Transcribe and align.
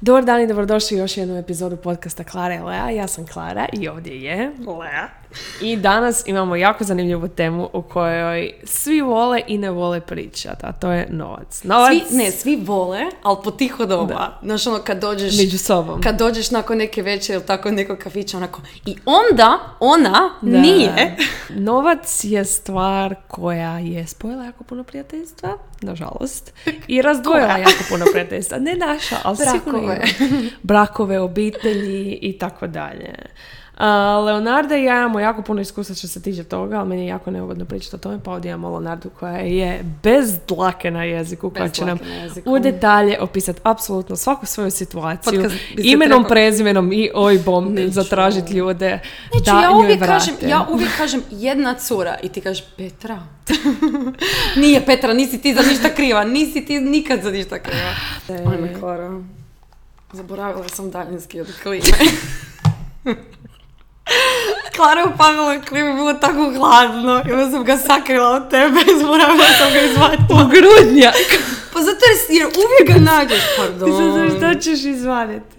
Dobar 0.00 0.24
dan 0.24 0.40
i 0.40 0.46
dobrodošli 0.46 0.96
u 0.96 1.00
još 1.00 1.16
jednu 1.16 1.38
epizodu 1.38 1.76
podcasta 1.76 2.24
Klara 2.24 2.54
i 2.54 2.58
Lea. 2.58 2.90
Ja 2.90 3.08
sam 3.08 3.26
Klara 3.26 3.66
i 3.72 3.88
ovdje 3.88 4.22
je 4.22 4.52
Lea. 4.66 5.08
I 5.60 5.76
danas 5.76 6.26
imamo 6.26 6.56
jako 6.56 6.84
zanimljivu 6.84 7.28
temu 7.28 7.68
u 7.72 7.82
kojoj 7.82 8.52
svi 8.64 9.00
vole 9.00 9.42
i 9.46 9.58
ne 9.58 9.70
vole 9.70 10.00
pričati, 10.00 10.66
a 10.66 10.72
to 10.72 10.90
je 10.90 11.08
novac. 11.10 11.64
Novac 11.64 11.92
Svi, 12.08 12.16
ne, 12.16 12.30
svi 12.30 12.56
vole, 12.56 13.00
ali 13.22 13.36
po 13.44 13.50
tiho 13.50 13.86
doba. 13.86 14.38
Znaš, 14.42 14.66
ono, 14.66 14.78
kad 14.78 15.00
dođeš... 15.00 15.38
među 15.38 15.58
sobom. 15.58 16.00
Kad 16.02 16.18
dođeš 16.18 16.50
nakon 16.50 16.78
neke 16.78 17.02
večer 17.02 17.34
ili 17.34 17.46
tako 17.46 17.70
nekog 17.70 17.98
kafića, 17.98 18.36
onako... 18.36 18.60
I 18.86 18.96
onda, 19.04 19.58
ona 19.80 20.30
Da. 20.42 20.60
nije... 20.60 21.16
Novac 21.48 22.24
je 22.24 22.44
stvar 22.44 23.14
koja 23.28 23.78
je 23.78 24.06
spojila 24.06 24.44
jako 24.44 24.64
puno 24.64 24.84
prijateljstva, 24.84 25.58
nažalost, 25.82 26.52
i 26.88 27.02
razdvojila 27.02 27.56
jako 27.56 27.84
puno 27.88 28.04
prijateljstva. 28.12 28.58
Ne 28.58 28.74
naša, 28.74 29.16
ali 29.22 29.36
sigurno 29.36 29.80
Brakove. 29.80 30.02
ima. 30.20 30.50
Brakove, 30.62 31.20
obitelji 31.20 32.18
i 32.22 32.38
tako 32.38 32.66
dalje. 32.66 33.14
A, 33.76 33.88
Leonarda 34.18 34.76
i 34.76 34.84
ja 34.84 34.96
imamo 34.96 35.20
jako 35.20 35.42
puno 35.42 35.60
iskustva 35.60 35.94
što 35.94 36.08
se 36.08 36.22
tiče 36.22 36.44
toga, 36.44 36.76
ali 36.76 36.88
meni 36.88 37.02
je 37.02 37.06
jako 37.06 37.30
neugodno 37.30 37.64
pričati 37.64 37.96
o 37.96 37.98
tome, 37.98 38.18
pa 38.24 38.30
ovdje 38.32 38.48
imamo 38.48 38.70
Leonardu 38.70 39.10
koja 39.10 39.36
je 39.36 39.84
bez 40.02 40.38
dlake 40.48 40.90
na 40.90 41.04
jeziku, 41.04 41.50
koja 41.50 41.62
Bez 41.62 41.72
će 41.72 41.84
nam 41.84 41.98
u 42.46 42.58
detalje 42.58 43.20
opisati 43.20 43.60
apsolutno 43.62 44.16
svaku 44.16 44.46
svoju 44.46 44.70
situaciju, 44.70 45.50
imenom, 45.78 46.18
trebao- 46.18 46.28
prezimenom 46.28 46.92
i 46.92 47.10
Neću. 47.72 47.92
zatražiti 47.92 48.52
ljude 48.54 49.00
da 49.40 49.50
ja 49.52 49.60
njoj 49.62 49.78
uvijek, 49.78 50.00
vrate. 50.00 50.12
kažem, 50.12 50.50
ja 50.50 50.66
uvijek 50.70 50.96
kažem 50.96 51.22
jedna 51.30 51.74
cura 51.74 52.16
i 52.22 52.28
ti 52.28 52.40
kažeš 52.40 52.64
Petra. 52.76 53.18
Nije 54.56 54.86
Petra, 54.86 55.12
nisi 55.14 55.38
ti 55.38 55.54
za 55.54 55.62
ništa 55.62 55.88
kriva, 55.88 56.24
nisi 56.24 56.64
ti 56.64 56.80
nikad 56.80 57.22
za 57.22 57.30
ništa 57.30 57.58
kriva. 57.58 57.90
Ajme, 58.50 58.74
Klara. 58.80 59.20
Zaboravila 60.12 60.68
sam 60.68 60.90
daljinski 60.90 61.40
od 61.40 61.46
klime. 61.62 61.84
Klara 64.76 65.04
upalila 65.14 65.60
klime, 65.60 65.94
bilo 65.94 66.12
tako 66.14 66.52
hladno 66.56 67.22
i 67.28 67.32
onda 67.32 67.50
sam 67.50 67.64
ga 67.64 67.76
sakrila 67.76 68.30
od 68.30 68.50
tebe 68.50 68.80
i 68.80 68.98
zaboravila 69.00 69.46
sam 69.58 69.72
ga 69.72 69.80
izvati. 69.80 70.22
U 70.30 70.48
grudnjak! 70.48 71.14
Pa 71.72 71.80
zato 71.80 72.00
jer, 72.08 72.40
jer 72.40 72.46
uvijek 72.46 72.94
ga 72.94 73.04
nađeš, 73.12 73.42
pardon. 73.56 73.92
Zato 73.92 74.36
što 74.36 74.60
ćeš 74.60 74.84
izvaditi. 74.84 75.56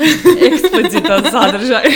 Eksplicitan 0.46 1.30
sadržaj. 1.30 1.86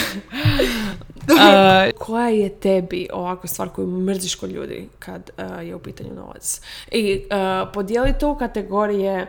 Uh, 1.28 1.98
koja 1.98 2.28
je 2.28 2.48
tebi 2.48 3.08
ovako 3.12 3.46
stvar 3.46 3.68
koju 3.68 3.86
mrziš 3.86 4.34
kod 4.34 4.50
ljudi 4.50 4.88
kad 4.98 5.30
uh, 5.38 5.66
je 5.66 5.74
u 5.74 5.78
pitanju 5.78 6.14
novac? 6.14 6.60
I 6.90 7.16
uh, 7.16 7.68
podijeli 7.72 8.14
to 8.20 8.30
u 8.30 8.36
kategorije 8.36 9.26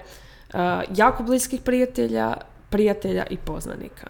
uh, 0.53 0.59
jako 0.95 1.23
bliskih 1.23 1.61
prijatelja, 1.61 2.33
prijatelja 2.69 3.25
i 3.29 3.37
poznanika. 3.37 4.07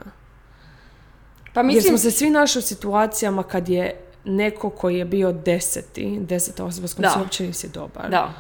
Pa 1.56 1.60
Jer 1.60 1.66
mislim, 1.66 1.84
smo 1.84 1.98
se 1.98 2.12
svi 2.12 2.30
našli 2.30 2.60
u 2.60 2.62
situacijama 2.62 3.44
kad 3.44 3.70
je 3.70 4.02
neko 4.26 4.70
koji 4.70 4.98
je 4.98 5.06
bio 5.06 5.32
deseti, 5.32 6.18
deseta 6.20 6.66
osoba 6.66 6.88
s 6.88 6.94
kojom 6.94 7.12
si 7.14 7.20
uopće 7.20 7.44
nisi 7.44 7.70
dobar. 7.70 8.10
da. 8.10 8.34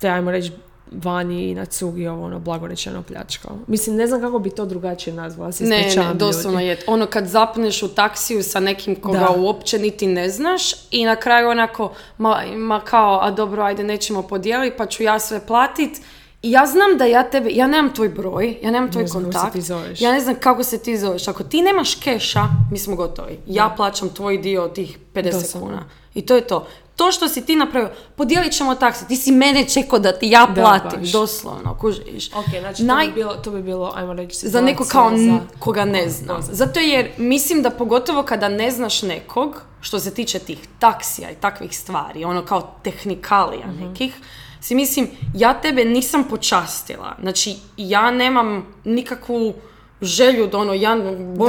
te 0.00 0.08
ajmo 0.08 0.30
reći 0.30 0.52
Vani 0.92 1.50
i 1.50 1.54
na 1.54 1.64
cugi 1.64 2.06
ovo 2.06 2.24
ono 2.24 2.38
blagorečeno 2.38 3.02
pljačkao. 3.02 3.56
Mislim, 3.66 3.96
ne 3.96 4.06
znam 4.06 4.20
kako 4.20 4.38
bi 4.38 4.50
to 4.50 4.64
drugačije 4.64 5.14
nazvala, 5.14 5.52
se 5.52 5.64
Ne, 5.64 5.94
ne, 5.96 6.14
doslovno 6.14 6.60
ljudi. 6.60 6.68
je. 6.68 6.78
Ono 6.86 7.06
kad 7.06 7.26
zapneš 7.26 7.82
u 7.82 7.88
taksiju 7.88 8.42
sa 8.42 8.60
nekim 8.60 8.96
koga 9.00 9.18
Da. 9.18 9.30
uopće 9.38 9.78
niti 9.78 10.06
ne 10.06 10.28
znaš 10.28 10.62
i 10.90 11.04
na 11.04 11.16
kraju 11.16 11.48
onako, 11.48 11.92
ma, 12.18 12.42
ma 12.56 12.80
kao, 12.80 13.20
a 13.22 13.30
dobro, 13.30 13.62
ajde, 13.62 13.84
nećemo 13.84 14.22
podijeliti, 14.22 14.76
pa 14.76 14.86
ću 14.86 15.02
ja 15.02 15.18
sve 15.18 15.46
platit. 15.46 16.00
Ja 16.42 16.66
znam 16.66 16.98
da 16.98 17.04
ja 17.04 17.22
tebe, 17.24 17.50
ja 17.50 17.66
nemam 17.66 17.94
tvoj 17.94 18.08
broj, 18.10 18.58
ja 18.62 18.70
nemam 18.70 18.90
tvoj 18.90 19.02
Ne 19.02 19.08
znam 19.08 19.22
kontakt, 19.24 19.52
ti 19.52 19.60
zoveš. 19.62 20.00
ja 20.00 20.12
ne 20.12 20.20
znam 20.20 20.34
kako 20.34 20.62
se 20.62 20.78
ti 20.78 20.98
zoveš. 20.98 21.28
Ako 21.28 21.44
ti 21.44 21.62
nemaš 21.62 21.94
keša, 21.94 22.40
mi 22.70 22.78
smo 22.78 22.96
gotovi. 22.96 23.38
Ja 23.46 23.74
plaćam 23.76 24.08
tvoj 24.08 24.38
dio 24.38 24.64
od 24.64 24.72
tih 24.72 24.98
50 25.14 25.32
Doslovno. 25.32 25.68
kuna. 25.68 25.84
I 26.14 26.22
to 26.22 26.34
je 26.34 26.40
to. 26.42 26.66
To 26.96 27.12
što 27.12 27.28
si 27.28 27.42
ti 27.42 27.56
napravio, 27.56 27.90
podijelit 28.16 28.52
ćemo 28.52 28.74
taksi, 28.74 29.08
ti 29.08 29.16
si 29.16 29.32
mene 29.32 29.64
čekao 29.66 29.98
da 29.98 30.12
ti 30.12 30.28
ja 30.28 30.46
Da, 30.46 30.54
platim, 30.54 31.00
baš. 31.00 31.08
doslovno, 31.10 31.76
kužiš. 31.76 32.30
Ok, 32.30 32.44
znači 32.60 32.82
Naj- 32.82 33.00
to, 33.00 33.08
bi 33.08 33.14
bilo, 33.14 33.34
to 33.34 33.50
bi 33.50 33.62
bilo, 33.62 33.92
ajmo 33.94 34.12
reći, 34.12 34.36
za 34.38 34.60
neko 34.60 34.84
kao 34.84 35.10
za- 35.10 35.38
koga 35.58 35.84
ne 35.84 36.08
zna. 36.08 36.34
Zato 36.42 36.80
jer 36.80 37.10
mislim 37.18 37.62
da 37.62 37.70
pogotovo 37.70 38.22
kada 38.22 38.48
ne 38.48 38.70
znaš 38.70 39.02
nekog, 39.02 39.62
što 39.80 39.98
se 39.98 40.14
tiče 40.14 40.38
tih 40.38 40.58
taksija 40.78 41.30
i 41.30 41.36
takvih 41.36 41.78
stvari, 41.78 42.24
ono 42.24 42.42
kao 42.42 42.74
tehnikalija 42.82 43.66
Mhm. 43.66 43.84
nekih, 43.84 44.14
si 44.62 44.74
mislim, 44.74 45.06
ja 45.34 45.54
tebe 45.54 45.84
nisam 45.84 46.24
počastila. 46.24 47.16
Znači, 47.20 47.54
ja 47.76 48.10
nemam 48.10 48.66
nikakvu 48.84 49.54
želju 50.02 50.46
da 50.46 50.58
ono, 50.58 50.72
ja, 50.74 50.94
Da, 50.96 51.02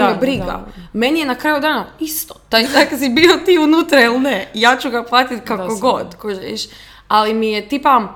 me 0.08 0.16
briga. 0.16 0.44
da. 0.46 0.66
Meni 0.94 1.20
je 1.20 1.26
na 1.26 1.36
kraju 1.36 1.60
dana 1.60 1.86
isto. 2.00 2.34
Taj 2.50 2.66
taksi 2.66 3.10
bio 3.10 3.34
ti 3.36 3.58
unutra 3.58 4.02
ili 4.02 4.20
ne. 4.20 4.52
Ja 4.54 4.78
ću 4.78 4.90
ga 4.90 5.04
platiti 5.04 5.42
kako 5.42 5.64
Doslovno. 5.64 5.80
god, 5.94 6.16
kužiš. 6.16 6.62
Ali 7.08 7.34
mi 7.34 7.52
je 7.52 7.70
tipa, 7.70 8.08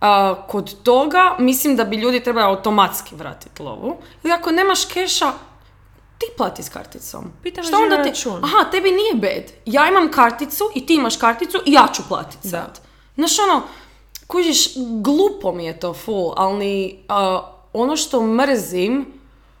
a, 0.00 0.34
kod 0.42 0.82
toga 0.82 1.36
mislim 1.38 1.76
da 1.76 1.84
bi 1.84 1.96
ljudi 1.96 2.20
trebali 2.20 2.46
automatski 2.46 3.14
vratiti 3.14 3.62
lovu. 3.62 3.96
I 4.24 4.30
ako 4.30 4.50
nemaš 4.50 4.84
keša, 4.84 5.32
ti 6.18 6.26
plati 6.36 6.62
s 6.62 6.68
karticom. 6.68 7.32
Pitam 7.42 7.64
Šta 7.64 7.76
me 7.76 7.82
onda 7.84 8.02
ti? 8.02 8.08
račun. 8.08 8.44
Aha, 8.44 8.70
tebi 8.70 8.90
nije 8.90 9.14
bed. 9.14 9.52
Ja 9.66 9.88
imam 9.88 10.10
karticu 10.10 10.64
i 10.74 10.86
ti 10.86 10.94
imaš 10.94 11.16
karticu 11.16 11.58
i 11.66 11.72
ja 11.72 11.88
ću 11.94 12.02
platiti 12.08 12.38
Da. 12.42 12.50
sad. 12.50 12.80
Znaš 13.16 13.38
ono, 13.40 13.62
kužiš, 14.28 14.68
glupo 15.02 15.52
mi 15.52 15.64
je 15.64 15.80
to 15.80 15.94
full, 15.94 16.32
ali 16.36 16.98
a, 17.08 17.52
ono 17.72 17.96
što 17.96 18.22
mrzim 18.22 19.06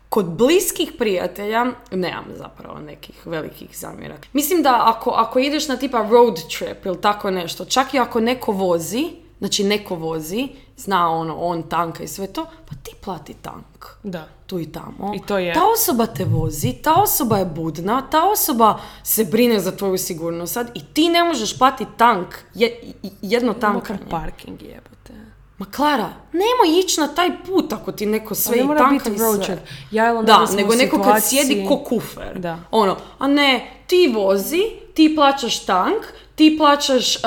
kod 0.08 0.26
bliskih 0.26 0.92
prijatelja 0.98 1.66
nemam 1.90 2.24
zapravo 2.36 2.80
nekih 2.80 3.26
velikih 3.26 3.78
zamjeraka. 3.78 4.28
Mislim 4.32 4.62
da 4.62 4.82
ako, 4.84 5.10
ako 5.10 5.38
ideš 5.38 5.68
na 5.68 5.76
tipa 5.76 6.08
road 6.10 6.36
trip 6.58 6.86
ili 6.86 7.00
tako 7.00 7.30
nešto, 7.30 7.64
čak 7.64 7.94
i 7.94 7.98
ako 7.98 8.20
neko 8.20 8.52
vozi, 8.52 9.08
znači 9.38 9.64
neko 9.64 9.94
vozi, 9.94 10.48
zna 10.78 11.10
ono, 11.10 11.36
on 11.36 11.62
tanka 11.62 12.02
i 12.02 12.08
sve 12.08 12.26
to, 12.26 12.44
pa 12.44 12.74
ti 12.74 12.92
plati 13.00 13.34
tank 13.34 13.86
Da. 14.02 14.28
tu 14.46 14.58
i 14.58 14.66
tamo. 14.66 15.12
I 15.14 15.20
to 15.20 15.38
je- 15.38 15.54
Ta 15.54 15.60
osoba 15.66 16.06
te 16.06 16.24
vozi, 16.24 16.72
ta 16.74 16.94
osoba 16.94 17.38
je 17.38 17.44
budna, 17.46 18.02
ta 18.02 18.24
osoba 18.24 18.68
se 19.02 19.24
brine 19.24 19.60
za 19.60 19.70
tvoju 19.72 19.98
sigurnost 19.98 20.52
sad 20.52 20.70
i 20.74 20.84
ti 20.84 21.08
ne 21.08 21.24
možeš 21.24 21.58
platiti 21.58 21.90
tank, 21.96 22.26
je, 22.54 22.80
jedno 23.22 23.48
Makar 23.48 23.60
tankanje. 23.72 24.10
parking 24.10 24.62
jebote. 24.62 25.12
Ma 25.58 25.66
Klara, 25.66 26.08
nemoj 26.32 26.80
ići 26.80 27.00
na 27.00 27.08
taj 27.08 27.44
put 27.44 27.72
ako 27.72 27.92
ti 27.92 28.06
neko 28.06 28.34
sve 28.34 28.52
Ali 28.52 28.68
ne 28.68 28.74
i 28.74 28.78
tanka 28.78 29.10
i 29.10 29.18
sve. 29.18 29.62
Ja 29.90 30.22
Da, 30.22 30.46
nego 30.56 30.74
neko 30.74 31.02
kad 31.04 31.24
sjedi 31.24 31.66
ko 31.68 31.76
kufer. 31.78 32.38
Da. 32.38 32.58
Ono, 32.70 32.96
a 33.18 33.26
ne, 33.26 33.70
ti 33.86 34.12
vozi, 34.14 34.62
ti 34.94 35.12
plaćaš 35.16 35.58
tank, 35.58 36.02
ti 36.38 36.54
plaćaš 36.58 37.16
uh, 37.16 37.22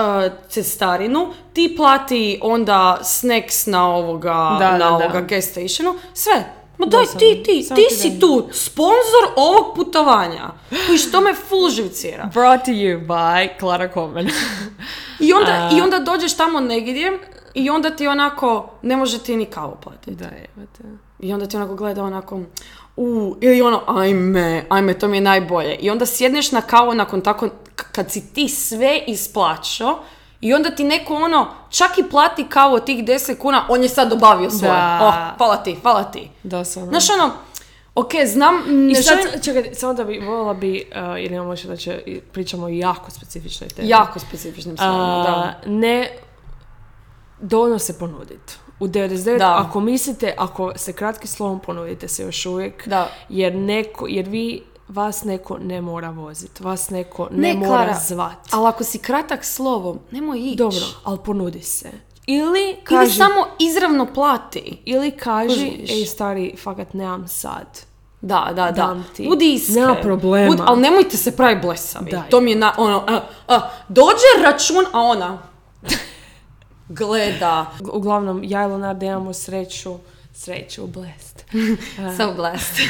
cestarinu, 0.49 1.33
ti 1.53 1.73
plati 1.77 2.39
onda 2.41 2.99
snacks 3.03 3.65
na 3.65 3.87
ovoga, 3.87 4.55
Da, 4.59 4.71
na 4.71 4.77
da, 4.77 4.89
ovoga 4.89 5.07
da. 5.11 5.21
gas 5.21 5.45
stationu, 5.45 5.95
sve. 6.13 6.45
Ma 6.77 6.85
daj 6.87 7.05
ti, 7.05 7.17
ti, 7.19 7.43
ti 7.43 7.67
ti 7.75 7.87
si 7.91 8.19
tu, 8.19 8.49
sponzor 8.53 8.93
ovog 9.35 9.75
putovanja. 9.75 10.49
I 10.93 10.97
što 10.97 11.21
me 11.21 11.33
full 11.35 11.69
živcira. 11.69 12.29
Brought 12.33 12.65
to 12.65 12.71
you 12.71 13.07
by 13.07 13.49
Clara 13.59 13.89
Coleman. 13.89 14.29
I 15.19 15.33
onda, 15.33 15.51
A- 15.63 15.69
I 15.73 15.81
onda 15.81 15.99
dođeš 15.99 16.37
tamo 16.37 16.59
negdje 16.59 17.19
i 17.53 17.69
onda 17.69 17.89
ti 17.89 18.07
onako, 18.07 18.69
ne 18.81 18.95
može 18.97 19.19
ti 19.19 19.35
ni 19.35 19.45
kavu 19.45 19.77
platiti. 19.83 20.11
da, 20.11 20.25
jebote. 20.25 20.83
I 21.19 21.33
onda 21.33 21.45
ti 21.45 21.57
onako 21.57 21.75
gleda 21.75 22.03
onako, 22.03 22.39
u, 22.97 23.35
ili 23.41 23.61
ono, 23.61 23.81
ajme, 23.87 24.65
ajme, 24.69 24.93
to 24.93 25.07
mi 25.07 25.17
je 25.17 25.21
najbolje. 25.21 25.75
I 25.75 25.89
onda 25.89 26.05
sjedneš 26.05 26.51
na 26.51 26.61
kavu 26.61 26.93
nakon 26.93 27.21
tako, 27.21 27.49
kad 27.91 28.11
si 28.11 28.33
ti 28.33 28.49
sve 28.49 29.03
isplaćao, 29.07 29.99
i 30.41 30.53
onda 30.53 30.71
ti 30.71 30.83
neko 30.83 31.15
ono, 31.15 31.47
čak 31.69 31.97
i 31.97 32.09
plati 32.09 32.47
kavu 32.49 32.75
od 32.75 32.85
tih 32.85 33.03
10 33.03 33.37
kuna, 33.37 33.65
on 33.69 33.83
je 33.83 33.89
sad 33.89 34.09
dobavio 34.09 34.49
svoje. 34.49 34.73
Da. 34.73 34.99
Oh, 35.01 35.37
hvala 35.37 35.57
ti, 35.57 35.75
hvala 35.81 36.03
ti. 36.03 36.29
Doslovno. 36.43 36.89
Znaš 36.91 37.09
ono, 37.09 37.31
ok, 37.95 38.11
znam, 38.25 38.55
ne 38.67 38.91
I 38.91 38.95
sad, 38.95 39.17
želim- 39.17 39.43
čekaj, 39.43 39.75
samo 39.75 39.93
da 39.93 40.03
bi, 40.03 40.19
voljela 40.19 40.53
bi, 40.53 40.85
uh, 40.91 41.21
jer 41.21 41.31
imamo 41.31 41.55
da 41.55 41.75
će, 41.75 42.03
pričamo 42.31 42.65
o 42.65 42.69
jako 42.69 43.11
specifičnoj 43.11 43.69
temi. 43.69 43.89
jako 43.89 44.19
specifičnim 44.19 44.75
stvarima, 44.77 45.03
A, 45.03 45.23
da. 45.23 45.71
Ne, 45.71 46.09
dovoljno 47.39 47.79
se 47.79 47.99
ponuditi. 47.99 48.53
U 48.81 48.87
99, 48.87 49.37
Da. 49.37 49.55
ako 49.59 49.79
mislite, 49.79 50.33
ako 50.37 50.71
se 50.75 50.93
kratki 50.93 51.27
slovom 51.27 51.59
ponudite 51.59 52.07
se 52.07 52.23
još 52.23 52.45
uvijek, 52.45 52.87
Da. 52.87 53.09
jer, 53.29 53.55
neko, 53.55 54.07
jer 54.07 54.27
vi, 54.27 54.61
vas 54.87 55.23
neko 55.23 55.57
ne 55.57 55.81
mora 55.81 56.09
voziti, 56.09 56.63
vas 56.63 56.89
neko 56.89 57.27
ne, 57.31 57.47
Ne, 57.47 57.53
mora 57.55 57.67
Klara, 57.67 57.99
zvat. 57.99 58.37
Ali 58.51 58.67
ako 58.67 58.83
si 58.83 58.97
kratak 58.97 59.45
slovom, 59.45 59.99
nemoj 60.11 60.39
ići. 60.39 60.55
Dobro, 60.55 60.79
ali 61.03 61.17
ponudi 61.25 61.61
se. 61.61 61.89
Ili 62.27 62.47
Ili 62.59 62.75
kaži, 62.83 63.11
samo 63.11 63.45
izravno 63.59 64.05
plati. 64.05 64.77
ili 64.85 65.11
kaži, 65.11 65.71
Kužiš. 65.71 65.91
ej 65.91 66.05
stari, 66.05 66.55
fakat 66.57 66.93
nemam 66.93 67.27
sad. 67.27 67.79
Da, 68.21 68.51
da, 68.55 68.71
da. 68.71 68.95
Ti. 69.15 69.27
Budi 69.27 69.53
iskren. 69.53 69.75
Nema 69.77 69.95
problema. 69.95 70.51
Bud- 70.51 70.63
ali 70.65 70.81
nemojte 70.81 71.17
se 71.17 71.31
pravi 71.31 71.59
blesavi. 71.61 72.11
Daj. 72.11 72.29
To 72.29 72.41
mi 72.41 72.51
je 72.51 72.57
na, 72.57 72.73
ono, 72.77 73.03
a, 73.07 73.19
a, 73.47 73.59
dođe 73.89 74.43
račun, 74.43 74.85
a 74.91 74.99
ona 75.01 75.37
gleda. 76.93 77.71
Uglavnom, 77.93 78.41
ja 78.43 78.63
i 78.63 78.67
Leonardo 78.67 79.05
imamo 79.05 79.33
sreću 79.33 79.97
sreću, 80.33 80.87
blest. 80.87 81.45
So 82.17 82.33
blessed. 82.35 82.85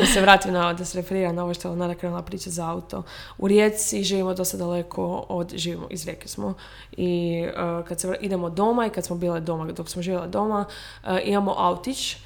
da 0.00 0.06
se 0.06 0.20
vratim 0.20 0.52
na, 0.52 0.72
da 0.72 0.84
se 0.84 0.98
referiram 1.00 1.34
na 1.34 1.42
ovo 1.44 1.54
što 1.54 1.70
je 1.70 1.76
Nada 1.76 1.94
krenula 1.94 2.22
priča 2.22 2.50
za 2.50 2.70
auto. 2.70 3.02
U 3.38 3.48
Rijeci 3.48 4.02
živimo 4.02 4.34
dosta 4.34 4.56
daleko 4.56 5.26
od, 5.28 5.52
živimo, 5.54 5.86
iz 5.90 6.04
Rijeke 6.04 6.28
smo 6.28 6.54
i 6.92 7.42
uh, 7.46 7.86
kad 7.86 8.00
se 8.00 8.16
idemo 8.20 8.50
doma 8.50 8.86
i 8.86 8.90
kad 8.90 9.04
smo 9.04 9.16
bile 9.16 9.40
doma, 9.40 9.72
dok 9.72 9.88
smo 9.88 10.02
živjela 10.02 10.26
doma, 10.26 10.64
uh, 11.02 11.10
imamo 11.24 11.54
autić 11.58 12.16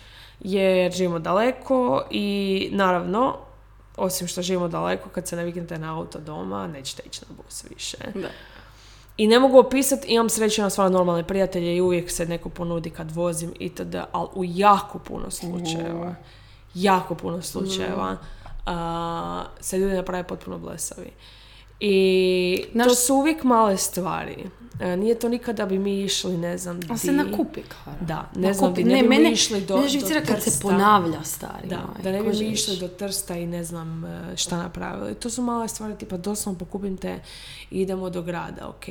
jer 0.40 0.92
živimo 0.92 1.18
daleko 1.18 2.02
i 2.10 2.68
naravno, 2.72 3.36
osim 3.96 4.26
što 4.26 4.42
živimo 4.42 4.68
daleko, 4.68 5.08
kad 5.08 5.28
se 5.28 5.36
naviknete 5.36 5.78
na 5.78 5.98
auto 5.98 6.18
doma, 6.18 6.66
nećete 6.66 7.02
ići 7.06 7.20
na 7.28 7.36
bus 7.36 7.64
više. 7.70 7.96
Da. 8.14 8.28
I 9.20 9.26
ne 9.26 9.38
mogu 9.38 9.58
opisati, 9.58 10.08
imam 10.08 10.28
sreću 10.28 10.62
na 10.62 10.70
stvarno 10.70 10.98
normalne 10.98 11.26
prijatelje 11.26 11.76
i 11.76 11.80
uvijek 11.80 12.10
se 12.10 12.26
neko 12.26 12.48
ponudi 12.48 12.90
kad 12.90 13.10
vozim 13.10 13.52
itd. 13.58 13.94
Ali 14.12 14.28
u 14.34 14.44
jako 14.44 14.98
puno 14.98 15.30
slučajeva, 15.30 16.14
jako 16.74 17.14
puno 17.14 17.42
slučajeva, 17.42 18.16
a, 18.66 19.44
se 19.60 19.78
ljudi 19.78 19.94
naprave 19.94 20.24
potpuno 20.24 20.58
blesavi. 20.58 21.10
I 21.80 22.62
to 22.64 22.72
Znaš- 22.72 22.94
su 22.96 23.14
uvijek 23.14 23.44
male 23.44 23.76
stvari. 23.76 24.36
E, 24.80 24.96
nije 24.96 25.14
to 25.14 25.28
nikada 25.28 25.66
bi 25.66 25.78
mi 25.78 26.00
išli, 26.00 26.36
ne 26.36 26.58
znam, 26.58 26.80
Ali 26.88 26.98
se 26.98 27.06
di. 27.06 27.16
nakupi, 27.16 27.60
Klara. 27.62 27.98
Da, 28.00 28.30
ne 28.36 28.54
znam, 28.54 28.64
Nakupi. 28.64 28.82
di 28.84 28.90
ne 28.90 28.96
bi 28.96 29.02
mi 29.02 29.08
mene, 29.10 29.32
išli 29.32 29.60
do- 29.60 29.74
mene 29.74 29.82
do 29.82 29.90
živcira 29.90 30.20
kad 30.20 30.38
se 30.38 30.44
Trsta. 30.44 30.62
ponavlja, 30.62 31.24
stari 31.24 31.68
Da, 31.68 31.76
moj, 31.76 32.02
da 32.02 32.12
ne 32.12 32.22
bi 32.22 32.28
mi 32.30 32.46
išli 32.46 32.76
do 32.76 32.88
Trsta 32.88 33.34
i 33.36 33.46
ne 33.46 33.64
znam 33.64 34.04
e, 34.04 34.36
šta 34.36 34.56
napravili. 34.58 35.14
To 35.14 35.30
su 35.30 35.42
male 35.42 35.68
stvari, 35.68 35.94
tipa 35.94 36.16
doslovno 36.16 36.58
pokupim 36.58 36.96
te 36.96 37.18
i 37.70 37.80
idemo 37.80 38.10
do 38.10 38.22
grada, 38.22 38.68
ok. 38.68 38.84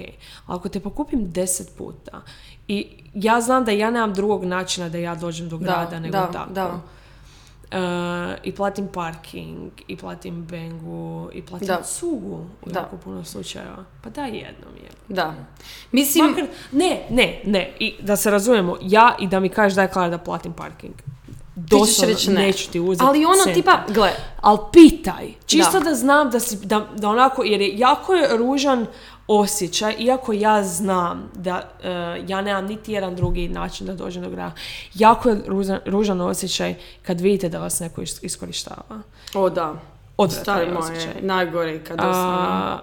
Ako 0.47 0.69
te 0.69 0.79
pokupim 0.79 1.31
deset 1.31 1.77
puta 1.77 2.21
i 2.67 2.85
ja 3.13 3.41
znam 3.41 3.65
da 3.65 3.71
ja 3.71 3.91
nemam 3.91 4.13
drugog 4.13 4.45
načina 4.45 4.89
da 4.89 4.97
ja 4.97 5.15
dođem 5.15 5.49
do 5.49 5.57
grada 5.57 5.99
nego 5.99 6.11
da, 6.11 6.27
tako. 6.27 6.53
da. 6.53 6.81
E, 7.71 7.77
I 8.43 8.51
platim 8.51 8.87
parking, 8.87 9.57
i 9.87 9.97
platim 9.97 10.43
bengu, 10.43 11.29
i 11.33 11.41
platim 11.41 11.67
Da. 11.67 11.81
cugu 11.83 12.35
u 12.61 12.69
Da. 12.69 12.79
jako 12.79 12.97
puno 12.97 13.23
slučajeva. 13.23 13.85
Pa 14.03 14.09
daj 14.09 14.29
jednom 14.29 14.75
je. 14.75 14.89
Da. 15.09 15.33
Mislim, 15.91 16.25
Makar, 16.25 16.43
ne, 16.71 17.01
ne, 17.09 17.41
ne. 17.45 17.73
I 17.79 17.95
da 17.99 18.15
se 18.15 18.31
razumijemo, 18.31 18.77
ja 18.81 19.15
i 19.19 19.27
da 19.27 19.39
mi 19.39 19.49
kažeš 19.49 19.75
daj 19.75 19.87
Klara 19.87 20.09
da 20.09 20.17
platim 20.17 20.53
parking. 20.53 20.93
Doslovno 21.57 22.15
ne. 22.27 22.33
neću 22.35 22.71
ti 22.71 22.79
uzeti 22.81 23.05
Ali 23.05 23.25
ono 23.25 23.35
centa. 23.35 23.53
tipa, 23.53 23.79
gle, 23.89 24.11
Ali 24.41 24.57
pitaj, 24.73 25.33
čisto 25.45 25.71
Da. 25.73 25.79
da, 25.79 25.95
znam 25.95 26.29
da, 26.29 26.39
si, 26.39 26.57
da, 26.57 26.87
da 26.95 27.09
onako, 27.09 27.43
jer 27.43 27.61
je 27.61 27.77
jako 27.77 28.13
je 28.13 28.37
ružan 28.37 28.85
osjećaj, 29.29 29.95
iako 29.99 30.33
ja 30.33 30.63
znam 30.63 31.31
da 31.35 31.69
e, 31.83 31.89
ja 32.27 32.41
nemam 32.41 32.65
niti 32.65 32.91
jedan 32.91 33.15
drugi 33.15 33.47
način 33.47 33.87
da 33.87 33.93
dođem 33.93 34.23
do 34.23 34.29
grada, 34.29 34.55
jako 34.93 35.29
je 35.29 35.41
ružan, 35.47 35.79
ružan 35.85 36.21
osjećaj 36.21 36.75
kad 37.01 37.21
vidite 37.21 37.49
da 37.49 37.59
vas 37.59 37.79
neko 37.79 38.01
is- 38.01 38.23
iskorištava. 38.23 39.01
o 39.35 39.49
da. 39.49 39.73
Odvratan 40.17 40.43
Stari 40.43 40.65
je 40.65 40.73
moj, 40.73 40.81
osjećaj. 40.81 41.21
najgore 41.21 41.83
kad. 41.83 41.97
A, 42.01 42.79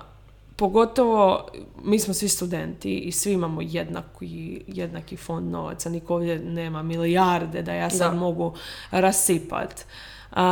pogotovo, 0.56 1.46
mi 1.84 1.98
smo 1.98 2.14
svi 2.14 2.28
studenti 2.28 2.94
i 2.94 3.12
svi 3.12 3.32
imamo 3.32 3.60
jednaki, 3.62 4.28
jednaki 4.66 5.16
fond 5.16 5.50
novaca. 5.50 5.90
Niko 5.90 6.14
ovdje 6.14 6.38
nema 6.38 6.82
milijarde 6.82 7.62
da 7.62 7.72
ja 7.72 7.90
sad 7.90 8.12
Da. 8.12 8.18
mogu 8.18 8.54
rasipat. 8.90 9.84
A, 10.36 10.42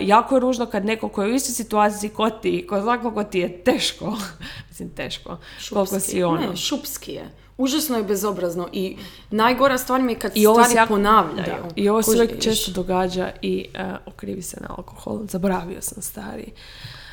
jako 0.00 0.34
je 0.34 0.40
ružno 0.40 0.66
kad 0.66 0.84
neko 0.84 1.08
koji 1.08 1.26
je 1.26 1.32
u 1.32 1.36
istoj 1.36 1.52
situaciji 1.54 2.10
ko 2.10 2.30
ti, 2.30 2.66
ko 2.66 2.80
zna 2.80 2.98
koliko 2.98 3.24
ti 3.24 3.38
je 3.38 3.64
teško, 3.64 4.16
mislim 4.68 4.88
teško, 4.90 5.36
koliko 5.70 6.00
si 6.00 6.22
ono. 6.22 6.40
Ne, 6.40 6.56
šupski 6.56 7.12
je. 7.12 7.24
Užasno 7.58 7.96
je 7.96 8.04
bezobrazno 8.04 8.68
i 8.72 8.96
najgora 9.30 9.78
stvar 9.78 10.02
mi 10.02 10.12
je 10.12 10.18
kad 10.18 10.32
I 10.34 10.46
ovo 10.46 10.56
se 10.56 10.64
stvari 10.64 10.76
jako- 10.76 10.94
ponavljaju. 10.94 11.44
Da, 11.64 11.68
I 11.76 11.88
ovo 11.88 12.02
se 12.02 12.10
uvijek 12.10 12.40
često 12.40 12.70
događa 12.72 13.30
i 13.42 13.66
e, 13.74 13.84
okrivi 14.06 14.42
se 14.42 14.56
na 14.60 14.66
alkohol. 14.70 15.20
Zaboravio 15.24 15.82
sam 15.82 16.02
stari. 16.02 16.52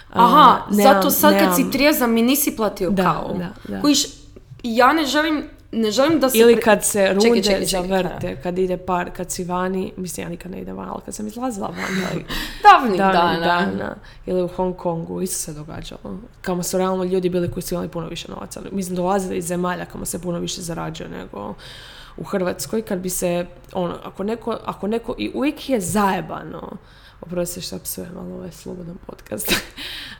Aha, 0.09 0.37
A, 0.61 0.71
nemam- 0.71 0.93
zato 0.93 1.09
sad 1.11 1.33
kad 1.35 1.55
si 1.55 1.61
nemam- 1.61 1.71
trijezan 1.71 2.11
mi 2.11 2.21
nisi 2.21 2.55
platio 2.55 2.89
Da, 2.89 3.03
kavu. 3.03 3.37
da, 3.37 3.49
da. 3.67 3.81
Kojiš, 3.81 4.05
ja 4.63 4.93
ne 4.93 5.05
želim, 5.05 5.43
ne 5.71 5.91
želim 5.91 6.19
da 6.19 6.29
se... 6.29 6.37
Ili 6.37 6.59
kad 6.59 6.85
se 6.85 7.07
runde 7.07 7.21
Čekaj, 7.21 7.41
čekaj, 7.41 7.65
čekaj, 7.65 7.87
zavrte, 7.87 8.35
kad 8.43 8.57
ide 8.57 8.77
par, 8.77 9.11
kad 9.11 9.31
si 9.31 9.43
vani, 9.43 9.93
mislim 9.97 10.25
ja 10.25 10.29
nikad 10.29 10.51
ne 10.51 10.61
idem 10.61 10.77
van, 10.77 10.89
ali 10.89 11.01
kad 11.05 11.15
sam 11.15 11.27
izlazila 11.27 11.67
van, 11.67 11.77
ali 12.11 12.25
Davnih 12.63 12.97
davnih 12.97 13.39
dana. 13.39 13.39
dana, 13.39 13.95
ili 14.25 14.41
u 14.41 14.47
Hong 14.47 14.75
Kongu, 14.75 15.21
isto 15.21 15.35
se 15.35 15.53
događalo. 15.53 16.17
Kamo 16.41 16.63
su 16.63 16.77
realno 16.77 17.03
ljudi 17.03 17.29
bili 17.29 17.51
koji 17.51 17.63
su 17.63 17.75
imali 17.75 17.89
puno 17.89 18.07
više 18.07 18.31
novaca. 18.31 18.61
Mislim, 18.71 18.95
dolazili 18.95 19.37
iz 19.37 19.45
zemalja 19.45 19.85
kamo 19.85 20.05
se 20.05 20.21
puno 20.21 20.39
više 20.39 20.61
zarađuje 20.61 21.09
nego 21.09 21.53
u 22.17 22.23
Hrvatskoj, 22.23 22.81
kad 22.81 22.99
bi 22.99 23.09
se, 23.09 23.45
ono, 23.73 23.95
ako 24.03 24.23
neko, 24.23 24.57
ako 24.65 24.87
neko, 24.87 25.15
i 25.17 25.31
uvijek 25.33 25.69
je 25.69 25.79
zajebano, 25.79 26.77
oprosti 27.21 27.61
što 27.61 27.79
psujem, 27.79 28.17
ali 28.17 28.33
ovo 28.33 28.43
je 28.45 28.51
slobodan 28.51 28.97
podcast. 29.07 29.53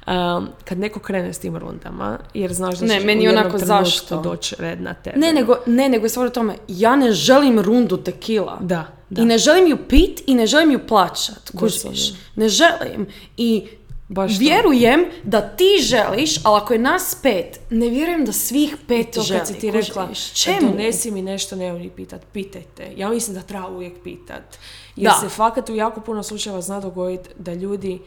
Um, 0.08 0.48
kad 0.66 0.80
neko 0.80 1.00
krene 1.00 1.34
s 1.34 1.40
tim 1.40 1.58
rundama, 1.58 2.20
jer 2.34 2.54
znaš 2.54 2.80
da 2.80 2.86
Ne, 2.86 3.00
će 3.00 3.06
meni 3.06 3.22
u 3.22 3.24
jednom 3.24 3.46
onako 3.46 3.58
zašto? 3.58 4.22
doći 4.22 4.56
red 4.60 4.82
na 4.82 4.94
tebe. 4.94 5.20
Ne, 5.20 5.34
nego, 5.34 5.58
ne, 5.66 5.90
nego 5.90 6.06
je 6.06 6.10
stvar 6.10 6.28
u 6.28 6.30
tome, 6.30 6.56
ja 6.68 6.96
ne 6.96 7.12
želim 7.12 7.60
rundu 7.60 7.98
tekila. 7.98 8.58
Da, 8.62 8.88
da. 9.10 9.22
I 9.22 9.26
ne 9.26 9.38
želim 9.38 9.68
ju 9.68 9.78
pit 9.90 10.22
i 10.28 10.34
ne 10.36 10.48
želim 10.48 10.72
ju 10.72 10.88
plaćat. 10.88 11.52
Kužiš? 11.60 12.14
Ne 12.36 12.50
želim. 12.50 13.08
I 13.38 13.68
Baš 14.12 14.34
to. 14.34 14.40
vjerujem 14.40 15.06
da 15.24 15.42
ti 15.42 15.78
želiš, 15.80 16.46
ali 16.46 16.58
ako 16.58 16.74
je 16.74 16.80
nas 16.80 17.16
pet, 17.24 17.60
ne 17.70 17.90
vjerujem 17.90 18.26
da 18.26 18.32
svih 18.32 18.76
pet 18.88 19.12
to 19.12 19.22
želi. 19.22 19.40
kad 19.40 19.48
si 19.48 19.60
ti 19.60 19.72
rekla, 19.72 20.10
Čemu? 20.34 20.72
donesi 20.72 21.12
mi 21.12 21.22
nešto, 21.22 21.56
ni 21.56 21.90
pitat, 21.90 22.22
pitajte. 22.34 22.94
Ja 22.98 23.10
mislim 23.10 23.36
da 23.36 23.42
treba 23.42 23.68
uvijek 23.68 23.94
pitat. 24.04 24.58
Jer 24.96 25.12
Da. 25.12 25.18
se 25.20 25.30
fakat 25.30 25.70
u 25.70 25.76
jako 25.76 26.02
puno 26.02 26.24
slučajeva 26.24 26.62
zna 26.62 26.80
dogoditi 26.80 27.30
da 27.38 27.54
ljudi 27.54 28.00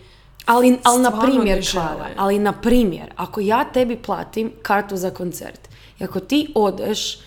Ali, 0.47 0.79
ali 0.83 1.03
na 1.03 1.11
ne 1.11 1.21
primjer. 1.23 1.71
Klara, 1.71 2.09
ali 2.17 2.39
na 2.39 2.53
primjer, 2.53 3.13
ako 3.17 3.41
ja 3.41 3.65
tebi 3.65 3.97
platim 3.97 4.53
kartu 4.63 4.97
za 4.97 5.11
koncert 5.11 5.61
i 6.01 6.05
ako 6.05 6.21
ti 6.21 6.53
odeš 6.55 7.19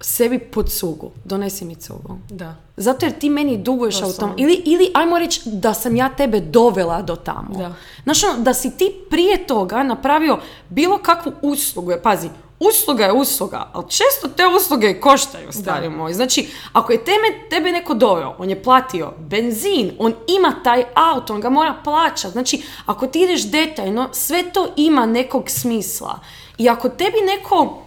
sebi 0.00 0.38
pod 0.38 0.70
cugu, 0.70 1.10
donesi 1.24 1.64
mi 1.64 1.74
cugu. 1.74 2.18
Da. 2.30 2.54
Zato 2.76 3.06
jer 3.06 3.18
ti 3.18 3.30
meni 3.30 3.58
duguješ 3.58 4.02
autom. 4.02 4.30
Ili, 4.36 4.62
ili 4.64 4.90
ajmo 4.94 5.18
reći 5.18 5.40
da 5.44 5.74
sam 5.74 5.96
ja 5.96 6.08
tebe 6.08 6.40
dovela 6.40 7.02
do 7.02 7.16
tamo. 7.16 7.58
Da. 7.58 7.74
Znaš, 8.04 8.24
ono, 8.24 8.38
da 8.38 8.54
si 8.54 8.76
ti 8.76 8.94
prije 9.10 9.46
toga 9.46 9.82
napravio 9.82 10.38
bilo 10.68 10.98
kakvu 10.98 11.32
uslugu. 11.42 11.90
Jer, 11.90 12.02
Pazi, 12.02 12.28
usluga 12.60 13.04
je 13.04 13.12
usluga, 13.12 13.70
ali 13.72 13.84
često 13.88 14.28
te 14.36 14.42
usluge 14.56 14.90
i 14.90 15.00
koštaju, 15.00 15.52
stari 15.52 15.88
moj. 15.88 16.12
Znači, 16.12 16.48
ako 16.72 16.92
je 16.92 17.04
teme, 17.04 17.48
tebe 17.50 17.72
neko 17.72 17.94
doveo, 17.94 18.34
on 18.38 18.50
je 18.50 18.62
platio 18.62 19.12
benzin, 19.18 19.92
on 19.98 20.14
ima 20.38 20.54
taj 20.64 20.84
auto, 20.94 21.34
on 21.34 21.40
ga 21.40 21.50
mora 21.50 21.74
plaćati. 21.84 22.32
Znači, 22.32 22.62
ako 22.86 23.06
ti 23.06 23.20
ideš 23.20 23.50
detaljno, 23.50 24.08
sve 24.12 24.52
to 24.52 24.68
ima 24.76 25.06
nekog 25.06 25.50
smisla. 25.50 26.20
I 26.58 26.68
ako 26.68 26.88
tebi 26.88 27.20
neko 27.20 27.82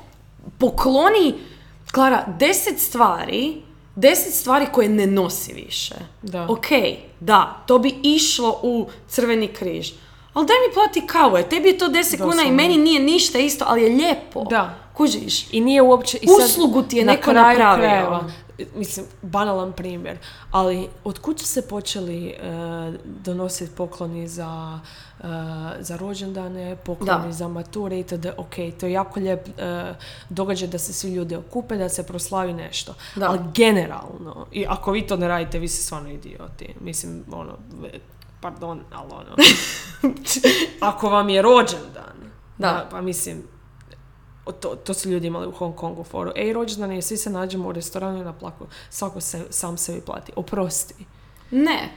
pokloni, 0.57 1.33
Klara, 1.91 2.25
deset 2.39 2.79
stvari, 2.79 3.61
deset 3.95 4.33
stvari 4.33 4.65
koje 4.71 4.89
ne 4.89 5.07
nosi 5.07 5.53
više. 5.53 5.95
Da. 6.21 6.47
Ok, 6.49 6.67
da, 7.19 7.63
to 7.65 7.79
bi 7.79 7.95
išlo 8.03 8.59
u 8.63 8.87
crveni 9.07 9.47
križ. 9.47 9.91
Ali 10.33 10.47
daj 10.47 10.55
mi 10.67 10.73
plati 10.73 11.07
kavu, 11.07 11.37
jer 11.37 11.47
tebi 11.47 11.69
je 11.69 11.77
to 11.77 11.87
10 11.87 12.23
kuna 12.23 12.43
i 12.43 12.51
meni 12.51 12.77
nije 12.77 12.99
ništa 12.99 13.39
isto, 13.39 13.65
ali 13.67 13.83
je 13.83 13.89
lijepo. 13.89 14.43
Da. 14.49 14.75
Kužiš? 14.93 15.53
I 15.53 15.61
nije 15.61 15.81
uopće... 15.81 16.17
I 16.21 16.27
sad, 16.27 16.45
Uslugu 16.45 16.83
ti 16.83 16.97
je 16.97 17.05
na 17.05 17.11
neko 17.11 17.33
napravio. 17.33 17.87
krajeva, 17.87 18.31
mislim, 18.75 19.05
banalan 19.21 19.73
primjer, 19.73 20.17
ali 20.51 20.89
od 21.03 21.19
kud 21.19 21.39
su 21.39 21.45
se 21.45 21.67
počeli 21.67 22.27
e, 22.27 22.37
donositi 23.05 23.75
pokloni 23.75 24.27
za, 24.27 24.79
e, 25.19 25.23
za 25.79 25.97
rođendane, 25.97 26.75
pokloni 26.75 27.25
Da. 27.27 27.31
za 27.31 27.47
mature 27.47 27.99
itd. 27.99 28.25
Ok, 28.37 28.55
to 28.79 28.85
je 28.85 28.91
jako 28.91 29.19
lijep 29.19 29.47
e, 29.59 29.93
događaj 30.29 30.67
da 30.67 30.77
se 30.79 30.93
svi 30.93 31.13
ljudi 31.13 31.35
okupe, 31.35 31.77
da 31.77 31.89
se 31.89 32.03
proslavi 32.03 32.53
nešto. 32.53 32.93
Da. 33.15 33.29
Ali 33.29 33.39
generalno, 33.53 34.45
i 34.51 34.65
ako 34.69 34.91
vi 34.91 35.07
to 35.07 35.17
ne 35.17 35.27
radite, 35.27 35.59
vi 35.59 35.67
ste 35.67 35.83
stvarno 35.83 36.09
idioti. 36.09 36.73
Mislim, 36.81 37.23
ono, 37.31 37.57
pardon, 38.41 38.81
ali 38.91 39.11
ono, 39.11 39.35
ako 40.89 41.09
vam 41.09 41.29
je 41.29 41.41
rođendan, 41.41 42.15
Da. 42.57 42.87
pa 42.91 43.01
mislim, 43.01 43.43
to, 44.51 44.69
to 44.75 44.93
su 44.93 45.09
ljudi 45.09 45.27
imali 45.27 45.47
u 45.47 45.51
Hong 45.51 45.75
Kongu 45.75 46.03
foru. 46.03 46.31
Ej, 46.35 46.53
rođendan 46.53 46.91
je, 46.91 47.01
svi 47.01 47.17
se 47.17 47.29
nađemo 47.29 47.69
u 47.69 47.71
restoranu 47.71 48.23
na 48.23 48.33
plaku. 48.33 48.65
Svako 48.89 49.21
se, 49.21 49.45
sam 49.49 49.77
sebi 49.77 50.01
plati. 50.01 50.31
Oprosti. 50.35 50.93
Ne. 51.51 51.89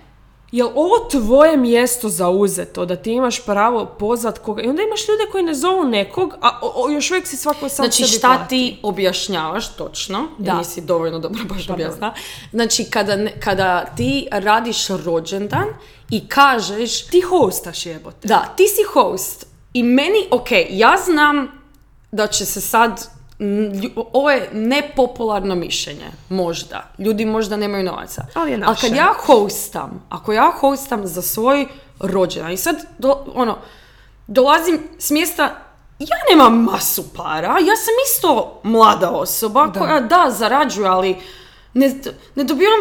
Jel 0.53 0.69
ovo 0.69 0.95
tvoje 1.11 1.57
mjesto 1.57 2.09
zauzeto, 2.09 2.85
da 2.87 2.97
ti 2.97 3.13
imaš 3.13 3.45
pravo 3.45 3.87
pozvat 3.89 4.39
koga? 4.39 4.63
I 4.63 4.69
onda 4.69 4.83
imaš 4.83 5.01
ljude 5.01 5.31
koji 5.33 5.45
ne 5.45 5.55
zovu 5.55 5.85
nekog, 5.85 6.35
a 6.41 6.59
o- 6.63 6.73
o- 6.77 6.91
još 6.91 7.11
uvijek 7.11 7.27
si 7.27 7.37
svako 7.37 7.69
sam 7.69 7.85
Znači 7.85 7.97
sebi 7.97 8.09
šta 8.09 8.29
plati. 8.29 8.49
ti 8.49 8.79
objašnjavaš 8.83 9.69
točno, 9.69 10.27
Da. 10.39 10.55
nisi 10.55 10.81
dovoljno 10.81 11.19
dobro 11.19 11.41
baš 11.45 11.69
objasna. 11.69 12.15
Znači 12.51 12.85
kada, 12.85 13.17
kada 13.41 13.85
ti 13.87 14.29
radiš 14.31 14.87
rođendan 14.89 15.67
i 16.11 16.29
kažeš 16.29 17.07
Ti 17.07 17.21
hostaš 17.21 17.87
jebote. 17.87 18.29
Da, 18.29 18.55
ti 18.57 18.67
si 18.67 18.83
host 18.93 19.47
i 19.73 19.83
meni, 19.83 20.27
ok, 20.31 20.49
ja 20.71 20.95
znam 21.05 21.62
da 22.13 22.27
će 22.27 22.47
se 22.47 22.61
sad 22.61 23.09
ovo 24.13 24.31
je 24.31 24.51
nepopularno 24.53 25.55
mišljenje, 25.55 26.11
možda. 26.29 26.91
Ljudi 26.99 27.25
možda 27.25 27.57
nemaju 27.57 27.85
novaca. 27.85 28.25
Ali 28.35 28.51
je 28.51 28.59
naše. 28.59 28.81
kad 28.81 28.97
ja 28.97 29.15
hostam, 29.19 30.07
ako 30.09 30.33
ja 30.33 30.53
hostam 30.61 31.07
za 31.07 31.23
svoj 31.23 31.67
rođendan 32.01 32.53
i 32.53 32.57
sad, 32.57 32.77
do, 32.99 33.25
ono, 33.35 33.59
dolazim 34.27 34.81
s 34.99 35.11
mjesta, 35.11 35.43
ja 35.99 36.17
nemam 36.31 36.63
masu 36.63 37.05
para, 37.17 37.49
ja 37.49 37.77
sam 37.77 37.95
isto 38.09 38.61
mlada 38.63 39.11
osoba 39.11 39.67
Da. 39.67 39.81
koja 39.81 40.01
da, 40.01 40.31
zarađuje, 40.31 40.89
ali 40.89 41.17
ne, 41.75 41.95
ne 42.35 42.45
dobivam 42.45 42.81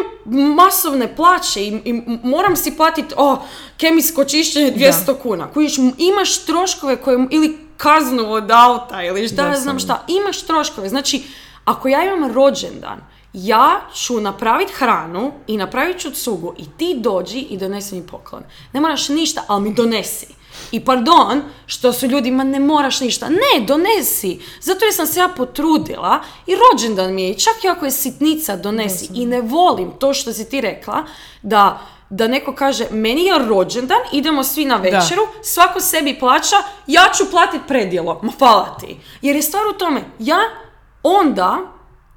masovne 0.56 1.16
plaće 1.16 1.62
i, 1.62 1.80
i 1.84 2.02
moram 2.22 2.56
si 2.56 2.76
platiti 2.76 3.14
o, 3.16 3.36
kemijsko 3.76 4.24
čišćenje 4.24 4.72
200 4.76 5.14
kuna. 5.22 5.52
Kojiš, 5.52 5.78
imaš 5.98 6.44
troškove 6.44 6.96
koje, 6.96 7.26
ili 7.30 7.58
kaznu 7.82 8.32
od 8.32 8.50
auta 8.50 9.02
ili 9.02 9.28
šta 9.28 9.46
ja 9.46 9.60
znam 9.60 9.78
šta, 9.78 10.04
imaš 10.08 10.42
troškove. 10.42 10.88
Znači, 10.88 11.22
ako 11.64 11.88
ja 11.88 12.04
imam 12.04 12.32
rođendan, 12.32 13.00
ja 13.32 13.80
ću 13.94 14.20
napraviti 14.20 14.72
hranu 14.72 15.32
i 15.46 15.56
napravit 15.56 16.00
ću 16.00 16.10
cugu 16.10 16.54
i 16.58 16.64
ti 16.78 16.94
dođi 16.98 17.38
i 17.38 17.58
donesi 17.58 17.94
mi 17.94 18.06
poklon. 18.06 18.42
Ne 18.72 18.80
moraš 18.80 19.08
ništa, 19.08 19.44
ali 19.46 19.62
mi 19.62 19.74
donesi. 19.74 20.26
I 20.72 20.84
pardon, 20.84 21.42
što 21.66 21.92
su 21.92 22.06
ljudi, 22.06 22.30
ma 22.30 22.44
ne 22.44 22.60
moraš 22.60 23.00
ništa. 23.00 23.28
Ne, 23.28 23.66
donesi. 23.66 24.40
Zato 24.60 24.84
jer 24.84 24.94
sam 24.94 25.06
se 25.06 25.20
ja 25.20 25.28
potrudila 25.36 26.20
i 26.46 26.52
rođendan 26.54 27.14
mi 27.14 27.22
je. 27.22 27.30
I 27.30 27.38
čak 27.38 27.64
i 27.64 27.68
ako 27.68 27.84
je 27.84 27.90
sitnica, 27.90 28.56
donesi. 28.56 29.08
I 29.14 29.26
ne 29.26 29.40
volim 29.40 29.90
to 29.98 30.14
što 30.14 30.32
si 30.32 30.48
ti 30.48 30.60
rekla, 30.60 31.04
da, 31.42 31.80
da 32.12 32.28
neko 32.28 32.54
kaže, 32.54 32.86
meni 32.90 33.24
je 33.24 33.38
rođendan, 33.38 33.98
idemo 34.12 34.44
svi 34.44 34.64
na 34.64 34.76
večeru, 34.76 35.22
svako 35.42 35.80
sebi 35.80 36.18
plaća, 36.18 36.56
ja 36.86 37.02
ću 37.16 37.30
platiti 37.30 37.64
predjelo. 37.68 38.20
Ma 38.22 38.32
hvala 38.38 38.76
ti. 38.80 38.96
Jer 39.22 39.36
je 39.36 39.42
stvar 39.42 39.62
u 39.74 39.78
tome, 39.78 40.04
ja 40.18 40.38
onda, 41.02 41.58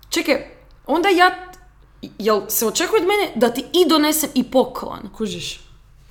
čekaj, 0.10 0.48
onda 0.88 1.10
ja, 1.10 1.32
jel 2.20 2.42
se 2.48 2.68
očekuje 2.68 3.02
od 3.02 3.08
mene 3.08 3.32
da 3.36 3.54
ti 3.54 3.66
i 3.74 3.90
donesem 3.90 4.30
i 4.34 4.44
poklon? 4.44 5.10
Kužiš. 5.18 5.60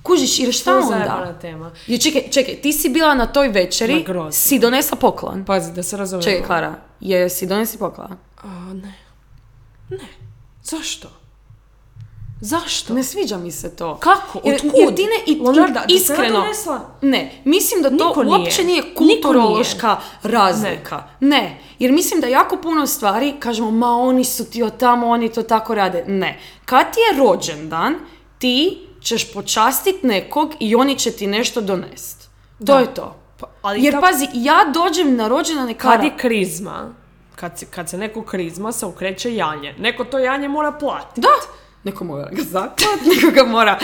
Kužiš, 0.03 0.39
jer 0.39 0.53
šta 0.53 0.81
To 0.81 0.87
onda? 0.87 1.37
tema. 1.41 1.71
Je, 1.87 1.97
čekaj, 1.97 2.21
čekaj, 2.31 2.55
ti 2.55 2.73
si 2.73 2.89
bila 2.89 3.13
na 3.13 3.25
toj 3.25 3.47
večeri, 3.47 4.05
si 4.31 4.59
donesla 4.59 4.97
poklon. 4.97 5.45
Pazi, 5.45 5.73
da 5.73 5.83
se 5.83 5.97
razumemo. 5.97 6.23
Čekaj, 6.23 6.47
Klara, 6.47 6.75
je 6.99 7.29
si 7.29 7.45
donesi 7.45 7.77
poklon? 7.77 8.17
A, 8.43 8.73
ne. 8.73 8.93
Ne. 9.89 10.07
Zašto? 10.63 11.24
Zašto? 12.41 12.93
Ne 12.93 13.03
sviđa 13.03 13.37
mi 13.37 13.51
se 13.51 13.75
to. 13.75 13.95
Kako? 13.95 14.39
Jer, 14.43 14.55
Otkud? 14.55 14.71
jer 14.75 14.95
ti 14.95 15.03
ne, 15.03 15.23
i, 15.27 15.39
Leonarda, 15.39 15.83
iskreno, 15.87 16.45
ne, 17.01 17.41
mislim 17.45 17.81
da 17.81 17.89
to 17.89 18.07
Niko 18.07 18.23
nije. 18.23 18.37
uopće 18.37 18.63
nije 18.63 18.83
kulturološka 18.95 19.97
razlika. 20.23 21.03
Ne. 21.19 21.57
jer 21.79 21.91
mislim 21.91 22.21
da 22.21 22.27
jako 22.27 22.57
puno 22.57 22.87
stvari 22.87 23.33
kažemo, 23.39 23.71
ma 23.71 23.91
oni 23.91 24.23
su 24.23 24.45
ti 24.45 24.63
od 24.63 24.77
tamo, 24.77 25.07
oni 25.07 25.29
to 25.29 25.43
tako 25.43 25.75
rade. 25.75 26.03
Ne, 26.07 26.39
kad 26.65 26.93
ti 26.93 26.99
je 27.01 27.19
rođendan, 27.19 27.95
ti 28.37 28.77
ćeš 29.01 29.33
počastit 29.33 30.03
nekog 30.03 30.53
i 30.59 30.75
oni 30.75 30.95
će 30.95 31.11
ti 31.11 31.27
nešto 31.27 31.61
donest. 31.61 32.21
To 32.59 32.63
Da. 32.65 32.79
je 32.79 32.93
to. 32.93 33.15
Pa, 33.39 33.47
ali 33.61 33.83
Jer 33.83 33.93
tako- 33.93 34.01
pazi, 34.03 34.27
ja 34.33 34.65
dođem 34.73 35.15
na 35.15 35.27
rođendan 35.27 35.69
i 35.69 35.73
Kad 35.73 36.03
je 36.03 36.13
krizma, 36.17 36.93
kad 37.35 37.59
se, 37.59 37.65
kad 37.65 37.89
se 37.89 37.97
neko 37.97 38.21
krizma, 38.23 38.71
se 38.71 38.85
ukreće 38.85 39.35
janje. 39.35 39.73
Neko 39.73 40.03
to 40.03 40.19
janje 40.19 40.47
mora 40.49 40.71
platiti. 40.71 41.21
Da, 41.21 41.27
neko 41.85 42.03
mora 42.03 42.29
ga 42.31 42.43
zaklat, 42.43 42.99
neko 43.15 43.31
ga 43.31 43.43
mora... 43.43 43.79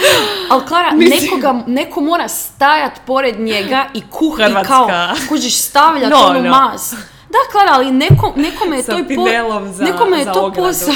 Ali 0.50 0.66
Klara, 0.68 0.92
Mislim- 0.96 1.22
nekoga, 1.24 1.64
neko 1.68 2.02
mora 2.02 2.28
stajat 2.28 2.92
pored 3.06 3.40
njega 3.40 3.86
i 3.94 4.02
kuhati 4.10 4.54
kao, 4.68 4.90
kužiš, 5.30 5.62
stavljat 5.62 6.10
No, 6.12 6.18
onu 6.20 6.42
no. 6.42 6.50
mast. 6.50 6.94
Da, 7.30 7.38
Klara, 7.52 7.72
ali 7.72 7.92
neko, 7.92 8.34
nekome 8.36 8.78
je 8.78 8.84
Sa 8.84 8.92
to 8.92 8.98
po... 9.16 9.28
za- 9.68 9.84
nekome 9.84 10.18
je 10.18 10.26
za 10.26 10.34
to 10.34 10.54
posao. 10.54 10.94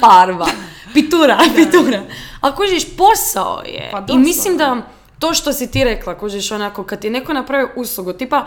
Parva. 0.00 0.46
Pitura, 0.94 1.38
pitura. 1.56 2.00
Ali 2.40 2.54
kužiš, 2.56 2.96
posao 2.96 3.62
je. 3.66 3.88
Pa 3.92 4.04
I 4.08 4.18
mislim 4.18 4.56
da 4.56 4.76
to 5.18 5.34
što 5.34 5.52
si 5.52 5.70
ti 5.70 5.84
rekla, 5.84 6.18
kužiš, 6.18 6.50
onako, 6.52 6.84
kad 6.84 7.00
ti 7.00 7.10
neko 7.10 7.32
napravi 7.32 7.68
uslugu, 7.76 8.12
tipa, 8.12 8.46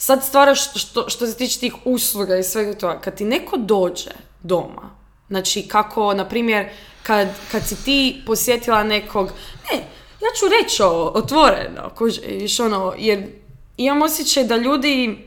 sad 0.00 0.24
stvaraš 0.24 0.80
što, 0.80 1.08
što 1.08 1.26
se 1.26 1.36
tiče 1.36 1.60
tih 1.60 1.74
usluga 1.84 2.36
i 2.36 2.42
svega 2.42 2.78
toga, 2.78 3.00
kad 3.00 3.16
ti 3.16 3.24
neko 3.24 3.56
dođe 3.56 4.10
doma, 4.42 4.90
znači 5.28 5.68
kako, 5.68 6.14
na 6.14 6.28
primjer, 6.28 6.68
kad, 7.02 7.28
kad 7.52 7.66
si 7.66 7.84
ti 7.84 8.22
posjetila 8.26 8.82
nekog, 8.82 9.26
ne, 9.72 9.78
ja 10.20 10.28
ću 10.38 10.46
reći 10.60 10.82
ovo, 10.82 11.12
otvoreno, 11.14 11.90
kužiš, 11.94 12.60
ono, 12.60 12.94
jer 12.98 13.26
imam 13.76 14.02
osjećaj 14.02 14.44
da 14.44 14.56
ljudi, 14.56 15.18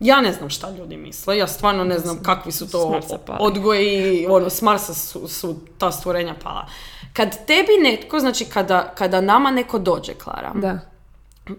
ja 0.00 0.20
ne 0.20 0.32
znam 0.32 0.50
šta 0.50 0.70
ljudi 0.70 0.96
misle, 0.96 1.38
ja 1.38 1.46
stvarno 1.46 1.84
ne 1.84 1.98
znam 1.98 2.22
kakvi 2.22 2.52
su 2.52 2.70
to 2.70 3.00
odgoji, 3.40 4.26
ono, 4.26 4.50
s 4.50 4.62
Marsa 4.62 4.94
su, 4.94 5.28
su 5.28 5.56
ta 5.78 5.92
stvorenja 5.92 6.34
pala. 6.42 6.66
Kad 7.12 7.46
tebi 7.46 7.72
netko, 7.82 8.20
znači 8.20 8.44
kada, 8.44 8.92
kada 8.94 9.20
nama 9.20 9.50
neko 9.50 9.78
dođe, 9.78 10.14
Klara, 10.14 10.52
Da. 10.54 10.78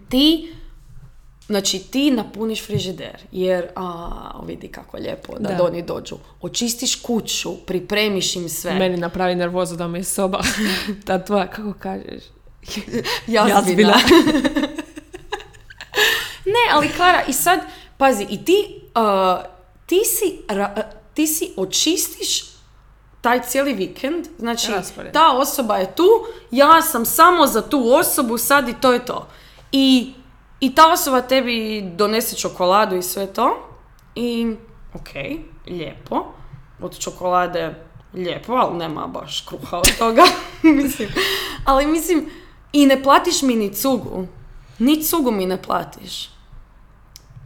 ti, 0.08 0.54
znači 1.46 1.78
ti 1.80 2.10
napuniš 2.10 2.66
frižider, 2.66 3.16
jer, 3.32 3.66
a, 3.76 4.10
vidi 4.46 4.68
kako 4.68 4.96
lijepo 4.96 5.38
da, 5.38 5.48
Da. 5.48 5.64
oni 5.64 5.82
dođu. 5.82 6.16
Očistiš 6.40 6.94
kuću, 6.96 7.56
pripremiš 7.56 8.36
im 8.36 8.48
sve. 8.48 8.74
Meni 8.74 8.96
napravi 8.96 9.34
nervozu 9.34 9.76
da 9.76 9.88
mi 9.88 9.98
je 9.98 10.04
soba. 10.04 10.40
Ta 11.06 11.18
tvoja, 11.18 11.46
kako 11.46 11.72
kažeš? 11.74 12.22
Jazbina. 13.26 13.48
Jazbina. 13.48 13.94
ne, 16.46 16.64
ali 16.72 16.88
Klara, 16.88 17.22
i 17.24 17.32
sad, 17.32 17.60
pazi, 17.96 18.26
i 18.30 18.44
ti, 18.44 18.54
uh, 18.86 19.44
ti 19.86 20.00
si, 20.06 20.38
ra- 20.48 20.82
ti 21.14 21.26
si 21.26 21.52
očistiš 21.56 22.44
taj 23.20 23.42
cijeli 23.42 23.72
vikend, 23.74 24.26
znači 24.38 24.72
Raspored. 24.72 25.12
ta 25.12 25.32
osoba 25.32 25.76
je 25.76 25.94
tu, 25.94 26.08
ja 26.50 26.82
sam 26.82 27.04
samo 27.06 27.46
za 27.46 27.62
tu 27.62 27.82
osobu, 27.90 28.38
sad 28.38 28.68
i 28.68 28.74
to 28.74 28.92
je 28.92 29.04
to. 29.06 29.28
I, 29.72 30.12
i 30.60 30.74
ta 30.74 30.92
osoba 30.92 31.22
tebi 31.22 31.82
donese 31.96 32.36
čokoladu 32.36 32.96
i 32.96 33.02
sve 33.02 33.26
to 33.26 33.68
i 34.14 34.56
ok, 34.94 35.08
lijepo, 35.66 36.24
od 36.80 36.98
čokolade 36.98 37.74
lijepo, 38.14 38.52
ali 38.52 38.78
nema 38.78 39.06
baš 39.06 39.40
kruha 39.40 39.78
od 39.78 39.98
toga, 39.98 40.22
mislim. 40.82 41.08
Ali 41.64 41.86
mislim, 41.86 42.30
i 42.72 42.86
ne 42.86 43.02
platiš 43.02 43.42
mi 43.42 43.56
ni 43.56 43.74
cugu, 43.74 44.26
ni 44.78 45.02
cugu 45.02 45.30
mi 45.30 45.46
ne 45.46 45.62
platiš. 45.62 46.30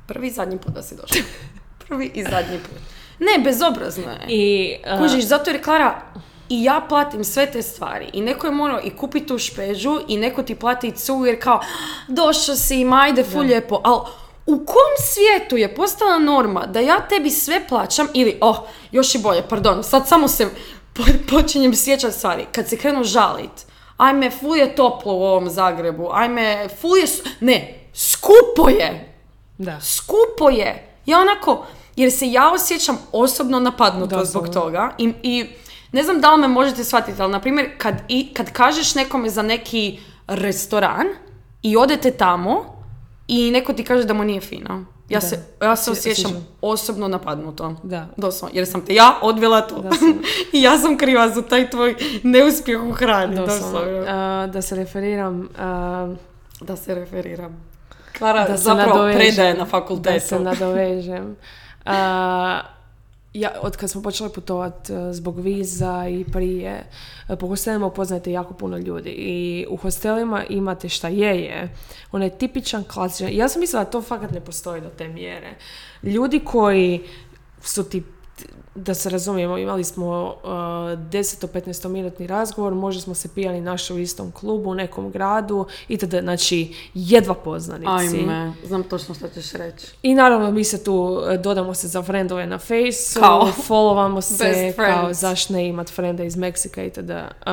Prvi 0.06 0.26
i 0.26 0.30
zadnji 0.30 0.58
put 0.58 0.74
da 0.74 0.82
si 0.82 0.96
došla. 0.96 1.22
Prvi 1.88 2.10
i 2.14 2.22
zadnji 2.22 2.58
put. 2.58 2.78
Ne, 3.18 3.44
bezobrazno 3.44 4.10
je. 4.10 4.26
I, 4.28 4.76
uh, 4.94 4.98
Kužiš, 4.98 5.24
zato 5.24 5.50
jer 5.50 5.64
Klara, 5.64 6.02
i 6.48 6.64
ja 6.64 6.86
platim 6.88 7.24
sve 7.24 7.50
te 7.50 7.62
stvari. 7.62 8.10
I 8.12 8.20
neko 8.20 8.46
je 8.46 8.50
morao 8.50 8.80
i 8.84 8.90
kupiti 8.90 9.26
tu 9.26 9.38
špežu 9.38 10.00
i 10.08 10.16
neko 10.16 10.42
ti 10.42 10.54
plati 10.54 10.88
i 10.88 10.92
cugu 10.92 11.26
jer 11.26 11.42
kao, 11.42 11.60
došao 12.08 12.54
si, 12.56 12.84
ma 12.84 13.00
ajde, 13.00 13.24
ful 13.24 13.40
lijepo. 13.40 13.80
Ali 13.84 14.00
u 14.46 14.56
kom 14.56 14.92
svijetu 15.12 15.56
je 15.56 15.74
postala 15.74 16.18
norma 16.18 16.66
da 16.66 16.80
ja 16.80 17.00
tebi 17.08 17.30
sve 17.30 17.66
plaćam 17.68 18.08
ili, 18.14 18.38
oh, 18.40 18.56
još 18.92 19.14
i 19.14 19.18
bolje, 19.18 19.42
pardon, 19.48 19.84
sad 19.84 20.08
samo 20.08 20.28
se 20.28 20.48
po- 20.94 21.36
počinjem 21.36 21.74
sjećati 21.74 22.14
stvari. 22.14 22.46
Kad 22.52 22.68
se 22.68 22.76
krenu 22.76 23.04
žalit, 23.04 23.66
ajme, 23.96 24.30
ful 24.30 24.56
je 24.56 24.76
toplo 24.76 25.14
u 25.14 25.22
ovom 25.22 25.50
Zagrebu, 25.50 26.08
ajme, 26.12 26.68
ful 26.80 26.96
je, 26.96 27.06
ne, 27.40 27.80
skupo 27.94 28.68
je, 28.68 29.14
da. 29.58 29.80
skupo 29.80 30.48
je. 30.50 30.96
Ja 31.06 31.20
onako, 31.20 31.66
jer 31.96 32.12
se 32.12 32.30
ja 32.30 32.52
osjećam 32.52 32.98
osobno 33.12 33.60
napadnuto 33.60 34.24
zbog 34.24 34.48
toga 34.48 34.94
i, 34.98 35.12
i 35.22 35.46
ne 35.92 36.02
znam 36.02 36.20
da 36.20 36.34
li 36.34 36.40
me 36.40 36.48
možete 36.48 36.84
shvatiti, 36.84 37.22
ali 37.22 37.32
na 37.32 37.40
primjer 37.40 37.70
kad, 37.78 37.94
i, 38.08 38.34
kad 38.34 38.52
kažeš 38.52 38.94
nekome 38.94 39.30
za 39.30 39.42
neki 39.42 39.98
restoran 40.26 41.06
i 41.62 41.76
odete 41.76 42.10
tamo 42.10 42.64
i 43.28 43.50
neko 43.50 43.72
ti 43.72 43.84
kaže 43.84 44.04
da 44.04 44.14
mu 44.14 44.24
nije 44.24 44.40
fino. 44.40 44.84
Ja, 45.08 45.20
Da. 45.20 45.26
se, 45.26 45.44
ja 45.62 45.76
se 45.76 45.90
osjećam 45.90 46.46
osobno 46.60 47.08
napadnuto. 47.08 47.74
Da. 47.82 48.06
Doslovno, 48.16 48.56
jer 48.56 48.66
sam 48.66 48.80
te 48.80 48.94
ja 48.94 49.18
odvela 49.22 49.66
tu. 49.66 49.74
I 50.52 50.62
ja 50.62 50.78
sam 50.78 50.98
kriva 50.98 51.28
za 51.28 51.42
taj 51.42 51.70
tvoj 51.70 51.94
neuspjeh 52.22 52.82
u 52.82 52.92
hrani. 52.92 53.36
Doslovno. 53.36 53.78
Doslovno. 53.80 54.00
Uh, 54.00 54.52
da 54.52 54.62
se 54.62 54.76
referiram, 54.76 55.40
uh, 55.40 56.16
Da 56.60 56.76
se 56.76 56.94
referiram. 56.94 57.64
Klara 58.18 58.48
Da 58.48 58.56
se 58.56 58.62
zapravo 58.64 59.12
predaje 59.14 59.54
na 59.54 59.58
da 59.58 59.70
fakultetu. 59.70 60.26
se 60.26 60.40
nadovežem. 60.40 61.36
Uh, 61.86 61.92
ja, 63.32 63.50
od 63.62 63.76
kad 63.76 63.90
smo 63.90 64.02
počeli 64.02 64.30
putovat 64.30 64.90
uh, 64.90 64.96
zbog 65.12 65.40
viza 65.40 66.08
i 66.08 66.24
prije, 66.32 66.84
uh, 67.28 67.38
po 67.38 67.46
hostelima 67.46 67.86
upoznajete 67.86 68.32
jako 68.32 68.54
puno 68.54 68.78
ljudi 68.78 69.10
i 69.10 69.66
u 69.70 69.76
hostelima 69.76 70.44
imate 70.48 70.88
šta 70.88 71.08
je 71.08 71.40
je, 71.42 71.74
onaj 72.12 72.30
tipičan 72.30 72.84
klasičan, 72.84 73.28
ja 73.32 73.48
sam 73.48 73.60
mislila 73.60 73.84
da 73.84 73.90
to 73.90 74.02
fakat 74.02 74.30
ne 74.30 74.40
postoji 74.40 74.80
do 74.80 74.88
te 74.88 75.08
mjere. 75.08 75.54
Ljudi 76.02 76.40
koji 76.44 77.00
su 77.62 77.84
ti 77.84 78.02
da 78.78 78.94
se 78.94 79.10
razumijemo, 79.10 79.58
imali 79.58 79.84
smo 79.84 80.34
uh, 80.42 80.50
10-15 80.50 81.88
minutni 81.88 82.26
razgovor, 82.26 82.74
možda 82.74 83.02
smo 83.02 83.14
se 83.14 83.28
pijali 83.34 83.60
našli 83.60 83.96
u 83.96 83.98
istom 83.98 84.32
klubu, 84.32 84.70
u 84.70 84.74
nekom 84.74 85.10
gradu, 85.10 85.66
itd. 85.88 86.14
Znači, 86.20 86.74
jedva 86.94 87.34
poznanici. 87.34 88.16
Ajme, 88.18 88.52
znam 88.64 88.82
točno 88.82 89.14
što 89.14 89.28
ćeš 89.28 89.52
reći. 89.52 89.86
I 90.02 90.14
naravno 90.14 90.50
mi 90.50 90.64
se 90.64 90.84
tu 90.84 91.22
e, 91.30 91.38
dodamo 91.38 91.74
se 91.74 91.88
za 91.88 92.02
friendove 92.02 92.46
na 92.46 92.58
Faceu, 92.58 93.20
Kao 93.20 93.52
followamo 93.68 94.20
se, 94.20 94.72
kao 94.76 95.14
zašto 95.14 95.52
ne 95.52 95.68
imat 95.68 95.90
frenda 95.90 96.24
iz 96.24 96.36
Meksika 96.36 96.82
itd. 96.82 97.10
Uh, 97.10 97.46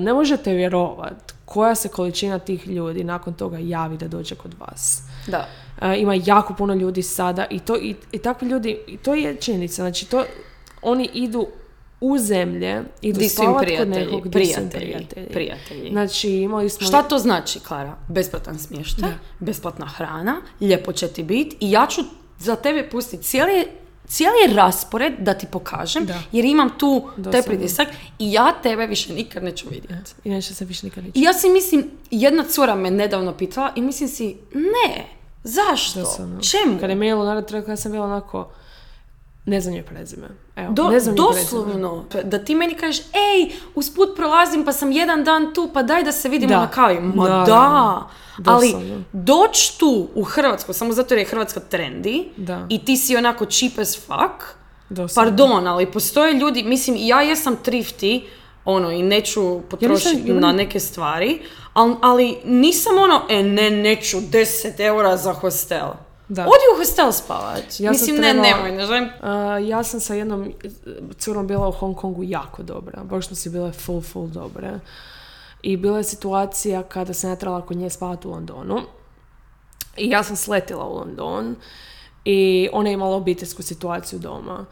ne 0.00 0.12
možete 0.14 0.52
vjerovat 0.52 1.34
koja 1.44 1.74
se 1.74 1.88
količina 1.88 2.38
tih 2.38 2.66
ljudi 2.68 3.04
nakon 3.04 3.34
toga 3.34 3.58
javi 3.58 3.96
da 3.96 4.08
dođe 4.08 4.34
kod 4.34 4.54
vas. 4.60 5.02
Da. 5.26 5.46
Uh, 5.82 5.98
ima 5.98 6.14
jako 6.24 6.54
puno 6.54 6.74
ljudi 6.74 7.02
sada 7.02 7.46
i 7.50 7.58
to 7.58 7.76
i, 7.76 7.94
i 8.12 8.18
takvi 8.18 8.48
ljudi, 8.48 8.78
i 8.86 8.96
to 8.96 9.14
je 9.14 9.36
činjenica, 9.36 9.74
znači 9.74 10.06
to 10.10 10.24
oni 10.84 11.10
idu 11.14 11.46
u 12.00 12.18
zemlje, 12.18 12.82
idu 13.02 13.18
Di 13.18 13.28
su 13.28 13.42
im 13.42 13.54
prijatelji, 13.60 13.90
nekog, 14.06 14.28
prijatelji, 14.32 15.06
prijatelji. 15.32 15.90
Znači 15.90 16.30
imali 16.30 16.70
smo... 16.70 16.86
Šta 16.86 17.02
to 17.02 17.18
znači, 17.18 17.60
Klara? 17.60 17.96
Besplatan 18.08 18.58
smještaj, 18.58 19.10
besplatna 19.38 19.86
hrana, 19.86 20.36
lijepo 20.60 20.92
će 20.92 21.08
ti 21.08 21.22
biti 21.22 21.56
i 21.60 21.70
ja 21.70 21.86
ću 21.86 22.00
za 22.38 22.56
tebe 22.56 22.88
pustiti 22.90 23.22
cijeli, 23.22 23.66
cijeli 24.06 24.54
raspored 24.54 25.12
da 25.18 25.34
ti 25.34 25.46
pokažem, 25.50 26.06
Da. 26.06 26.22
jer 26.32 26.44
imam 26.44 26.70
tu 26.78 27.00
taj 27.14 27.22
Doslovno. 27.22 27.42
pritisak 27.46 27.88
i 28.18 28.32
ja 28.32 28.52
tebe 28.62 28.86
više 28.86 29.12
nikad 29.12 29.44
neću 29.44 29.68
vidjeti. 29.70 30.12
I 30.24 30.30
neće 30.30 30.54
se 30.54 30.64
više 30.64 30.86
nikad 30.86 31.04
I 31.04 31.06
nići. 31.06 31.20
ja 31.20 31.32
si 31.32 31.48
mislim, 31.48 31.90
jedna 32.10 32.44
cura 32.44 32.74
me 32.74 32.90
nedavno 32.90 33.36
pitala 33.36 33.72
i 33.76 33.82
mislim 33.82 34.08
si, 34.08 34.36
ne, 34.54 35.04
zašto? 35.44 36.00
Doslovno. 36.00 36.40
Čemu? 36.40 36.78
Kad 36.80 36.90
je 36.90 36.96
narod 36.96 37.50
rekao, 37.50 37.72
ja 37.72 37.76
sam 37.76 37.92
bila 37.92 38.04
onako, 38.04 38.50
ne 39.46 39.60
znam 39.60 39.74
joj 39.74 39.82
prezime. 39.84 40.26
Evo, 40.56 40.72
Do, 40.72 40.82
ne 40.84 41.00
znam 41.00 41.16
joj 41.16 41.26
prezime. 41.26 41.50
doslovno, 41.50 42.04
da 42.24 42.38
ti 42.38 42.54
meni 42.54 42.74
kažeš, 42.74 43.00
ej, 43.00 43.40
usput 43.74 44.08
prolazim 44.16 44.64
pa 44.64 44.72
sam 44.72 44.92
jedan 44.92 45.24
dan 45.24 45.54
tu, 45.54 45.70
pa 45.72 45.82
daj 45.82 46.02
da 46.02 46.12
se 46.12 46.28
vidimo 46.28 46.48
Da. 46.48 46.60
na 46.60 46.68
kavi. 46.68 47.00
Ma 47.00 47.28
Da, 47.28 47.44
da, 47.44 48.08
ali 48.46 48.66
doslovno. 48.66 49.02
doć 49.12 49.70
tu 49.70 50.08
u 50.14 50.22
Hrvatsku, 50.24 50.72
samo 50.72 50.92
zato 50.92 51.14
jer 51.14 51.18
je 51.18 51.24
Hrvatska 51.24 51.60
trendy 51.62 52.24
Da. 52.36 52.66
i 52.68 52.84
ti 52.84 52.96
si 52.96 53.16
onako 53.16 53.44
cheap 53.46 53.78
as 53.78 53.96
fuck, 53.96 54.44
Doslovno. 54.90 55.30
pardon, 55.30 55.66
ali 55.66 55.86
postoje 55.86 56.32
ljudi, 56.32 56.62
mislim, 56.62 56.96
ja 56.98 57.22
jesam 57.22 57.56
thrifty, 57.56 58.22
ono, 58.64 58.90
i 58.90 59.02
neću 59.02 59.40
potrošiti 59.60 60.22
ja 60.26 60.34
na 60.34 60.52
neke 60.52 60.80
stvari, 60.80 61.38
ali, 61.72 61.94
ali 62.02 62.36
nisam 62.44 62.98
ono, 62.98 63.22
e, 63.30 63.42
ne, 63.42 63.70
neću 63.72 64.16
10 64.18 64.44
eura 64.80 65.16
za 65.16 65.32
hostel. 65.32 65.88
Da. 66.28 66.42
Odi 66.42 66.64
u 66.74 66.78
hostel 66.78 67.12
spavat. 67.12 67.64
Ja 67.78 67.90
mislim, 67.90 68.16
ne, 68.16 68.22
trebala- 68.22 68.48
nemoj, 68.48 68.72
ne 68.72 68.86
želim 68.86 69.04
Uh, 69.04 69.10
ja 69.62 69.82
sam 69.82 70.00
sa 70.00 70.14
jednom 70.14 70.52
curom 71.14 71.46
bila 71.46 71.68
u 71.68 71.72
Hong 71.72 71.96
Kongu 71.96 72.22
jako 72.22 72.62
dobra. 72.62 73.04
Baš 73.04 73.26
smo 73.26 73.36
si 73.36 73.50
bile 73.50 73.72
full, 73.72 74.00
full 74.02 74.26
dobre. 74.28 74.80
I 75.62 75.76
bila 75.76 75.98
je 75.98 76.04
situacija 76.04 76.82
kada 76.82 77.14
sam 77.14 77.30
ja 77.30 77.36
trebala 77.36 77.60
kod 77.62 77.76
nje 77.76 77.90
spavati 77.90 78.28
u 78.28 78.30
Londonu. 78.30 78.80
I 79.96 80.08
ja 80.08 80.22
sam 80.22 80.36
sletila 80.36 80.84
u 80.84 80.94
London 80.94 81.56
i 82.24 82.68
ona 82.72 82.88
je 82.88 82.94
imala 82.94 83.16
obiteljsku 83.16 83.62
situaciju 83.62 84.18
doma. 84.18 84.64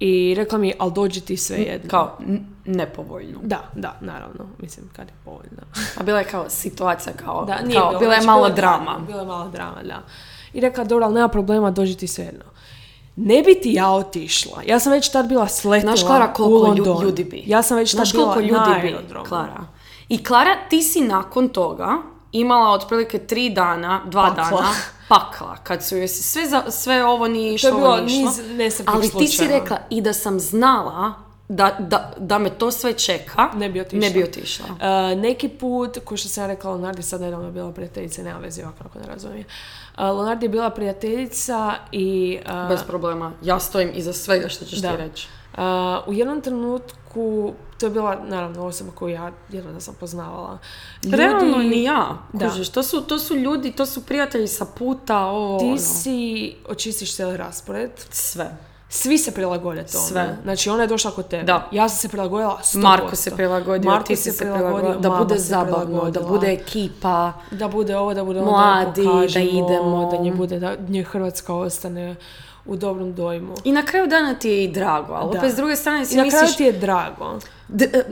I 0.00 0.34
rekla 0.36 0.58
mi, 0.58 0.74
ali 0.78 0.92
dođi 0.92 1.20
ti 1.20 1.36
sve 1.36 1.56
jedno. 1.58 1.90
kao 1.90 2.16
n- 2.20 2.46
nepovoljnu. 2.66 3.38
Da, 3.42 3.60
da, 3.74 3.96
naravno. 4.00 4.46
Mislim, 4.58 4.88
kad 4.92 5.08
je 5.08 5.14
povoljno. 5.24 5.62
A 5.96 6.02
bila 6.02 6.18
je 6.18 6.24
kao 6.24 6.44
situacija 6.48 7.12
kao, 7.16 7.44
Da, 7.44 7.60
nije 7.62 7.80
kao 7.80 7.88
bilo, 7.88 8.00
bila 8.00 8.14
je 8.14 8.20
znači, 8.20 8.36
bila 8.36 8.46
je 8.46 8.54
drama. 8.54 8.98
Bila 9.06 9.20
je 9.20 9.26
mala 9.26 9.48
drama, 9.48 9.82
da. 9.82 10.02
I 10.52 10.60
rekla, 10.60 10.84
dobro, 10.84 11.04
ali 11.04 11.14
nema 11.14 11.28
problema, 11.28 11.70
dođi 11.70 11.94
ti 11.94 12.06
svejedno. 12.06 12.44
Ne 13.16 13.42
bi 13.42 13.60
ti 13.60 13.72
ja 13.72 13.90
otišla. 13.90 14.62
Ja 14.66 14.78
sam 14.78 14.92
već 14.92 15.08
tad 15.08 15.28
bila 15.28 15.48
sletila 15.48 15.96
Znaš 15.96 16.06
Klara 16.06 16.30
u 16.32 16.36
koliko 16.36 16.66
London. 16.66 17.02
ljudi 17.02 17.24
bi? 17.24 17.42
Ja 17.46 17.62
sam 17.62 17.76
već 17.76 17.90
tad 17.90 17.96
Znaš 17.96 18.12
bila 18.12 18.34
koliko 18.34 18.54
na 18.54 18.80
ljudi 18.82 18.96
bi. 18.96 19.28
Klara? 19.28 19.66
I 20.08 20.24
Klara, 20.24 20.56
ti 20.70 20.82
si 20.82 21.00
nakon 21.00 21.48
toga 21.48 21.88
imala 22.32 22.70
otprilike 22.70 23.18
tri 23.18 23.50
dana, 23.50 24.00
dva 24.06 24.22
Pakla. 24.22 24.44
dana 24.44 24.68
pakla, 25.08 25.56
kad 25.56 25.84
su 25.84 25.96
joj 25.96 26.08
sve, 26.08 26.46
za, 26.46 26.62
sve 26.70 27.04
ovo 27.04 27.28
nije 27.28 27.50
To 27.50 27.54
išlo, 27.54 27.68
je 27.68 27.74
bilo 27.74 27.96
niz 28.00 28.38
nesretnih 28.56 28.96
Ali 28.96 29.10
ti 29.10 29.26
si 29.26 29.46
rekla 29.46 29.78
i 29.90 30.00
da 30.00 30.12
sam 30.12 30.40
znala 30.40 31.12
da, 31.48 31.76
da, 31.78 32.12
da 32.18 32.38
me 32.38 32.50
to 32.50 32.70
sve 32.70 32.92
čeka, 32.92 33.48
Ne 33.54 33.68
bi 33.68 33.80
otišla. 33.80 34.00
Ne 34.00 34.10
bi 34.10 34.24
otišla. 34.24 34.66
Uh, 34.66 35.20
neki 35.20 35.48
put, 35.48 35.98
ko 36.04 36.16
što 36.16 36.28
sam 36.28 36.42
ja 36.44 36.46
rekla, 36.46 36.70
Leonardi 36.70 37.02
sad 37.02 37.20
nedavno 37.20 37.46
je 37.46 37.52
bila 37.52 37.72
prijateljica, 37.72 38.22
nema 38.22 38.38
veze 38.38 38.62
ovako 38.64 38.84
ako 38.84 38.98
ne 38.98 39.06
razumijem. 39.06 39.44
Uh, 39.94 40.00
Leonardi 40.02 40.44
je 40.44 40.50
bila 40.50 40.70
prijateljica 40.70 41.74
i... 41.92 42.38
uh, 42.62 42.68
Bez 42.68 42.80
problema. 42.82 43.32
Ja 43.42 43.60
stojim 43.60 43.90
iza 43.94 44.12
svega 44.12 44.48
što 44.48 44.64
ćeš 44.64 44.78
Da. 44.78 44.90
ti 44.90 44.96
reći. 44.96 45.28
Uh, 45.52 45.62
u 46.06 46.12
jednom 46.12 46.40
trenutku, 46.40 47.52
to 47.80 47.86
je 47.86 47.90
bila 47.90 48.16
naravno 48.28 48.66
osoba 48.66 48.90
koju 48.94 49.14
ja 49.14 49.32
jedva 49.48 49.72
da 49.72 49.80
sam 49.80 49.94
poznavala. 50.00 50.58
Ljudi, 51.04 51.16
Realno 51.16 51.58
ni 51.58 51.82
ja. 51.82 52.18
Da. 52.32 52.48
Kužiš, 52.50 52.68
to 52.68 52.82
su, 52.82 53.00
to 53.02 53.18
su 53.18 53.36
ljudi, 53.36 53.72
to 53.72 53.86
su 53.86 54.06
prijatelji 54.06 54.48
sa 54.48 54.64
puta, 54.78 55.18
ovo, 55.26 55.58
Ti 55.58 55.64
ono. 55.64 55.76
si 55.78 56.54
očistiš 56.68 57.14
cijeli 57.16 57.36
raspored, 57.36 57.90
Sve. 58.10 58.56
Svi 58.88 59.18
se 59.18 59.30
prilagode 59.30 59.84
tome. 59.86 60.04
Sve. 60.04 60.36
Znači 60.42 60.70
ona 60.70 60.82
je 60.82 60.86
došla 60.86 61.10
kod 61.10 61.28
tebe. 61.28 61.42
Da. 61.42 61.68
Ja 61.72 61.88
sam 61.88 61.98
se 61.98 62.08
prilagodila 62.08 62.58
100%. 62.64 62.82
Marko 62.82 63.16
se 63.16 63.30
prilagodio, 63.30 63.90
Marko 63.90 64.06
ti 64.06 64.16
se 64.16 64.22
si 64.22 64.36
se 64.36 64.44
prilagodio, 64.44 64.94
da 64.98 65.10
bude 65.10 65.38
zabavno, 65.38 66.10
da 66.10 66.20
bude 66.20 66.52
ekipa. 66.52 67.32
Da 67.50 67.68
bude 67.68 67.96
ovo, 67.96 68.14
da 68.14 68.24
bude 68.24 68.40
ono, 68.40 68.50
Mladi, 68.50 69.02
da, 69.02 69.08
da 69.08 69.14
pokažemo, 69.14 69.46
idemo. 69.50 70.08
Da 70.12 70.16
nje 70.16 70.32
bude, 70.32 70.58
da 70.58 70.76
nje 70.88 71.02
Hrvatska 71.02 71.54
ostane 71.54 72.16
u 72.66 72.76
dobrom 72.76 73.14
dojmu. 73.14 73.54
I 73.64 73.72
na 73.72 73.82
kraju 73.82 74.06
dana 74.06 74.34
ti 74.34 74.48
je 74.48 74.64
i 74.64 74.72
drago, 74.72 75.12
ali 75.12 75.32
Da. 75.32 75.38
opet 75.38 75.52
s 75.52 75.56
druge 75.56 75.76
strane 75.76 76.04
si 76.06 76.14
I 76.14 76.16
na 76.16 76.22
kraju 76.28 76.42
misliš... 76.42 76.56
ti 76.56 76.64
je 76.64 76.72
drago. 76.72 77.38
D- 77.68 77.90
e, 77.92 78.02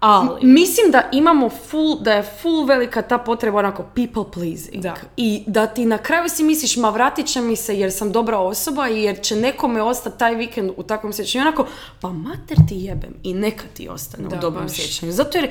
Ali, 0.00 0.46
Mislim 0.46 0.90
da 0.90 1.08
imamo 1.12 1.48
full, 1.48 2.00
da 2.00 2.12
je 2.12 2.22
full 2.22 2.64
velika 2.64 3.02
ta 3.02 3.18
potreba 3.18 3.58
onako 3.58 3.82
people 3.94 4.24
pleasing. 4.32 4.82
Da. 4.82 4.94
I 5.16 5.44
da 5.46 5.66
ti 5.66 5.86
na 5.86 5.98
kraju 5.98 6.28
si 6.28 6.44
misliš, 6.44 6.76
ma 6.76 6.90
vratit 6.90 7.26
će 7.26 7.40
mi 7.40 7.56
se 7.56 7.78
jer 7.78 7.92
sam 7.92 8.12
dobra 8.12 8.38
osoba 8.38 8.88
i 8.88 9.02
jer 9.02 9.20
će 9.22 9.36
nekome 9.36 9.82
ostati 9.82 10.18
taj 10.18 10.34
vikend 10.34 10.70
u 10.76 10.82
takvom 10.82 11.12
sjećanju. 11.12 11.44
I 11.44 11.46
onako, 11.46 11.66
pa 12.00 12.08
mater 12.08 12.56
ti 12.68 12.74
jebem 12.74 13.14
i 13.22 13.34
neka 13.34 13.64
ti 13.74 13.88
ostane 13.88 14.28
Da, 14.28 14.36
u 14.36 14.40
dobrom 14.40 14.64
baš. 14.64 14.72
sjećanju. 14.76 15.12
Zato 15.12 15.38
jer, 15.38 15.50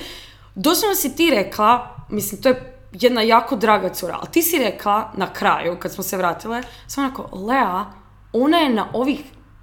doslovno 0.56 0.96
si 0.96 1.16
ti 1.16 1.30
rekla, 1.30 1.96
mislim, 2.10 2.42
to 2.42 2.50
je 2.50 2.80
jedna 2.94 3.22
jako 3.22 3.56
draga 3.56 3.90
cura, 3.90 4.18
ali 4.22 4.32
ti 4.32 4.42
si 4.42 4.58
rekla 4.58 5.12
na 5.18 5.34
kraju, 5.34 5.80
kad 5.80 5.92
smo 5.94 6.04
se 6.04 6.18
vratile, 6.18 6.64
sam 6.88 7.04
onako, 7.04 7.38
Lea, 7.38 7.86
ona 8.34 8.58
je 8.58 8.70
na 8.70 8.88
ovih 8.94 9.20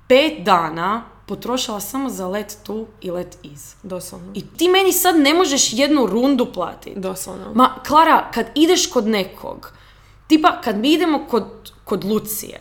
pet 0.09 0.45
dana 0.45 1.03
potrošila 1.27 1.81
samo 1.81 2.11
za 2.11 2.27
let 2.29 2.57
tu 2.63 2.87
i 3.01 3.11
let 3.11 3.39
iz. 3.43 3.75
doslovno. 3.83 4.33
I 4.35 4.47
ti 4.57 4.69
meni 4.69 4.93
sad 4.93 5.17
ne 5.17 5.35
možeš 5.35 5.73
jednu 5.73 6.07
rundu 6.07 6.47
platiti. 6.53 7.01
Doslovno. 7.01 7.53
Ma, 7.55 7.75
Klara, 7.87 8.31
kad 8.35 8.47
ideš 8.55 8.87
kod 8.87 9.07
nekog, 9.07 9.73
tipa 10.27 10.61
kad 10.61 10.77
mi 10.79 10.93
idemo 10.93 11.27
kod, 11.31 11.45
kod 11.85 12.05
Lucije, 12.05 12.61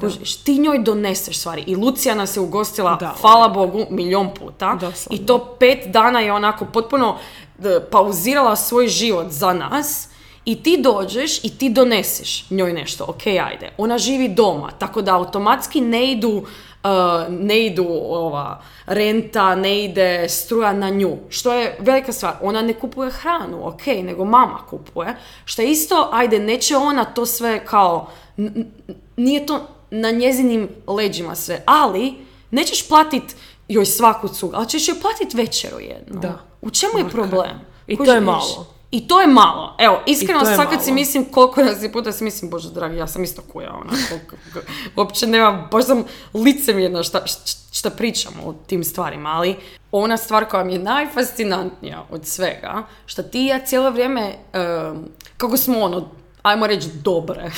kužiš, 0.00 0.36
ti 0.36 0.58
njoj 0.58 0.78
doneseš 0.78 1.38
stvari. 1.38 1.64
I 1.66 1.76
Lucija 1.76 2.14
nas 2.14 2.36
je 2.36 2.40
ugostila, 2.40 2.96
Da. 3.00 3.14
hvala 3.20 3.48
Bogu, 3.48 3.86
milion 3.90 4.34
puta. 4.34 4.74
Doslovno. 4.80 5.22
I 5.22 5.26
to 5.26 5.56
pet 5.60 5.78
dana 5.86 6.20
je 6.20 6.32
onako 6.32 6.64
potpuno 6.64 7.18
pauzirala 7.90 8.56
svoj 8.56 8.88
život 8.88 9.26
za 9.30 9.52
nas. 9.52 10.08
I 10.44 10.62
ti 10.62 10.76
dođeš 10.82 11.44
i 11.44 11.58
ti 11.58 11.68
doneseš 11.70 12.50
njoj 12.50 12.72
nešto, 12.72 13.04
ok, 13.08 13.26
ajde. 13.26 13.72
Ona 13.78 13.98
živi 13.98 14.28
doma, 14.28 14.70
tako 14.78 15.02
da 15.02 15.14
automatski 15.16 15.80
ne 15.80 16.12
idu, 16.12 16.28
uh, 16.28 16.48
ne 17.28 17.66
idu 17.66 17.86
ova 18.10 18.60
renta, 18.86 19.54
ne 19.54 19.84
ide 19.84 20.28
struja 20.28 20.72
na 20.72 20.90
nju. 20.90 21.16
Što 21.28 21.52
je 21.52 21.76
velika 21.80 22.12
stvar. 22.12 22.34
Ona 22.42 22.62
ne 22.62 22.74
kupuje 22.74 23.10
hranu, 23.10 23.68
ok, 23.68 23.86
nego 23.86 24.24
mama 24.24 24.58
kupuje. 24.70 25.16
Što 25.44 25.62
je 25.62 25.70
isto, 25.70 26.08
ajde, 26.12 26.38
neće 26.38 26.76
ona 26.76 27.04
to 27.04 27.26
sve 27.26 27.64
kao, 27.64 28.08
n- 28.36 28.66
nije 29.16 29.46
to 29.46 29.60
na 29.90 30.10
njezinim 30.10 30.68
leđima 30.86 31.34
sve, 31.34 31.62
ali 31.66 32.14
nećeš 32.50 32.88
platit 32.88 33.22
joj 33.68 33.86
svaku 33.86 34.28
cugu, 34.28 34.52
ali 34.56 34.68
ćeš 34.68 34.88
joj 34.88 35.00
platit 35.00 35.34
večeru 35.34 35.80
jednu. 35.80 36.20
Da. 36.20 36.38
U 36.62 36.70
čemu 36.70 36.98
je 36.98 37.08
problem? 37.08 37.60
I 37.86 37.96
to 37.96 38.12
je 38.14 38.20
malo. 38.20 38.66
I 38.90 39.08
to 39.08 39.20
je 39.20 39.26
malo. 39.26 39.76
Evo, 39.78 40.02
iskreno 40.06 40.44
sad 40.44 40.70
kad 40.70 40.84
si 40.84 40.92
mislim 40.92 41.24
koliko 41.24 41.62
nas 41.62 41.82
je 41.82 41.92
puta 41.92 42.12
si 42.12 42.24
mislim, 42.24 42.50
bože 42.50 42.70
dragi, 42.70 42.96
ja 42.96 43.06
sam 43.06 43.24
isto 43.24 43.42
kuja, 43.52 43.72
onako, 43.72 44.36
uopće 44.96 45.26
nema, 45.26 45.68
baš 45.72 45.84
sam 45.84 46.04
licemjerna 46.34 47.02
šta, 47.02 47.24
šta 47.72 47.90
pričamo 47.90 48.42
o 48.44 48.52
tim 48.66 48.84
stvarima, 48.84 49.30
ali 49.30 49.56
ona 49.92 50.16
stvar 50.16 50.44
koja 50.44 50.64
mi 50.64 50.72
je 50.72 50.78
najfascinantnija 50.78 52.04
od 52.10 52.26
svega, 52.26 52.82
što 53.06 53.22
ti 53.22 53.42
i 53.42 53.46
ja 53.46 53.66
cijelo 53.66 53.90
vrijeme, 53.90 54.34
em, 54.52 55.08
kako 55.36 55.56
smo 55.56 55.80
ono, 55.80 56.08
ajmo 56.42 56.66
reći 56.66 56.88
dobre, 57.02 57.50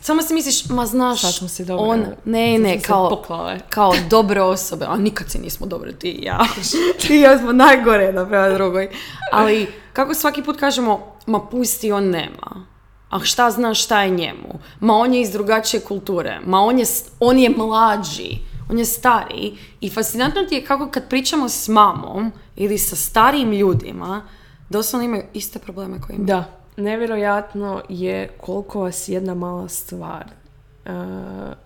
samo 0.00 0.22
si 0.22 0.34
misliš, 0.34 0.68
ma 0.68 0.86
znaš, 0.86 1.20
Sad 1.20 1.34
smo 1.34 1.48
si 1.48 1.64
dobre. 1.64 1.84
on, 1.84 2.04
ne, 2.24 2.58
ne, 2.58 2.80
kao, 2.80 3.24
kao 3.68 3.94
dobre 4.10 4.42
osobe, 4.42 4.86
a 4.88 4.96
nikad 4.96 5.30
si 5.30 5.38
nismo 5.38 5.66
dobre 5.66 5.92
ti 5.92 6.10
i 6.10 6.24
ja. 6.24 6.38
ti 7.00 7.16
i 7.16 7.20
ja 7.20 7.38
smo 7.38 7.52
najgore 7.52 8.04
jedna 8.04 8.26
prema 8.26 8.48
drugoj. 8.48 8.90
Ali 9.32 9.66
kako 10.00 10.14
svaki 10.14 10.42
put 10.42 10.56
kažemo, 10.56 11.00
ma 11.26 11.40
pusti, 11.40 11.92
on 11.92 12.04
nema. 12.04 12.66
A 13.10 13.18
šta 13.20 13.50
znaš 13.50 13.84
šta 13.84 14.02
je 14.02 14.10
njemu? 14.10 14.58
Ma 14.80 14.94
on 14.94 15.14
je 15.14 15.20
iz 15.20 15.30
drugačije 15.30 15.80
kulture. 15.80 16.40
Ma 16.46 16.60
on 16.60 16.78
je, 16.78 16.84
on 17.20 17.38
je 17.38 17.50
mlađi. 17.56 18.38
on 18.70 18.78
je 18.78 18.84
stariji 18.84 19.58
i 19.80 19.90
fascinantno 19.90 20.42
ti 20.42 20.54
je 20.54 20.64
kako 20.64 20.90
kad 20.90 21.08
pričamo 21.08 21.48
s 21.48 21.68
mamom 21.68 22.32
ili 22.56 22.78
sa 22.78 22.96
starijim 22.96 23.52
ljudima, 23.52 24.22
doslovno 24.68 25.04
imaju 25.04 25.22
iste 25.34 25.58
probleme 25.58 26.00
koje 26.00 26.14
imaju. 26.14 26.26
Da, 26.26 26.44
nevjerojatno 26.76 27.82
je 27.88 28.28
koliko 28.40 28.80
vas 28.80 29.08
jedna 29.08 29.34
mala 29.34 29.68
stvar 29.68 30.24
uh, 30.24 30.92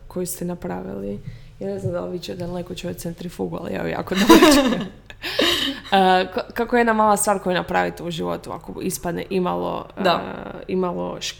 koju 0.08 0.26
ste 0.26 0.44
napravili. 0.44 1.20
Ja 1.60 1.66
ne 1.66 1.78
znam 1.78 1.92
da 1.92 2.00
li 2.00 2.12
vi 2.12 2.18
ćete 2.18 2.38
daleko 2.38 2.74
čuje 2.74 2.94
centrifugu, 2.94 3.56
ali 3.56 3.72
evo 3.72 3.86
jako 3.88 4.14
dobro. 4.14 4.36
Uh, 4.76 6.30
kako 6.54 6.76
je 6.76 6.80
jedna 6.80 6.92
mala 6.92 7.16
stvar 7.16 7.38
koju 7.38 7.54
napravite 7.54 8.02
u 8.02 8.10
životu 8.10 8.52
ako 8.52 8.80
ispadne 8.82 9.24
imalo, 9.30 9.86
uh, 9.96 10.02
Da. 10.04 10.20
imalo 10.68 11.16
šk- 11.16 11.34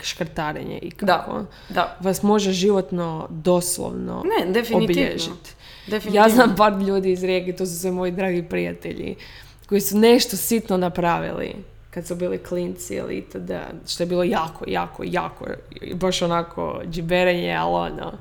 škrtarenje 0.00 0.78
i 0.78 0.90
Da, 1.00 1.18
kako 1.18 1.44
da. 1.68 1.96
vas 2.00 2.22
može 2.22 2.52
životno 2.52 3.26
doslovno 3.30 4.24
Ne, 4.38 4.46
definitivno. 4.46 4.84
obilježiti. 5.02 5.50
Definitivno. 5.86 6.16
Ja 6.18 6.28
znam 6.28 6.54
par 6.56 6.72
ljudi 6.72 7.12
iz 7.12 7.24
Rijeke, 7.24 7.52
to 7.52 7.66
su 7.66 7.76
sve 7.76 7.90
moji 7.90 8.12
dragi 8.12 8.42
prijatelji, 8.42 9.16
koji 9.68 9.80
su 9.80 9.98
nešto 9.98 10.36
sitno 10.36 10.76
napravili 10.76 11.54
kad 11.90 12.06
su 12.06 12.14
bili 12.14 12.38
klinci 12.38 12.94
ili 12.94 13.16
itd. 13.16 13.50
Što 13.88 14.02
je 14.02 14.06
bilo 14.06 14.22
jako, 14.22 14.64
jako, 14.68 15.02
jako, 15.06 15.44
baš 15.94 16.22
onako 16.22 16.80
džiberenje, 16.86 17.54
ali 17.54 17.74
ono, 17.92 18.12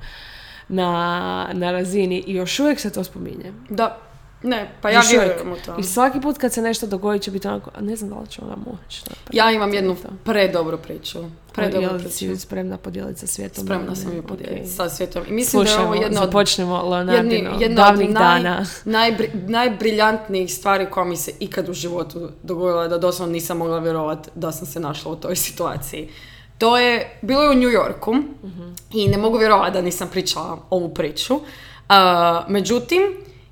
na, 0.72 1.50
na 1.54 1.72
razini 1.72 2.24
i 2.28 2.34
još 2.34 2.60
uvijek 2.60 2.80
se 2.80 2.90
to 2.90 3.04
spominje. 3.04 3.54
Da. 3.70 3.98
Ne, 4.44 4.72
pa 4.82 4.90
ja 4.90 5.02
vjerujem 5.12 5.52
u 5.52 5.56
to. 5.66 5.76
I 5.80 5.84
svaki 5.84 6.22
put 6.22 6.38
kad 6.38 6.54
se 6.54 6.62
nešto 6.62 6.88
dogodi 6.88 7.20
će 7.20 7.32
biti 7.32 7.48
onako, 7.48 7.72
a 7.76 7.82
ne 7.82 7.96
znam 7.96 8.10
da 8.10 8.16
li 8.16 8.28
će 8.28 8.42
ona 8.42 8.56
moći. 8.56 9.02
Ja 9.32 9.52
imam 9.52 9.74
jednu 9.74 9.96
predobru 10.24 10.78
priču. 10.78 11.20
Predobru 11.54 12.00
priču. 12.00 12.10
si 12.10 12.38
spremna 12.38 12.78
podijeliti 12.78 13.20
sa 13.20 13.28
svijetom? 13.28 13.66
Spremna 13.66 13.96
sam 13.96 14.16
ju 14.16 14.24
podijeliti 14.24 14.70
sa 14.70 14.90
svijetom. 14.90 15.24
I 15.30 15.32
mislim 15.32 15.64
da 15.64 15.70
je 15.72 15.80
ovo 15.80 15.94
jedna 15.94 16.22
od 16.22 16.28
započnemo 16.28 16.76
jedni, 16.76 16.90
Leonardino, 16.90 17.58
jedna 17.60 17.82
od 17.82 17.88
davnih 17.88 18.10
naj, 18.10 18.24
dana. 18.44 18.66
najbri- 18.86 19.50
najbriljantnijih 19.50 20.54
stvari 20.54 20.88
koja 20.92 21.04
mi 21.04 21.18
se 21.18 21.32
ikad 21.40 21.70
u 21.70 21.74
životu 21.74 22.30
dogodila 22.44 22.88
da 22.88 22.98
doslovno 22.98 23.34
nisam 23.34 23.58
mogla 23.58 23.80
vjerovati 23.80 24.30
da 24.36 24.52
sam 24.52 24.68
se 24.68 24.80
našla 24.80 25.12
u 25.12 25.16
toj 25.16 25.36
situaciji. 25.36 26.10
To 26.62 26.78
je, 26.78 27.18
bilo 27.22 27.44
je 27.44 27.50
u 27.50 27.54
New 27.54 27.70
Yorku 27.70 28.16
i 28.94 29.08
ne 29.08 29.18
mogu 29.18 29.38
vjerovati 29.38 29.74
da 29.74 29.82
nisam 29.82 30.08
pričala 30.12 30.58
ovu 30.70 30.94
priču. 30.94 31.36
Uh, 31.36 31.42
međutim, 32.48 33.02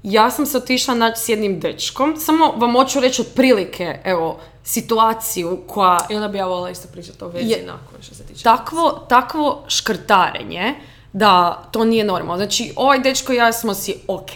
ja 0.04 0.32
sam 0.32 0.46
se 0.46 0.58
otišla 0.58 0.96
naći 0.96 1.22
s 1.22 1.30
jednim 1.30 1.60
dečkom. 1.60 2.18
Samo 2.18 2.54
vam 2.58 2.74
hoću 2.74 3.00
reći 3.00 3.22
otprilike, 3.22 4.00
evo, 4.04 4.40
situaciju 4.64 5.60
koja 5.68 5.98
I 6.10 6.16
onda 6.16 6.28
bi 6.28 6.38
ja 6.38 6.46
volila 6.46 6.70
isto 6.70 6.88
pričati 6.92 7.24
o 7.24 7.28
vezi 7.28 7.50
Je- 7.50 7.64
nakon 7.66 8.02
što 8.02 8.16
se 8.16 8.24
tiče. 8.24 8.44
takvo, 8.44 9.06
takvo 9.10 9.64
škrtarenje 9.68 10.76
da 11.14 11.64
to 11.72 11.86
nije 11.86 12.04
normalno. 12.04 12.38
Znači, 12.38 12.74
ovaj 12.76 13.00
dečko 13.00 13.34
i 13.34 13.36
ja 13.36 13.54
smo 13.54 13.74
si 13.74 13.96
ok. 14.08 14.32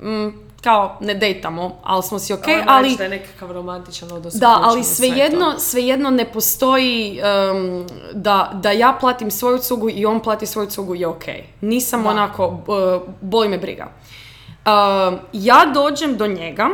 Mm, 0.00 0.28
kao, 0.60 0.96
ne 1.00 1.14
dejtamo, 1.14 1.76
ali 1.82 2.02
smo 2.02 2.18
si 2.18 2.32
ok, 2.32 2.44
ali... 2.66 2.96
da 2.96 3.04
je 3.04 3.10
nekakav 3.10 3.52
romantičan 3.52 4.12
odnos. 4.12 4.34
Da, 4.34 4.58
ali 4.62 4.84
svejedno, 4.84 5.58
svejedno 5.58 6.10
ne 6.10 6.32
postoji 6.32 7.20
um, 7.52 7.86
da, 8.12 8.50
da 8.54 8.70
ja 8.70 8.96
platim 9.00 9.30
svoju 9.30 9.58
cugu 9.58 9.90
i 9.90 10.06
on 10.06 10.20
plati 10.20 10.46
svoju 10.46 10.70
cugu 10.70 10.94
je 10.94 11.06
ok. 11.06 11.24
Nisam 11.60 12.02
Da. 12.02 12.08
onako, 12.08 12.46
uh, 12.46 13.14
boli 13.20 13.48
me 13.48 13.58
briga. 13.58 13.86
Um, 13.86 15.18
ja 15.32 15.70
dođem 15.74 16.16
do 16.16 16.26
njega 16.26 16.68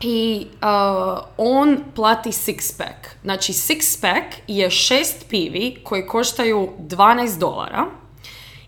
i 0.00 0.46
uh, 0.52 1.18
on 1.36 1.78
plati 1.94 2.30
six 2.30 2.78
pack. 2.78 3.16
Znači 3.22 3.52
six 3.52 4.00
pack 4.00 4.36
je 4.46 4.70
šest 4.70 5.28
pivi 5.28 5.80
koji 5.84 6.06
koštaju 6.06 6.68
12 6.78 7.38
dolara 7.38 7.86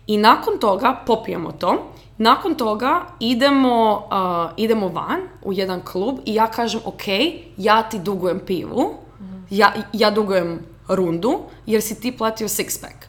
i 0.07 0.17
nakon 0.17 0.57
toga 0.59 1.03
popijemo 1.05 1.51
to. 1.51 1.91
Nakon 2.17 2.55
toga 2.55 3.01
idemo, 3.19 4.07
uh, 4.11 4.51
idemo 4.57 4.87
van 4.87 5.19
u 5.41 5.53
jedan 5.53 5.81
klub 5.81 6.19
i 6.25 6.35
ja 6.35 6.47
kažem 6.47 6.81
ok, 6.85 7.03
ja 7.57 7.83
ti 7.83 7.99
dugujem 7.99 8.39
pivu, 8.45 8.93
ja, 9.49 9.73
ja 9.93 10.11
dugujem 10.11 10.59
rundu 10.87 11.39
jer 11.65 11.81
si 11.81 11.99
ti 11.99 12.17
platio 12.17 12.47
six 12.47 12.81
pack. 12.81 13.05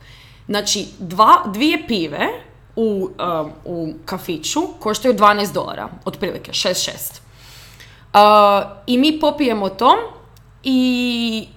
Znači 0.47 0.87
dva, 0.99 1.43
dvije 1.47 1.87
pive 1.87 2.29
u, 2.77 3.09
um, 3.41 3.51
u 3.65 3.93
kafiću 4.05 4.61
koštaju 4.81 5.15
12 5.15 5.53
dolara, 5.53 5.89
otprilike 6.05 6.53
6-6. 6.53 7.21
Uh, 8.15 8.71
I 8.87 8.99
mi 8.99 9.21
popijemo 9.21 9.69
to 9.69 9.95
i, 10.63 11.49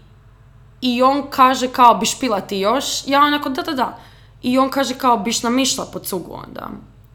i 0.82 1.02
on 1.02 1.24
kaže 1.30 1.68
kao 1.68 1.96
biš 1.96 2.20
pila 2.20 2.42
ti 2.42 2.58
još? 2.58 3.08
Ja 3.08 3.22
onako 3.22 3.50
da 3.50 3.62
da 3.62 3.72
da. 3.72 3.98
I 4.42 4.58
on 4.58 4.70
kaže 4.70 4.94
kao 4.94 5.18
biš 5.18 5.44
nam 5.44 5.60
išla 5.60 5.86
po 5.94 6.00
cugu 6.00 6.34
onda. 6.48 6.70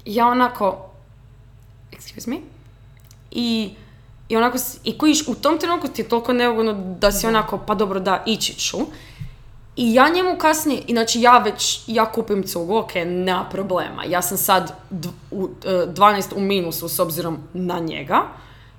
Ja 0.05 0.27
onako 0.27 0.90
excuse 1.93 2.29
me? 2.29 2.37
I, 3.31 3.75
i 4.29 4.37
onako, 4.37 4.59
i 4.85 4.99
kojiš, 4.99 5.29
u 5.29 5.35
tom 5.35 5.59
trenutku 5.59 5.88
ti 5.88 6.03
je 6.03 6.09
toliko 6.09 6.33
neugodno 6.33 6.73
da 6.99 7.12
si 7.12 7.27
onako, 7.27 7.59
pa 7.59 7.75
dobro 7.75 8.01
da, 8.01 8.23
ići 8.27 8.55
ću. 8.55 8.79
I 9.77 9.95
ja 9.95 10.09
njemu 10.09 10.38
kasnije, 10.38 10.83
inači 10.87 11.21
ja 11.21 11.38
već, 11.38 11.83
ja 11.87 12.12
kupim 12.12 12.43
cugu, 12.43 12.77
ok, 12.77 12.95
nema 13.07 13.45
problema. 13.51 14.05
Ja 14.05 14.23
sam 14.23 14.38
sad 14.38 14.73
dv- 14.90 15.11
u, 15.31 15.49
e, 15.64 15.69
12 15.69 16.37
u 16.37 16.40
minusu 16.40 16.88
s 16.88 16.99
obzirom 16.99 17.38
na 17.53 17.79
njega. 17.79 18.23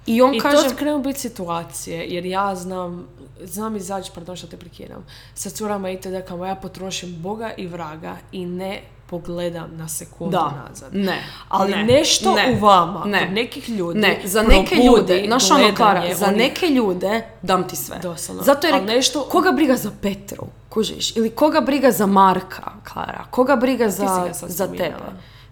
I 0.06 0.22
on 0.22 0.36
I 0.36 0.40
kaže... 0.40 0.70
to 0.70 0.76
krenu 0.76 1.00
biti 1.00 1.20
situacije, 1.20 2.06
jer 2.08 2.26
ja 2.26 2.56
znam, 2.56 3.08
znam 3.44 3.76
izaći, 3.76 4.12
pardon 4.16 4.36
što 4.36 4.48
te 4.48 4.58
prekidam, 4.58 5.06
sa 5.34 5.50
curama 5.50 5.90
i 5.90 6.00
da 6.00 6.22
kao 6.22 6.46
ja 6.46 6.56
potrošim 6.56 7.16
Boga 7.22 7.52
i 7.58 7.68
vraga 7.68 8.18
i 8.32 8.46
ne 8.46 8.82
pogledam 9.08 9.70
na 9.72 9.88
sekundu 9.90 10.32
Da, 10.32 10.64
nazad. 10.64 10.90
ne, 10.94 11.24
Ali 11.50 11.72
ne, 11.72 11.84
nešto 11.84 12.34
ne, 12.34 12.52
u 12.52 12.56
vama, 12.58 13.06
ne. 13.06 13.20
kod 13.20 13.34
nekih 13.34 13.70
ljudi, 13.70 14.00
Ne, 14.00 14.22
za 14.24 14.42
neke 14.44 14.76
ljude, 14.78 15.24
znaš 15.28 15.52
ono, 15.52 15.60
gledanje 15.68 16.16
za 16.16 16.26
onih- 16.26 16.38
neke 16.38 16.68
ljude 16.68 17.22
dam 17.42 17.68
ti 17.68 17.76
sve. 17.76 18.00
Doslovno. 18.00 18.44
Zato 18.44 18.68
jer 18.68 18.84
nešto- 18.84 19.22
koga 19.22 19.52
briga 19.52 19.76
za 19.76 19.92
Petru, 20.02 20.44
kužiš, 20.70 21.16
ili 21.16 21.30
koga 21.30 21.62
briga 21.62 21.92
za 21.92 22.06
Marka, 22.06 22.64
Klara, 22.84 23.24
koga 23.26 23.56
briga 23.56 23.90
za, 23.90 24.28
za 24.42 24.68
tebe. 24.68 24.96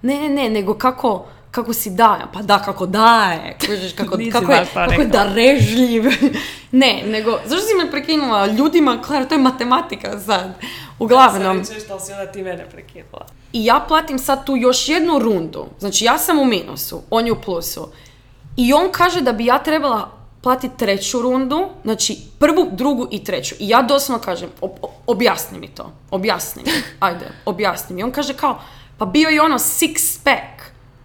Ne, 0.01 0.19
ne, 0.19 0.29
ne, 0.31 0.49
nego 0.49 0.73
kako, 0.73 1.25
kako 1.53 1.73
si 1.73 1.89
daje, 1.89 2.21
pa 2.33 2.41
da, 2.41 2.59
kako 2.59 2.85
daje, 2.85 3.57
kužiš, 3.59 3.93
kako, 3.99 4.17
Nisi 4.17 4.31
kako, 4.31 4.51
je, 4.51 4.65
kako 4.73 4.93
je 4.93 5.07
darežljiv. 5.07 6.03
ne, 6.73 7.03
nego, 7.05 7.39
zašto 7.45 7.65
si 7.67 7.75
me 7.75 7.91
prekinula? 7.91 8.45
Ljudima, 8.47 9.01
Klara, 9.01 9.25
to 9.25 9.35
je 9.35 9.39
matematika 9.39 10.19
sad. 10.19 10.53
Uglavnom, 10.99 11.65
Sad 11.65 11.75
što 11.77 11.99
si 11.99 12.11
onda 12.11 12.31
ti 12.31 12.41
mene 12.43 12.69
prekinula. 12.69 13.25
i 13.53 13.65
ja 13.65 13.85
platim 13.87 14.19
sad 14.19 14.45
tu 14.45 14.55
još 14.55 14.89
jednu 14.89 15.19
rundu. 15.19 15.65
Znači 15.79 16.05
ja 16.05 16.17
sam 16.17 16.39
u 16.39 16.45
minusu, 16.45 17.01
on 17.09 17.25
je 17.25 17.31
u 17.31 17.41
plusu. 17.41 17.87
I 18.57 18.73
on 18.73 18.91
kaže 18.91 19.21
da 19.21 19.31
bi 19.31 19.45
ja 19.45 19.57
trebala 19.59 20.11
platiti 20.41 20.77
treću 20.77 21.21
rundu, 21.21 21.67
znači 21.83 22.17
prvu, 22.39 22.69
drugu 22.71 23.07
i 23.11 23.23
treću. 23.23 23.55
I 23.59 23.69
ja 23.69 23.81
doslovno 23.81 24.23
kažem, 24.23 24.49
"Ob- 24.61 24.79
ob- 24.81 24.89
objasni 25.07 25.59
mi 25.59 25.67
to, 25.67 25.91
objasni 26.11 26.63
mi, 26.65 26.71
ajde, 26.99 27.25
objasni 27.45 27.95
mi. 27.95 28.03
On 28.03 28.11
kaže 28.11 28.33
kao, 28.33 28.61
pa 28.97 29.05
bio 29.05 29.29
je 29.29 29.41
ono 29.41 29.59
six 29.59 30.19
pack, 30.23 30.62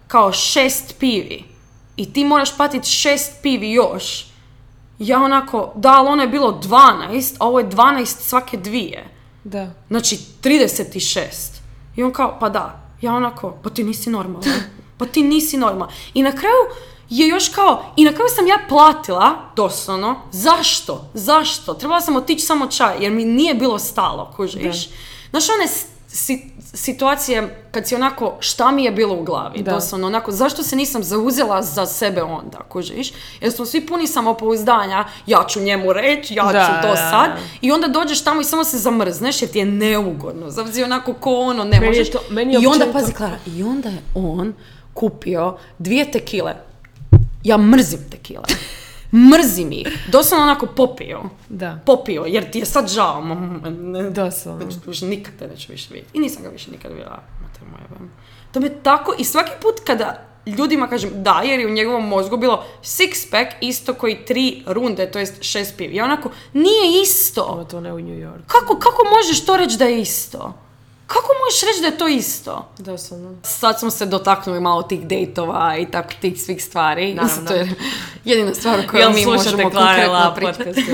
kao 0.09 0.33
šest 0.33 0.95
pivi. 0.99 1.43
I 1.97 2.13
ti 2.13 2.25
moraš 2.25 2.57
platiti 2.57 2.89
šest 2.89 3.33
pivi 3.41 3.71
još. 3.71 4.25
Ja 4.99 5.21
onako, 5.21 5.71
da, 5.75 5.89
ali 5.89 6.07
ono 6.07 6.21
je 6.21 6.27
bilo 6.27 6.61
12, 6.63 7.35
a 7.39 7.47
ovo 7.47 7.59
je 7.59 7.69
12 7.69 8.05
svake 8.05 8.57
dvije. 8.57 9.07
Da. 9.43 9.71
Znači, 9.87 10.19
36. 10.43 11.25
I 11.95 12.03
on 12.03 12.13
kao, 12.13 12.37
pa 12.39 12.49
da. 12.49 12.81
Ja 13.01 13.13
onako, 13.13 13.57
pa 13.63 13.69
ti 13.69 13.83
nisi 13.83 14.09
normalna. 14.09 14.53
Pa 14.97 15.05
ti 15.05 15.23
nisi 15.23 15.57
normalna. 15.57 15.93
I 16.13 16.23
na 16.23 16.31
kraju 16.31 16.63
je 17.09 17.27
još 17.27 17.49
kao, 17.49 17.83
i 17.95 18.05
na 18.05 18.11
kraju 18.11 18.29
sam 18.35 18.47
ja 18.47 18.59
platila, 18.69 19.51
doslovno, 19.55 20.15
zašto? 20.31 21.09
Zašto? 21.13 21.73
Trebala 21.73 22.01
sam 22.01 22.15
otići 22.15 22.45
samo 22.45 22.67
čaj, 22.67 22.95
jer 22.99 23.11
mi 23.11 23.25
nije 23.25 23.53
bilo 23.53 23.79
stalo, 23.79 24.33
kužiš. 24.35 24.89
Znaš 25.29 25.43
one 25.49 25.67
situacije 26.73 27.55
kad 27.71 27.87
si 27.87 27.95
onako, 27.95 28.37
šta 28.39 28.71
mi 28.71 28.83
je 28.83 28.91
bilo 28.91 29.15
u 29.15 29.23
glavi, 29.23 29.61
Da. 29.61 29.71
doslovno, 29.71 30.07
onako, 30.07 30.31
zašto 30.31 30.63
se 30.63 30.75
nisam 30.75 31.03
zauzela 31.03 31.61
za 31.61 31.85
sebe 31.85 32.21
onda, 32.23 32.57
kužiš? 32.59 33.11
Jer 33.41 33.51
smo 33.51 33.65
svi 33.65 33.85
puni 33.85 34.07
samopouzdanja, 34.07 35.05
ja 35.25 35.45
ću 35.47 35.59
njemu 35.61 35.93
reći, 35.93 36.35
ja 36.35 36.43
Da, 36.43 36.65
ću 36.65 36.81
to 36.81 36.87
da, 36.87 36.95
sad, 36.95 37.29
da. 37.29 37.37
i 37.61 37.71
onda 37.71 37.87
dođeš 37.87 38.23
tamo 38.23 38.41
i 38.41 38.45
samo 38.45 38.63
se 38.63 38.77
zamrzneš 38.77 39.41
jer 39.41 39.51
ti 39.51 39.59
je 39.59 39.65
neugodno. 39.65 40.49
Zavzi 40.49 40.83
onako 40.83 41.13
ko 41.13 41.33
ono, 41.33 41.63
ne 41.63 41.69
Meni 41.71 41.85
možeš. 41.87 42.11
to- 42.11 42.23
meni 42.29 42.53
I 42.53 42.67
onda, 42.67 42.85
pazi 42.93 43.13
Klara, 43.13 43.37
i 43.47 43.63
onda 43.63 43.89
je 43.89 44.01
on 44.15 44.53
kupio 44.93 45.57
dvije 45.79 46.11
tekile. 46.11 46.55
Ja 47.43 47.57
mrzim 47.57 47.99
tekile. 48.11 48.43
Mrzim 49.13 49.71
ih. 49.71 49.87
Doslovno 50.11 50.43
onako 50.43 50.65
popio. 50.65 51.21
Da. 51.49 51.79
Popio, 51.85 52.25
jer 52.27 52.51
ti 52.51 52.59
je 52.59 52.65
sad 52.65 52.87
žao. 52.89 53.23
Doslovno. 54.11 54.65
Više- 54.85 55.05
nikad 55.05 55.33
te 55.39 55.47
neću 55.47 55.71
više 55.71 55.93
vidjeti. 55.93 56.17
I 56.17 56.21
nisam 56.21 56.43
ga 56.43 56.49
više 56.49 56.71
nikad 56.71 56.91
vidjela. 56.91 57.23
Mater 57.41 57.61
moja. 57.71 58.09
To 58.51 58.59
me 58.59 58.69
tako, 58.83 59.13
i 59.17 59.23
svaki 59.23 59.51
put 59.61 59.73
kada 59.85 60.25
ljudima 60.45 60.87
kažem 60.87 61.09
da, 61.13 61.41
jer 61.45 61.59
je 61.59 61.67
u 61.67 61.73
njegovom 61.73 62.07
mozgu 62.07 62.37
bilo 62.37 62.63
six 62.83 63.31
pack 63.31 63.55
isto 63.61 63.93
koji 63.93 64.25
tri 64.25 64.63
runde, 64.65 65.11
to 65.11 65.19
jest 65.19 65.43
šest 65.43 65.77
piv. 65.77 65.93
I 65.93 66.01
onako, 66.01 66.29
nije 66.53 67.01
isto. 67.01 67.41
Ovo 67.43 67.63
to 67.63 67.81
ne 67.81 67.93
u 67.93 67.99
New 67.99 68.19
York. 68.19 68.41
Kako, 68.47 68.79
kako 68.79 69.01
možeš 69.15 69.45
to 69.45 69.57
reći 69.57 69.77
da 69.77 69.85
je 69.85 70.01
isto? 70.01 70.53
Kako 71.09 71.27
možeš 71.45 71.61
reći 71.61 71.81
da 71.81 71.87
je 71.87 71.97
to 71.97 72.07
isto? 72.07 72.67
Doslovno. 72.77 73.35
Sad 73.43 73.79
smo 73.79 73.89
se 73.89 74.05
dotaknuli 74.05 74.59
malo 74.59 74.83
tih 74.83 75.07
dejtova 75.07 75.77
i 75.77 75.91
tako 75.91 76.09
tih 76.21 76.41
svih 76.41 76.63
stvari. 76.63 77.17
Mislim, 77.21 77.45
to 77.47 77.53
je 77.53 77.69
jedina 78.25 78.53
stvar 78.53 78.87
koju 78.87 78.99
Jel 78.99 79.13
mi 79.13 79.25
možemo 79.25 79.63
konkretno 79.63 80.33
pričati. 80.35 80.85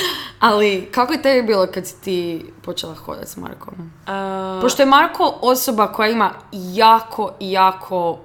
Ali 0.40 0.88
kako 0.92 1.12
je 1.12 1.22
tebi 1.22 1.46
bilo 1.46 1.66
kad 1.74 1.86
si 1.86 2.00
ti 2.00 2.46
počela 2.62 2.94
hodati 2.94 3.30
s 3.30 3.36
Markom? 3.36 3.92
A, 4.06 4.58
Pošto 4.62 4.82
je 4.82 4.86
Marko 4.86 5.38
osoba 5.40 5.92
koja 5.92 6.10
ima 6.10 6.30
jako, 6.52 7.32
jako 7.40 8.18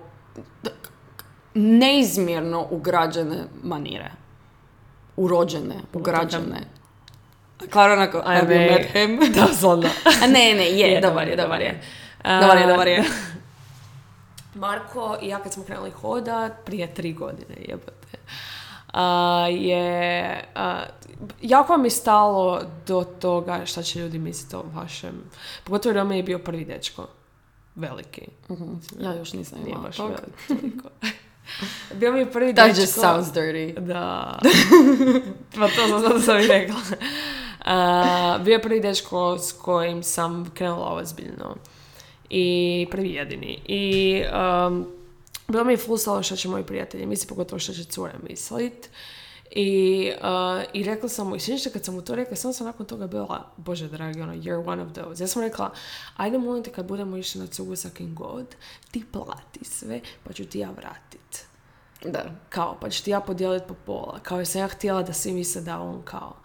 neizmjerno 1.54 2.68
ugrađene 2.70 3.38
manire. 3.64 4.12
Urođene, 5.18 5.76
ugrađene. 5.94 6.62
Klara 7.70 7.94
onako, 7.94 8.22
have 8.22 8.56
you 8.56 8.72
met 8.72 8.92
him? 8.92 9.20
Doslovno. 9.42 9.90
A 10.24 10.28
ne, 10.28 10.54
ne, 10.54 10.70
je, 10.72 11.02
dobar 11.02 11.28
je, 11.28 11.36
dobar 11.36 11.62
je. 11.62 11.82
Dobar 12.42 12.58
je, 12.58 12.68
dobar 12.68 12.88
je. 12.88 13.04
Marko 14.56 15.18
i 15.22 15.28
ja 15.28 15.40
kad 15.40 15.54
smo 15.54 15.64
krenuli 15.64 15.92
hodat 15.92 16.52
prije 16.66 16.94
tri 16.94 17.14
godine, 17.14 17.56
jebote, 17.68 18.18
a, 18.94 19.48
je, 19.52 20.44
a, 20.56 20.84
jako 21.42 21.78
mi 21.78 21.86
je 21.86 21.92
stalo 21.92 22.62
do 22.88 23.04
toga 23.04 23.66
šta 23.66 23.84
će 23.84 24.00
ljudi 24.00 24.20
misliti 24.20 24.56
o 24.56 24.64
vašem, 24.74 25.24
pogotovo 25.64 26.04
mi 26.04 26.18
je 26.18 26.24
bio 26.24 26.40
prvi 26.40 26.66
dečko, 26.66 27.08
veliki. 27.76 28.22
Ja 29.00 29.14
još 29.14 29.34
nisam 29.34 29.60
Nije 29.60 29.70
imala 29.70 29.88
baš 29.88 29.98
toliko. 29.98 30.90
bio 32.00 32.12
mi 32.12 32.20
je 32.20 32.32
prvi 32.32 32.54
That 32.54 32.68
dečko. 32.68 32.82
just 32.82 32.94
sounds 32.94 33.28
dirty. 33.28 33.80
Da. 33.80 34.40
pa 35.56 35.68
to 35.68 36.02
sam 36.02 36.22
sam 36.22 36.40
i 36.40 36.48
rekla. 36.48 36.76
Bio 38.44 38.54
je 38.54 38.62
prvi 38.62 38.80
dečko 38.80 39.38
s 39.38 39.52
kojim 39.52 40.04
sam 40.04 40.52
krenula 40.54 40.94
ozbiljno. 40.94 41.56
I 42.30 42.88
prvi 42.92 43.10
jedini. 43.10 43.62
I 43.66 44.24
um, 44.68 44.88
bilo 45.48 45.64
mi 45.64 45.74
je 45.74 45.78
full 45.78 45.98
stalo 45.98 46.24
što 46.24 46.36
će 46.36 46.50
moji 46.50 46.64
prijatelji 46.64 47.06
misli, 47.06 47.28
pogotovo 47.28 47.60
što 47.60 47.74
će 47.74 47.84
cure 47.84 48.14
mislit. 48.30 48.90
I, 49.52 50.12
uh, 50.22 50.64
I 50.74 50.84
rekla 50.84 51.10
sam 51.10 51.28
mu, 51.28 51.36
i 51.36 51.40
se 51.40 51.72
kad 51.74 51.86
sam 51.86 51.96
mu 51.96 52.02
to 52.02 52.16
rekla, 52.16 52.36
samo 52.36 52.54
sam 52.54 52.68
nakon 52.68 52.86
toga 52.86 53.08
bila, 53.08 53.52
bože 53.58 53.88
dragi, 53.88 54.22
ono, 54.22 54.34
you're 54.34 54.68
one 54.68 54.84
of 54.84 54.94
those. 54.94 55.24
Ja 55.24 55.28
sam 55.28 55.42
rekla, 55.42 55.72
ajde 56.18 56.38
molim 56.38 56.64
te 56.64 56.72
kad 56.72 56.86
budemo 56.86 57.18
išli 57.18 57.42
na 57.42 57.48
cugu 57.48 57.76
sa 57.76 57.90
kim 57.90 58.16
god, 58.16 58.56
ti 58.92 59.04
plati 59.12 59.66
sve, 59.66 60.02
pa 60.24 60.34
ću 60.34 60.46
ti 60.46 60.60
ja 60.60 60.70
vratit 60.72 61.46
Da. 62.06 62.26
kao, 62.50 62.78
pa 62.82 62.90
ću 62.90 63.04
ti 63.04 63.12
ja 63.12 63.20
podijeliti 63.20 63.66
po 63.68 63.74
pola. 63.86 64.20
Kao 64.24 64.38
jer 64.38 64.48
sam 64.48 64.62
ja 64.62 64.68
htjela 64.68 65.04
da 65.04 65.14
svi 65.14 65.32
misle 65.32 65.62
da 65.62 65.80
on 65.80 66.02
kao, 66.02 66.36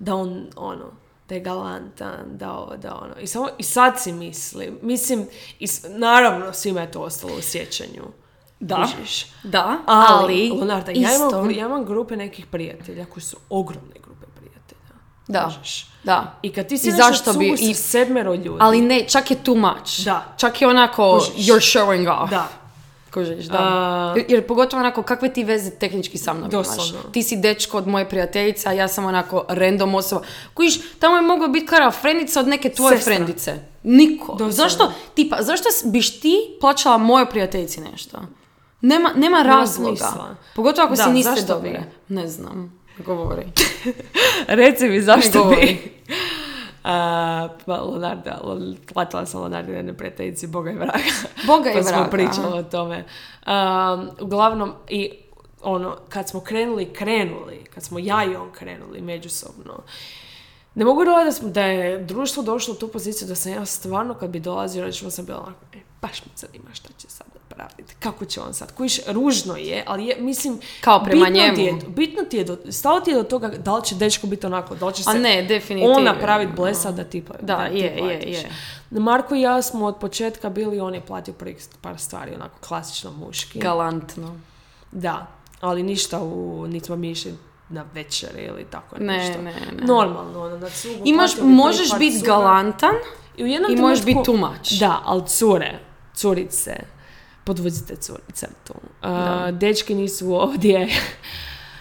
da 0.00 0.14
on, 0.14 0.46
ono, 0.56 0.84
da 1.28 1.34
je 1.34 1.40
galantan, 1.40 2.24
da 2.26 2.52
ovo, 2.52 2.76
da 2.76 2.94
ono. 2.94 3.14
I, 3.20 3.26
samo, 3.26 3.48
i 3.58 3.62
sad 3.62 4.00
si 4.00 4.12
mislim, 4.12 4.78
mislim, 4.82 5.26
i 5.58 5.66
naravno 5.88 6.52
svima 6.52 6.80
je 6.80 6.90
to 6.90 7.00
ostalo 7.00 7.32
u 7.34 7.42
sjećanju. 7.42 8.02
Da. 8.60 8.76
Kužiš. 8.76 9.26
Da, 9.42 9.78
Ali, 9.86 10.06
ali, 10.08 10.50
Leonarda, 10.50 10.92
ja, 10.92 11.08
imam, 11.16 11.50
ja 11.50 11.66
imam 11.66 11.84
grupe 11.84 12.16
nekih 12.16 12.46
prijatelja 12.46 13.04
koji 13.04 13.22
su 13.22 13.36
ogromne 13.50 13.94
grupe 13.94 14.26
prijatelja. 14.36 14.94
Da. 15.28 15.44
Kužiš. 15.44 15.86
Da. 16.04 16.38
I 16.42 16.52
kad 16.52 16.66
ti 16.66 16.78
si 16.78 16.88
I 16.88 16.90
nešto 16.90 17.02
zašto 17.04 17.32
bi- 17.32 17.56
i- 17.60 17.74
sedmero 17.74 18.34
ljudi. 18.34 18.58
Ali 18.60 18.80
ne, 18.80 19.08
čak 19.08 19.30
je 19.30 19.36
too 19.36 19.54
much. 19.54 20.04
Da. 20.04 20.34
Čak 20.36 20.62
je 20.62 20.68
onako, 20.68 21.18
Kužiš. 21.20 21.46
you're 21.46 21.78
showing 21.78 22.22
off. 22.22 22.30
Da. 22.30 22.48
Kužiš, 23.10 23.44
da. 23.44 23.58
A- 23.58 24.14
Jer- 24.16 24.26
Jer 24.28 24.46
pogotovo 24.46 24.80
onako, 24.80 25.02
kakve 25.02 25.28
ti 25.28 25.44
veze 25.44 25.70
tehnički 25.70 26.18
sa 26.18 26.32
mnom 26.32 26.50
imaš? 26.52 26.66
Ti 27.12 27.22
si 27.22 27.36
dečko 27.36 27.78
od 27.78 27.86
moje 27.86 28.08
prijateljice, 28.08 28.68
a 28.68 28.72
ja 28.72 28.88
sam 28.88 29.04
onako 29.04 29.44
random 29.48 29.94
osoba. 29.94 30.22
Kužiš, 30.54 30.80
tamo 30.98 31.16
je 31.16 31.22
mogla 31.22 31.48
biti 31.48 31.66
kara 31.66 31.90
frendica 31.92 32.40
od 32.40 32.48
neke 32.48 32.70
tvoje 32.70 32.96
Sestra. 32.96 33.14
frendice. 33.14 33.54
Niko. 33.82 34.26
Doslovno. 34.28 34.52
Zašto, 34.52 34.92
tipa, 35.14 35.36
zašto 35.40 35.68
biš 35.84 36.20
ti 36.20 36.36
plaćala 36.60 36.98
mojoj 36.98 37.30
prijateljici 37.30 37.80
nešto? 37.82 38.18
Nema, 38.80 39.10
nema 39.16 39.42
razloga. 39.42 40.12
Pogotovo 40.56 40.86
ako 40.86 40.94
Da, 40.94 41.02
si 41.04 41.10
niste 41.10 41.42
dobre. 41.42 41.70
bi? 41.70 42.14
Ne 42.14 42.28
znam. 42.28 42.80
Govori. 42.98 43.42
Reci 44.48 44.84
mi 44.84 45.00
zašto 45.00 45.38
govori. 45.38 45.66
bi... 46.06 46.14
Pa 46.82 47.48
Leonarda, 47.68 48.40
platila 48.94 49.26
sam 49.26 49.40
Leonarda 49.40 49.72
jedne 49.72 49.92
prijateljici, 49.92 50.46
Boga 50.46 50.70
i 50.70 50.74
vraga. 50.74 50.98
Boga 51.46 51.70
i 51.70 51.74
pa 51.74 51.82
smo 51.82 51.92
vraga. 51.92 52.10
pričali 52.10 52.58
o 52.58 52.62
tome. 52.62 53.04
Um, 53.46 54.10
uglavnom, 54.20 54.72
i 54.88 55.10
ono, 55.62 55.96
kad 56.08 56.28
smo 56.28 56.40
krenuli, 56.40 56.86
krenuli, 56.86 57.64
kad 57.64 57.82
smo 57.82 57.98
ja 57.98 58.24
i 58.24 58.36
on 58.36 58.52
krenuli 58.52 59.00
međusobno, 59.00 59.74
ne 60.74 60.84
mogu 60.84 61.00
vjerovati 61.00 61.24
da, 61.24 61.32
smo- 61.32 61.48
da 61.48 61.62
je 61.62 61.98
društvo 61.98 62.42
došlo 62.42 62.74
u 62.74 62.78
tu 62.78 62.88
poziciju 62.88 63.28
da 63.28 63.34
sam 63.34 63.52
ja 63.52 63.64
stvarno 63.64 64.14
kad 64.14 64.30
bi 64.30 64.40
dolazio, 64.40 64.84
recimo 64.84 65.10
sam 65.10 65.26
bila 65.26 65.38
onako, 65.38 65.58
baš 66.02 66.20
me 66.20 66.32
zanima 66.36 66.64
šta 66.72 66.88
će 66.98 67.08
sad 67.08 67.26
napraviti, 67.34 67.94
kako 67.98 68.24
će 68.24 68.40
on 68.40 68.54
sad, 68.54 68.72
kojiš, 68.74 69.00
ružno 69.06 69.56
je, 69.56 69.84
ali 69.86 70.06
je, 70.06 70.16
mislim, 70.18 70.60
Kao 70.80 71.04
prema 71.04 71.24
bitno 71.24 71.40
njemu. 71.40 71.56
Ti 71.56 71.62
je, 71.62 71.78
bitno 71.88 72.22
ti 72.24 72.36
je, 72.36 72.44
do, 72.44 72.56
stalo 72.70 73.00
ti 73.00 73.10
je 73.10 73.16
do 73.16 73.22
toga 73.22 73.48
da 73.48 73.76
li 73.76 73.84
će 73.84 73.94
dečko 73.94 74.26
biti 74.26 74.46
onako, 74.46 74.74
da 74.74 74.86
li 74.86 74.94
će 74.94 75.02
se 75.02 75.10
A 75.10 75.14
ne, 75.14 75.42
definitivno. 75.42 75.96
on 75.96 76.04
napraviti 76.04 76.52
blesa 76.52 76.90
da 76.90 77.04
ti, 77.04 77.22
pla- 77.22 77.42
Da, 77.42 77.68
ti 77.68 77.76
je, 77.76 77.96
je, 77.96 78.32
je. 78.32 78.50
Marko 78.90 79.34
i 79.34 79.40
ja 79.40 79.62
smo 79.62 79.86
od 79.86 79.96
početka 79.96 80.48
bili, 80.50 80.80
on 80.80 80.94
je 80.94 81.00
platio 81.00 81.34
prvih 81.34 81.56
par 81.80 81.98
stvari, 81.98 82.34
onako 82.34 82.58
klasično 82.58 83.10
muški. 83.12 83.58
Galantno. 83.58 84.36
Da, 84.92 85.26
ali 85.60 85.82
ništa 85.82 86.20
u, 86.20 86.66
niti 86.68 86.86
smo 86.86 86.96
mi 86.96 87.10
išli 87.10 87.34
na 87.68 87.84
večere 87.94 88.42
ili 88.42 88.64
tako 88.64 88.96
Ne, 88.98 89.16
nešto. 89.18 89.42
ne, 89.42 89.52
ne. 89.72 89.84
Normalno, 89.86 90.44
ono, 90.44 90.58
na 90.58 90.68
cugu. 90.68 91.02
Imaš, 91.04 91.30
možeš 91.38 91.88
biti 91.98 92.20
galantan, 92.20 92.94
I 93.36 93.44
u 93.44 93.46
jednom 93.46 93.72
i 93.72 93.76
možeš 93.76 94.04
biti 94.04 94.30
much. 94.30 94.78
Da, 94.80 95.00
ali 95.04 95.22
cure, 95.28 95.78
curice, 96.20 96.76
podvozite 97.44 97.96
curice 97.96 98.46
tu. 98.66 98.74
A, 99.02 99.50
dečki 99.50 99.94
nisu 99.94 100.34
ovdje, 100.34 100.88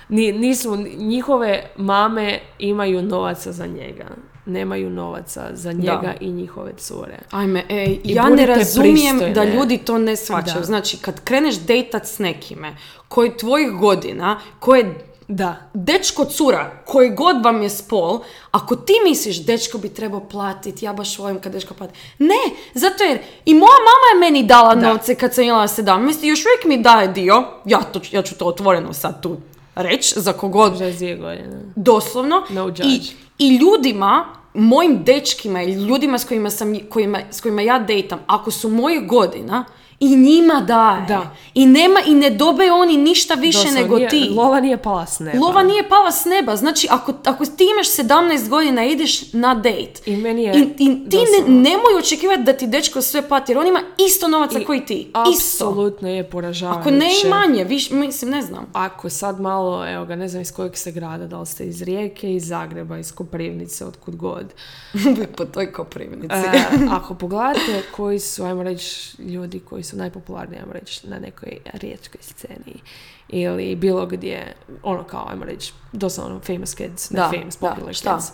Ni- 0.09 0.31
nisu, 0.31 0.75
njihove 0.97 1.63
mame 1.77 2.39
imaju 2.59 3.01
novaca 3.01 3.51
za 3.51 3.65
njega. 3.65 4.05
Nemaju 4.45 4.89
novaca 4.89 5.49
za 5.53 5.71
njega 5.71 6.13
i 6.19 6.31
njihove 6.31 6.71
cure. 6.77 7.19
Ajme, 7.31 7.63
ej, 7.69 7.99
I 8.03 8.13
ja 8.13 8.29
ne 8.29 8.45
razumijem 8.45 9.17
da 9.19 9.23
pristojne. 9.25 9.55
ljudi 9.55 9.77
to 9.77 9.97
ne 9.97 10.15
shvaćaju. 10.15 10.59
Da. 10.59 10.65
Znači, 10.65 10.97
kad 10.97 11.23
kreneš 11.23 11.55
dejtat 11.59 12.05
s 12.05 12.19
nekime 12.19 12.75
koji 13.07 13.37
tvojih 13.37 13.71
godina, 13.71 14.39
koje 14.59 15.08
Da. 15.31 15.55
dečko 15.73 16.25
cura, 16.25 16.71
koji 16.85 17.09
god 17.09 17.43
vam 17.43 17.61
je 17.61 17.69
spol, 17.69 18.19
ako 18.51 18.75
ti 18.75 18.93
misliš 19.03 19.45
dečko 19.45 19.77
bi 19.77 19.89
trebao 19.89 20.19
platiti, 20.19 20.85
ja 20.85 20.93
baš 20.93 21.19
volim 21.19 21.41
kad 21.41 21.51
dečko 21.51 21.73
plati. 21.73 21.93
Ne, 22.19 22.55
zato 22.73 23.03
jer 23.03 23.19
i 23.45 23.53
moja 23.53 23.77
mama 23.79 24.07
je 24.13 24.19
meni 24.19 24.47
dala 24.47 24.75
Da. 24.75 24.87
novce 24.87 25.15
kad 25.15 25.33
sam 25.33 25.43
imala 25.43 25.67
17 25.67 26.23
i 26.23 26.27
još 26.27 26.39
uvijek 26.45 26.65
mi 26.65 26.83
daje 26.83 27.07
dio, 27.07 27.43
ja, 27.65 27.81
to, 27.81 28.01
ja 28.11 28.21
ću 28.21 28.35
to 28.35 28.45
otvoreno 28.45 28.93
sad 28.93 29.21
tu 29.23 29.37
reći, 29.75 30.13
za 30.17 30.33
kogod 30.33 30.73
22 30.73 31.19
godine. 31.19 31.61
doslovno. 31.75 32.43
No. 32.49 32.73
I, 32.83 33.01
I 33.39 33.57
ljudima, 33.57 34.25
mojim 34.53 35.03
dečkima 35.03 35.61
ili 35.61 35.87
ljudima 35.87 36.17
s 36.17 36.25
kojima, 36.25 36.49
sam, 36.49 36.75
kojima, 36.89 37.19
s 37.31 37.41
kojima 37.41 37.61
ja 37.61 37.79
dejtam, 37.79 38.19
ako 38.27 38.51
su 38.51 38.69
mojih 38.69 39.07
godina, 39.07 39.65
i 39.99 40.15
njima 40.15 40.61
daje. 40.61 41.05
Da. 41.07 41.35
I, 41.53 41.65
nema, 41.65 41.99
I 42.05 42.13
ne 42.15 42.29
dobe 42.29 42.71
oni 42.71 42.97
ništa 42.97 43.33
više 43.33 43.57
Doslovno, 43.57 43.81
nego 43.81 43.95
nije- 43.97 44.09
ti. 44.09 44.29
Lova 44.35 44.59
nije 44.59 44.77
pala 44.77 45.05
s 45.05 45.19
neba. 45.19 45.39
Lova 45.39 45.63
nije 45.63 45.89
pala 45.89 46.11
s 46.11 46.25
neba. 46.25 46.55
Znači, 46.55 46.87
ako, 46.91 47.13
ako 47.25 47.45
ti 47.45 47.67
imaš 47.73 47.87
17 47.87 48.49
godina 48.49 48.85
ideš 48.85 49.33
na 49.33 49.55
dejt, 49.55 50.07
I 50.07 50.15
meni 50.17 50.43
je 50.43 50.53
i, 50.55 50.59
i 50.59 51.09
ti 51.09 51.17
ne, 51.17 51.53
nemoj 51.53 51.95
očekivati 51.99 52.43
da 52.43 52.53
ti 52.53 52.67
dečko 52.67 53.01
sve 53.01 53.27
plati, 53.27 53.51
jer 53.51 53.59
on 53.59 53.67
ima 53.67 53.81
isto 54.07 54.27
novaca 54.27 54.59
I 54.59 54.65
koji 54.65 54.85
ti. 54.85 55.11
Apsolutno 55.13 56.09
je 56.09 56.29
poražavajuće. 56.29 56.79
Ako 56.81 56.91
ne 56.91 57.09
i 57.25 57.29
manje, 57.29 57.63
viš, 57.63 57.91
mislim, 57.91 58.31
ne 58.31 58.41
znam. 58.41 58.65
Ako 58.73 59.09
sad 59.09 59.41
malo, 59.41 59.87
evo 59.89 60.05
ga, 60.05 60.15
ne 60.15 60.27
znam 60.27 60.41
iz 60.41 60.51
kojeg 60.51 60.77
ste 60.77 60.91
grada, 60.91 61.27
da 61.27 61.39
li 61.39 61.45
ste 61.45 61.65
iz 61.65 61.81
Rijeke, 61.81 62.33
iz 62.33 62.47
Zagreba, 62.47 62.97
iz 62.97 63.11
Koprivnice, 63.11 63.85
otkud 63.85 64.15
god. 64.15 64.45
po 65.37 65.45
toj 65.45 65.71
koprivnici. 65.71 66.35
E, 66.35 66.63
ako 66.91 67.13
pogledate 67.15 67.83
koji 67.95 68.19
su, 68.19 68.43
ajmo 68.43 68.63
reći, 68.63 69.21
ljudi 69.21 69.59
koji 69.59 69.83
su 69.83 69.88
najpopularniji, 69.97 70.59
ajmo 70.59 70.73
reći, 70.73 71.07
na 71.07 71.19
nekoj 71.19 71.57
riječkoj 71.73 72.21
sceni 72.21 72.81
ili 73.29 73.75
bilo 73.75 74.05
gdje, 74.05 74.55
ono 74.83 75.03
kao, 75.03 75.27
ajmo 75.29 75.45
reći, 75.45 75.73
doslovno 75.91 76.39
famous 76.39 76.73
kids, 76.75 77.11
Da, 77.11 77.31
ne 77.31 77.37
famous, 77.37 77.57
da, 77.59 77.69
popular 77.69 77.93
šta? 77.93 78.15
kids. 78.17 78.27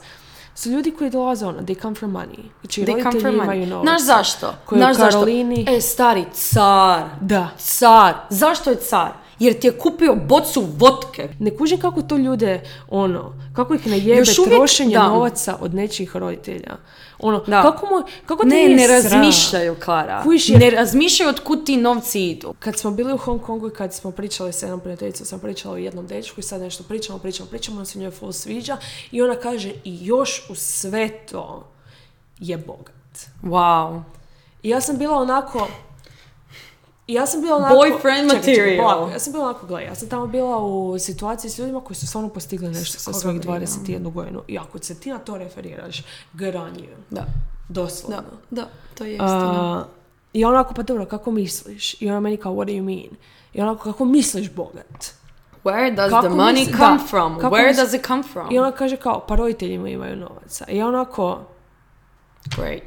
Su 0.55 0.69
ljudi 0.69 0.91
koji 0.91 1.09
dolaze 1.09 1.45
ono, 1.45 1.59
they 1.59 1.81
come 1.81 1.95
from 1.95 2.11
money. 2.11 2.43
Znači, 2.61 2.81
They 2.81 3.03
come 3.03 3.19
from 3.19 3.33
imaju 3.35 3.61
money. 3.65 3.69
novac. 3.69 3.85
Znaš 3.87 4.01
zašto? 4.01 4.53
Koji 4.65 4.79
Znaš 4.79 4.95
u 4.95 4.99
zašto? 4.99 5.19
Karolini... 5.19 5.65
E, 5.69 5.81
stari, 5.81 6.25
car. 6.33 7.03
Da. 7.21 7.49
Car. 7.57 8.13
Zašto 8.29 8.69
je 8.69 8.75
car? 8.75 9.11
Jer 9.39 9.59
ti 9.59 9.67
je 9.67 9.71
kupio 9.73 10.15
bocu 10.17 10.65
vodke. 10.69 11.29
Ne 11.39 11.57
kužim 11.57 11.79
kako 11.79 12.01
to 12.01 12.17
ljude, 12.17 12.61
ono, 12.89 13.33
kako 13.53 13.73
ih 13.73 13.87
ne 13.87 13.97
jebe 13.99 14.19
Još 14.19 14.39
uvijek- 14.39 14.55
trošenje 14.55 14.93
da. 14.93 15.03
novaca 15.03 15.57
od 15.61 15.73
nečijih 15.73 16.15
roditelja. 16.15 16.75
Ono, 17.19 17.39
Da. 17.39 17.61
kako, 17.61 17.85
mu, 17.85 17.91
kako 18.25 18.43
ti 18.43 18.49
Ne, 18.49 18.67
ne 18.67 18.87
razmišljaju, 18.87 19.75
Klara. 19.75 20.23
Kužiš, 20.23 20.49
jer- 20.49 20.59
Ne 20.59 20.69
razmišljaju 20.69 21.29
od 21.29 21.39
kud 21.39 21.65
ti 21.65 21.77
novci 21.77 22.21
idu. 22.21 22.53
Kad 22.59 22.77
smo 22.77 22.91
bili 22.91 23.13
u 23.13 23.17
Hong 23.17 23.41
Kongu 23.41 23.67
i 23.67 23.73
kad 23.73 23.93
smo 23.93 24.11
pričali 24.11 24.53
s 24.53 24.61
jednom 24.61 24.79
prijateljicom, 24.79 25.25
sam 25.25 25.39
pričala 25.39 25.73
o 25.73 25.77
jednom 25.77 26.07
dečku 26.07 26.39
i 26.39 26.43
sad 26.43 26.61
nešto 26.61 26.83
pričamo, 26.83 27.19
pričamo, 27.19 27.49
pričamo, 27.49 27.79
on 27.79 27.85
se 27.85 27.99
njoj 27.99 28.11
full 28.11 28.31
sviđa 28.31 28.77
i 29.11 29.21
ona 29.21 29.35
kaže 29.35 29.71
i 29.83 29.97
još 30.01 30.49
u 30.49 30.55
sve 30.55 31.09
to 31.25 31.67
je 32.39 32.57
Bog. 32.57 32.91
Wow. 33.43 34.01
I 34.63 34.69
ja 34.69 34.81
sam 34.81 34.97
bila 34.97 35.17
onako... 35.17 35.67
i 37.07 37.13
Ja 37.13 37.25
sam 37.25 37.41
bila 37.41 37.55
onako... 37.57 37.75
Boyfriend 37.75 38.29
Čekaj, 38.29 38.41
čekaj, 38.43 38.55
material. 38.55 38.83
polako. 38.85 39.11
Ja 39.11 39.19
sam 39.19 39.33
bila 39.33 39.45
onako, 39.45 39.67
gledaj, 39.67 39.85
ja 39.85 39.95
sam 39.95 40.09
tamo 40.09 40.27
bila 40.27 40.57
u 40.57 40.99
situaciji 40.99 41.51
s 41.51 41.57
ljudima 41.59 41.81
koji 41.81 41.97
su 41.97 42.07
stvarno 42.07 42.29
postigli 42.29 42.67
nešto 42.67 42.99
sa 42.99 43.13
svojih 43.13 43.39
briga. 43.39 43.53
21 43.55 44.11
godinu. 44.11 44.41
I 44.47 44.57
ako 44.57 44.79
se 44.79 44.99
ti 44.99 45.09
na 45.09 45.17
to 45.17 45.37
referiraš, 45.37 46.03
good 46.33 46.55
on 46.55 46.71
you. 46.71 46.87
Da. 47.09 47.25
Doslovno. 47.69 48.17
Da, 48.49 48.61
da, 48.61 48.67
to 48.95 49.03
je 49.05 49.11
istina. 49.11 49.79
A, 49.79 49.85
I 50.33 50.45
onako, 50.45 50.73
pa 50.73 50.81
dobro, 50.83 51.05
kako 51.05 51.31
misliš? 51.31 52.01
I 52.01 52.09
ona 52.09 52.19
meni 52.19 52.37
kao, 52.37 52.53
what 52.53 52.65
do 52.65 52.73
you 52.73 52.83
mean? 52.83 53.15
I 53.53 53.61
onako, 53.61 53.83
kako 53.83 54.05
misliš 54.05 54.51
bogat? 54.51 55.05
Where 55.63 55.95
does 55.95 56.09
kako 56.09 56.27
the 56.27 56.35
money 56.35 56.53
misli- 56.65 56.77
come 56.77 56.97
da, 56.97 57.03
from? 57.07 57.39
kako 57.39 57.55
Where 57.55 57.67
misli- 57.69 57.81
does 57.81 57.93
it 57.93 58.05
come 58.07 58.23
from? 58.23 58.51
I 58.51 58.59
ona 58.59 58.71
kaže 58.71 58.97
kao, 58.97 59.25
pa 59.27 59.35
roditeljima 59.35 59.89
imaju 59.89 60.15
novaca. 60.15 60.65
I 60.67 60.81
onako, 60.81 61.39
Great. 62.57 62.81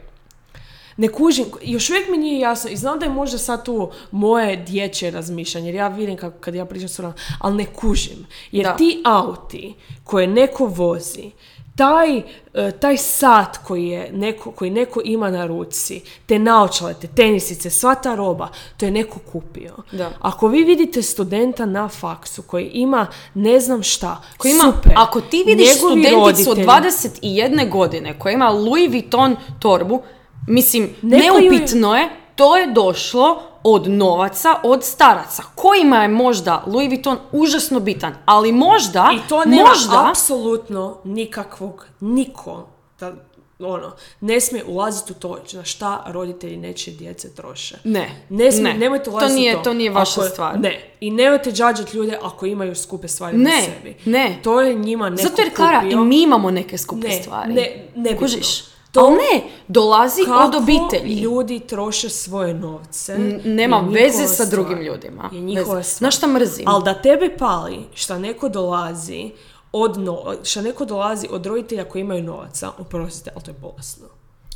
Ne 0.98 1.08
kužim, 1.08 1.44
još 1.62 1.90
uvijek 1.90 2.08
mi 2.08 2.16
nije 2.18 2.38
jasno 2.40 2.70
i 2.70 2.76
znam 2.76 2.98
da 2.98 3.04
je 3.04 3.12
možda 3.12 3.38
sad 3.38 3.64
tu 3.64 3.90
moje 4.10 4.56
dječje 4.58 5.10
razmišljanje, 5.10 5.68
jer 5.68 5.74
ja 5.74 5.88
vidim 5.88 6.16
kako 6.16 6.38
kad 6.40 6.54
ja 6.54 6.64
pričam 6.64 6.88
s 6.88 7.00
ali 7.38 7.56
ne 7.56 7.66
kužim. 7.66 8.26
Jer 8.52 8.64
Da. 8.64 8.76
ti 8.76 9.02
auti 9.04 9.74
koje 10.04 10.26
neko 10.26 10.66
vozi, 10.66 11.30
taj, 11.76 12.18
e, 12.54 12.70
taj 12.72 12.96
sat 12.96 13.56
koji, 13.58 13.86
je 13.86 14.10
neko, 14.12 14.50
koji 14.50 14.70
neko 14.70 15.00
ima 15.04 15.30
na 15.30 15.46
ruci, 15.46 16.02
te 16.26 16.38
naočale, 16.38 16.94
te 16.94 17.06
tenisice, 17.08 17.70
sva 17.70 17.94
ta 17.94 18.14
roba, 18.14 18.48
to 18.76 18.84
je 18.84 18.90
neko 18.90 19.18
kupio. 19.22 19.74
Da. 19.92 20.10
Ako 20.20 20.48
vi 20.48 20.64
vidite 20.64 21.02
studenta 21.02 21.66
na 21.66 21.88
faksu 21.90 22.42
koji 22.42 22.64
ima 22.66 23.06
ne 23.34 23.60
znam 23.60 23.82
šta, 23.82 24.22
Koji 24.36 24.52
ima, 24.52 24.64
super. 24.66 24.92
ako 24.96 25.20
ti 25.20 25.42
vidiš 25.46 25.68
studenticu 25.72 26.10
od 26.50 26.58
roditelji- 26.58 26.66
21 26.66 27.70
godine 27.70 28.18
koja 28.18 28.32
ima 28.32 28.48
Louis 28.48 28.90
Vuitton 28.90 29.36
torbu, 29.58 30.02
mislim, 30.48 30.94
Neko 31.02 31.26
ju 31.28 31.34
je- 31.34 31.50
neupitno 31.50 31.96
je, 31.96 32.08
to 32.34 32.56
je 32.56 32.66
došlo 32.66 33.42
od 33.64 33.88
novaca, 33.88 34.54
od 34.62 34.84
staraca, 34.84 35.42
kojima 35.54 36.02
je 36.02 36.08
možda 36.08 36.62
Louis 36.66 36.88
Vuitton 36.88 37.18
užasno 37.32 37.80
bitan, 37.80 38.14
ali 38.24 38.52
možda, 38.52 39.10
I 39.14 39.28
to 39.28 39.44
nema 39.46 39.68
možda, 39.68 40.06
apsolutno 40.10 40.98
nikakvog, 41.04 41.86
niko, 42.00 42.66
da, 43.00 43.12
ono, 43.60 43.92
ne 44.20 44.40
smije 44.40 44.64
ulaziti 44.64 45.12
u 45.12 45.16
to 45.16 45.38
na 45.52 45.64
šta 45.64 46.04
roditelji 46.06 46.56
nečije 46.56 46.96
djece 46.96 47.34
troše. 47.34 47.76
Ne, 47.84 48.10
Ne 48.28 48.52
smije, 48.52 48.72
ne. 48.72 48.78
nemojte 48.78 49.04
To 49.04 49.10
ulaziti 49.10 49.34
nije- 49.34 49.54
u 49.54 49.58
to. 49.58 49.64
to 49.64 49.74
nije 49.74 49.90
vaša 49.90 50.20
Ako- 50.20 50.30
stvar. 50.30 50.60
Ne. 50.60 50.94
I 51.00 51.10
nemojte 51.10 51.52
džađati 51.52 51.96
ljude 51.96 52.18
ako 52.22 52.46
imaju 52.46 52.74
skupe 52.76 53.08
stvari 53.08 53.36
na 53.36 53.44
Ne, 53.44 53.62
sebi. 53.64 53.96
ne. 54.04 54.38
To 54.42 54.60
je 54.60 54.74
njima 54.74 55.10
neko 55.10 55.22
zato 55.22 55.42
jer 55.42 55.54
Klara, 55.56 55.80
kupio. 55.80 55.92
i 55.92 55.96
mi 55.98 56.22
imamo 56.22 56.50
neke 56.50 56.78
skupe 56.78 57.08
Ne, 57.08 57.22
stvari. 57.22 57.52
ne, 57.54 57.84
nebitno. 57.96 58.18
Kužiš? 58.18 58.64
To- 58.92 59.00
Ali 59.00 59.14
ne, 59.14 59.42
dolazi 59.68 60.22
Kako 60.24 60.38
od 60.40 60.54
obitelji. 60.54 61.14
ljudi 61.14 61.60
troše 61.60 62.08
svoje 62.08 62.54
novce. 62.54 63.12
N- 63.12 63.40
Nema 63.44 63.84
veze 63.90 64.26
sa 64.26 64.34
stvar. 64.34 64.48
drugim 64.48 64.78
ljudima. 64.78 65.30
Je 65.32 65.40
njihova. 65.40 65.82
Znaš 65.82 66.16
šta 66.16 66.26
mrzim? 66.26 66.64
Ali 66.68 66.84
da 66.84 66.94
tebe 66.94 67.36
pali 67.38 67.78
šta 67.94 68.18
neko 68.18 68.48
dolazi 68.48 69.30
od 69.72 69.98
no, 69.98 70.18
šta 70.42 70.60
neko 70.62 70.84
dolazi 70.84 71.28
od 71.30 71.46
roditelja 71.46 71.84
koji 71.84 72.02
imaju 72.02 72.22
novaca, 72.22 72.70
oprostite, 72.78 73.30
ali 73.34 73.44
to 73.44 73.50
je 73.50 73.54
bolesno. 73.54 74.06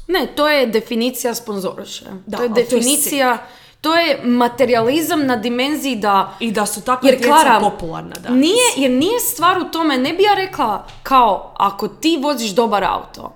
Ne, 0.08 0.32
to 0.36 0.48
je 0.48 0.66
definicija 0.66 1.34
sponzoroše. 1.34 2.04
Da, 2.26 2.36
to 2.36 2.42
je 2.42 2.48
to 2.48 2.54
definicija, 2.54 3.38
to 3.80 3.96
je 3.96 4.20
materializam 4.24 5.26
na 5.26 5.36
dimenziji 5.36 5.96
da... 5.96 6.32
I 6.40 6.52
da 6.52 6.66
su 6.66 6.80
takva 6.80 7.08
Jer 7.08 7.18
djeca 7.18 7.32
Klara, 7.32 7.60
popularna 7.62 8.14
danas. 8.14 8.40
nije, 8.40 8.66
jer 8.76 8.90
nije 8.90 9.20
stvar 9.20 9.58
u 9.58 9.64
tome, 9.64 9.98
ne 9.98 10.12
bi 10.12 10.22
ja 10.22 10.34
rekla 10.34 10.86
kao 11.02 11.54
ako 11.56 11.88
ti 11.88 12.18
voziš 12.22 12.50
dobar 12.50 12.84
auto, 12.84 13.32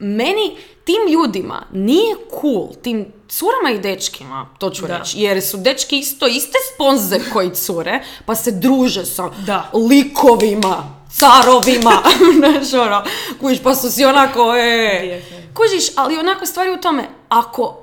meni, 0.00 0.56
tim 0.84 1.12
ljudima 1.12 1.62
nije 1.72 2.16
cool, 2.40 2.68
tim 2.82 3.12
curama 3.28 3.70
i 3.70 3.78
dečkima, 3.78 4.48
to 4.58 4.70
ću 4.70 4.86
Da. 4.86 4.98
reći, 4.98 5.20
jer 5.20 5.42
su 5.42 5.56
dečki 5.56 5.98
isto 5.98 6.26
iste 6.26 6.58
sponze 6.74 7.20
koji 7.32 7.50
cure, 7.54 8.00
pa 8.26 8.34
se 8.34 8.50
druže 8.50 9.06
sa 9.06 9.30
Da. 9.46 9.70
likovima, 9.74 10.84
carovima, 11.12 12.02
znaš 12.38 12.72
ono, 12.74 13.04
kužiš, 13.40 13.62
pa 13.62 13.74
su 13.74 13.90
si 13.92 14.04
onako, 14.04 14.56
e, 14.56 15.22
kužiš, 15.54 15.86
ali 15.96 16.18
onako 16.18 16.46
stvari 16.46 16.70
u 16.70 16.80
tome, 16.80 17.08
ako 17.28 17.76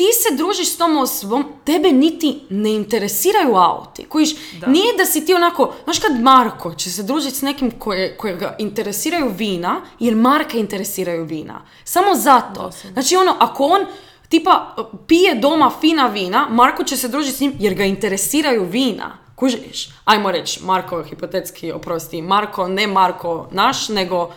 ti 0.00 0.06
se 0.12 0.36
družiš 0.36 0.68
s 0.72 0.76
tom 0.76 0.96
osobom, 0.96 1.44
tebe 1.64 1.92
niti 1.92 2.40
ne 2.50 2.72
interesiraju 2.72 3.54
auti. 3.54 4.04
Kužiš, 4.04 4.34
nije 4.66 4.96
da 4.98 5.04
si 5.04 5.26
ti 5.26 5.34
onako, 5.34 5.74
znaš 5.84 5.98
kad 5.98 6.20
Marko 6.20 6.74
će 6.74 6.90
se 6.90 7.02
družiti 7.02 7.36
s 7.36 7.42
nekim 7.42 7.70
koje, 7.70 8.16
kojega 8.16 8.56
interesiraju 8.58 9.32
vina, 9.36 9.80
jer 9.98 10.14
Marka 10.14 10.58
interesiraju 10.58 11.24
vina. 11.24 11.62
Samo 11.84 12.14
zato. 12.14 12.70
Znači 12.92 13.16
ono, 13.16 13.36
ako 13.38 13.64
on 13.64 13.80
tipa 14.28 14.76
pije 15.06 15.34
doma 15.34 15.70
fina 15.80 16.06
vina, 16.06 16.46
Marko 16.50 16.84
će 16.84 16.96
se 16.96 17.08
družiti 17.08 17.36
s 17.36 17.40
njim 17.40 17.52
jer 17.58 17.74
ga 17.74 17.84
interesiraju 17.84 18.64
vina. 18.64 19.18
Kužiš? 19.36 19.88
Ajmo 20.04 20.30
reći, 20.30 20.64
Marko, 20.64 21.02
hipotetski, 21.02 21.72
oprosti, 21.72 22.22
Marko, 22.22 22.68
ne 22.68 22.86
Marko 22.86 23.48
naš, 23.52 23.88
nego 23.88 24.32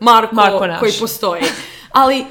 Marko, 0.00 0.34
Marko 0.34 0.66
naš. 0.66 0.80
koji 0.80 0.92
postoji. 1.00 1.42
Ali, 1.90 2.26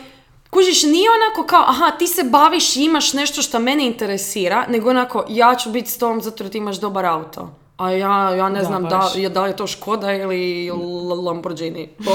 kužiš, 0.50 0.84
nije 0.84 1.10
onako 1.12 1.48
kao, 1.48 1.64
aha, 1.68 1.92
ti 1.92 2.08
se 2.08 2.24
baviš 2.24 2.76
i 2.76 2.84
imaš 2.84 3.14
nešto 3.14 3.42
što 3.42 3.60
mene 3.60 3.86
interesira, 3.86 4.66
nego 4.70 4.90
onako, 4.90 5.26
ja 5.30 5.56
ću 5.56 5.70
biti 5.70 5.92
s 5.92 5.98
tobom 5.98 6.22
zato 6.22 6.44
jer 6.44 6.52
ti 6.52 6.58
imaš 6.58 6.78
dobar 6.80 7.06
auto. 7.06 7.50
A 7.78 7.92
ja, 7.92 8.36
ja 8.36 8.50
ne 8.50 8.60
Da, 8.60 8.66
znam 8.66 8.84
da, 8.84 8.90
baš. 8.98 9.14
da 9.14 9.44
li 9.44 9.50
je 9.50 9.56
to 9.56 9.68
Škoda 9.68 10.14
ili 10.14 10.72
Lamborghini. 11.26 11.90
Po, 12.06 12.12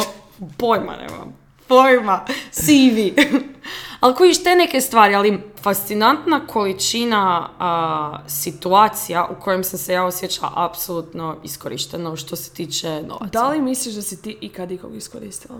pojma 0.59 0.97
nemam. 0.97 1.37
Pojma. 1.69 2.25
Sivi. 2.51 3.15
ali 4.01 4.15
kužiš 4.15 4.43
te 4.43 4.57
neke 4.57 4.81
stvari, 4.81 5.15
ali 5.15 5.41
fascinantna 5.63 6.47
količina 6.47 7.49
a, 7.59 8.19
situacija 8.27 9.29
u 9.31 9.43
kojem 9.43 9.65
sam 9.65 9.79
se 9.79 9.93
ja 9.93 10.05
osjećala 10.05 10.53
apsolutno 10.57 11.37
iskorišteno 11.43 12.17
što 12.17 12.37
se 12.37 12.51
tiče 12.51 13.03
novaca. 13.03 13.27
Da 13.27 13.49
li 13.49 13.61
misliš 13.61 13.95
da 13.95 14.03
si 14.03 14.23
ti 14.23 14.39
ikad 14.41 14.71
ikog 14.71 14.97
iskoristila? 14.97 15.59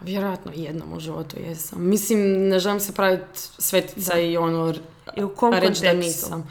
Vjerojatno 0.00 0.52
jednom 0.54 0.92
u 0.92 1.00
životu 1.00 1.36
jesam. 1.40 1.88
Mislim, 1.88 2.48
ne 2.48 2.58
želim 2.58 2.80
se 2.80 2.92
praviti 2.94 3.38
svetica 3.58 4.18
i 4.18 4.36
ono 4.36 4.74
I 5.16 5.22
u 5.22 5.28
kom 5.28 5.52
reći 5.54 5.82
da 5.82 5.92
nisam. 5.92 6.50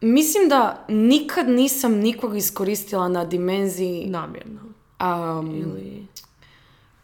Mislim 0.00 0.48
da 0.48 0.84
nikad 0.88 1.48
nisam 1.48 1.92
nikog 1.92 2.36
iskoristila 2.36 3.08
na 3.08 3.24
dimenziji 3.24 4.06
Namjerno. 4.06 4.60
um, 5.00 5.56
Ili... 5.56 6.06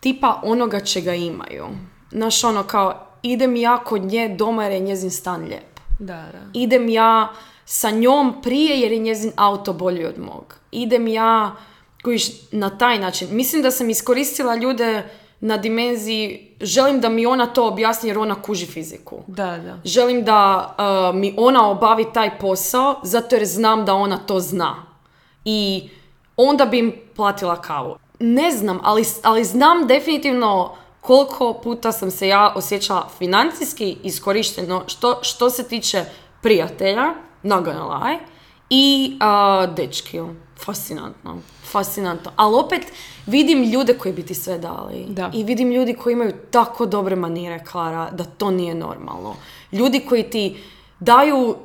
tipa 0.01 0.41
onoga 0.45 0.81
čega 0.81 1.15
imaju. 1.15 1.67
Znaš, 2.11 2.45
ono 2.45 2.63
kao, 2.63 3.07
idem 3.23 3.57
ja 3.57 3.85
kod 3.85 4.03
nje 4.03 4.35
doma 4.39 4.65
jer 4.65 4.73
je 4.73 4.81
njezin 4.81 5.11
stan 5.11 5.45
lijep. 5.45 5.81
Da, 5.99 6.15
da. 6.33 6.39
Idem 6.53 6.89
ja 6.89 7.33
sa 7.65 7.91
njom 7.91 8.43
prije 8.43 8.81
jer 8.81 8.93
je 8.93 8.99
njezin 8.99 9.33
auto 9.37 9.73
bolji 9.73 10.05
od 10.05 10.19
mog. 10.19 10.57
Idem 10.71 11.09
ja 11.09 11.57
kojiš, 12.03 12.51
na 12.51 12.79
taj 12.79 12.99
način. 12.99 13.29
Mislim 13.31 13.63
da 13.63 13.71
sam 13.71 13.91
iskoristila 13.91 14.55
ljude 14.55 15.03
na 15.41 15.57
dimenziji 15.57 16.57
želim 16.61 17.01
da 17.01 17.09
mi 17.09 17.27
ona 17.27 17.47
to 17.47 17.67
objasni 17.67 18.09
jer 18.09 18.19
ona 18.19 18.43
kuži 18.43 18.67
fiziku. 18.67 19.23
Da, 19.27 19.59
da. 19.59 19.79
Želim 19.85 20.25
da 20.25 20.75
uh, 20.79 21.19
mi 21.21 21.35
ona 21.37 21.71
obavi 21.71 22.07
taj 22.15 22.39
posao 22.39 23.01
zato 23.03 23.37
jer 23.37 23.45
znam 23.45 23.85
da 23.85 23.95
ona 23.95 24.19
to 24.19 24.41
zna. 24.41 24.87
I 25.45 25.89
onda 26.37 26.65
bi 26.65 26.79
im 26.79 26.93
platila 27.17 27.61
kavu. 27.61 27.97
Ne 28.21 28.51
znam, 28.51 28.81
ali, 28.83 29.05
ali 29.23 29.45
znam 29.45 29.87
definitivno 29.87 30.75
koliko 31.01 31.61
puta 31.63 31.93
sam 31.93 32.11
se 32.11 32.29
ja 32.29 32.53
osjećala 32.57 33.09
financijski 33.19 33.97
iskorišteno 34.03 34.83
što, 34.87 35.19
što 35.23 35.51
se 35.51 35.69
tiče 35.69 36.05
prijatelja, 36.43 37.15
lie, 37.45 38.19
i 38.71 39.17
uh, 39.21 39.75
dečkiju. 39.75 40.37
Fascinantno. 40.65 41.39
Fascinantno. 41.63 42.31
Ali 42.37 42.55
opet 42.57 42.83
vidim 43.27 43.63
ljude 43.65 43.95
koji 43.95 44.15
bi 44.15 44.23
ti 44.23 44.35
sve 44.35 44.59
dali. 44.59 45.05
Da. 45.09 45.31
I 45.35 45.45
vidim 45.45 45.71
ljudi 45.71 45.95
koji 45.95 46.13
imaju 46.13 46.33
tako 46.51 46.87
dobre 46.87 47.17
manire, 47.17 47.65
Klara, 47.65 48.11
da 48.11 48.25
to 48.25 48.51
nije 48.51 48.75
normalno. 48.75 49.35
Ljudi 49.73 50.01
koji 50.01 50.23
ti 50.23 50.57
daju, 51.01 51.57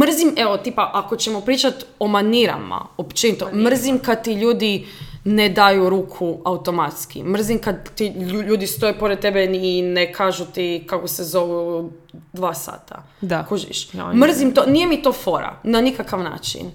mrzim, 0.00 0.34
evo, 0.36 0.56
tipa, 0.56 0.90
ako 0.94 1.16
ćemo 1.16 1.40
pričati 1.40 1.84
o 1.98 2.08
manirama, 2.08 2.86
općenito, 2.96 3.48
mrzim 3.54 3.98
kad 3.98 4.24
ti 4.24 4.32
ljudi 4.32 4.86
ne 5.24 5.48
daju 5.48 5.90
ruku 5.90 6.38
automatski. 6.44 7.22
Mrzim 7.22 7.58
kad 7.58 7.90
ti 7.90 8.04
lju- 8.06 8.42
ljudi 8.42 8.66
stoje 8.66 8.98
pored 8.98 9.18
tebe 9.18 9.44
i 9.44 9.82
ne 9.82 10.12
kažu 10.12 10.44
ti 10.44 10.84
kako 10.86 11.08
se 11.08 11.24
zovu 11.24 11.90
dva 12.32 12.54
sata. 12.54 13.02
Da. 13.20 13.44
Kužiš? 13.44 13.94
Ja, 13.94 14.12
Mrzim 14.14 14.54
to, 14.54 14.66
nije 14.66 14.86
mi 14.86 15.02
to 15.02 15.12
fora, 15.12 15.56
na 15.62 15.80
nikakav 15.80 16.22
način. 16.22 16.70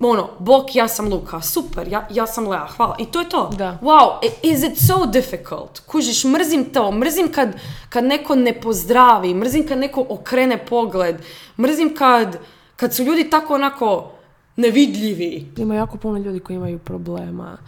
Ono, 0.00 0.30
Bok, 0.38 0.74
ja 0.76 0.88
sam 0.88 1.08
Luka, 1.08 1.40
super, 1.40 1.88
ja, 1.88 2.06
ja 2.10 2.26
sam 2.26 2.48
Lea, 2.48 2.66
hvala. 2.66 2.96
I 2.98 3.06
to 3.06 3.20
je 3.20 3.28
to. 3.28 3.50
Da. 3.58 3.78
Wow, 3.82 4.18
is 4.42 4.62
it 4.62 4.78
so 4.86 5.06
difficult? 5.06 5.80
Kužiš, 5.86 6.24
mrzim 6.24 6.64
to, 6.64 6.92
mrzim 6.92 7.32
kad, 7.32 7.56
kad 7.88 8.04
neko 8.04 8.34
ne 8.34 8.60
pozdravi, 8.60 9.34
mrzim 9.34 9.66
kad 9.68 9.78
neko 9.78 10.06
okrene 10.08 10.66
pogled, 10.66 11.16
mrzim 11.58 11.94
kad, 11.94 12.38
kad 12.76 12.94
su 12.94 13.02
ljudi 13.02 13.30
tako 13.30 13.54
onako 13.54 14.10
nevidljivi. 14.56 15.52
Ima 15.56 15.74
jako 15.74 15.96
puno 15.96 16.18
ljudi 16.18 16.40
koji 16.40 16.56
imaju 16.56 16.78
problema 16.78 17.58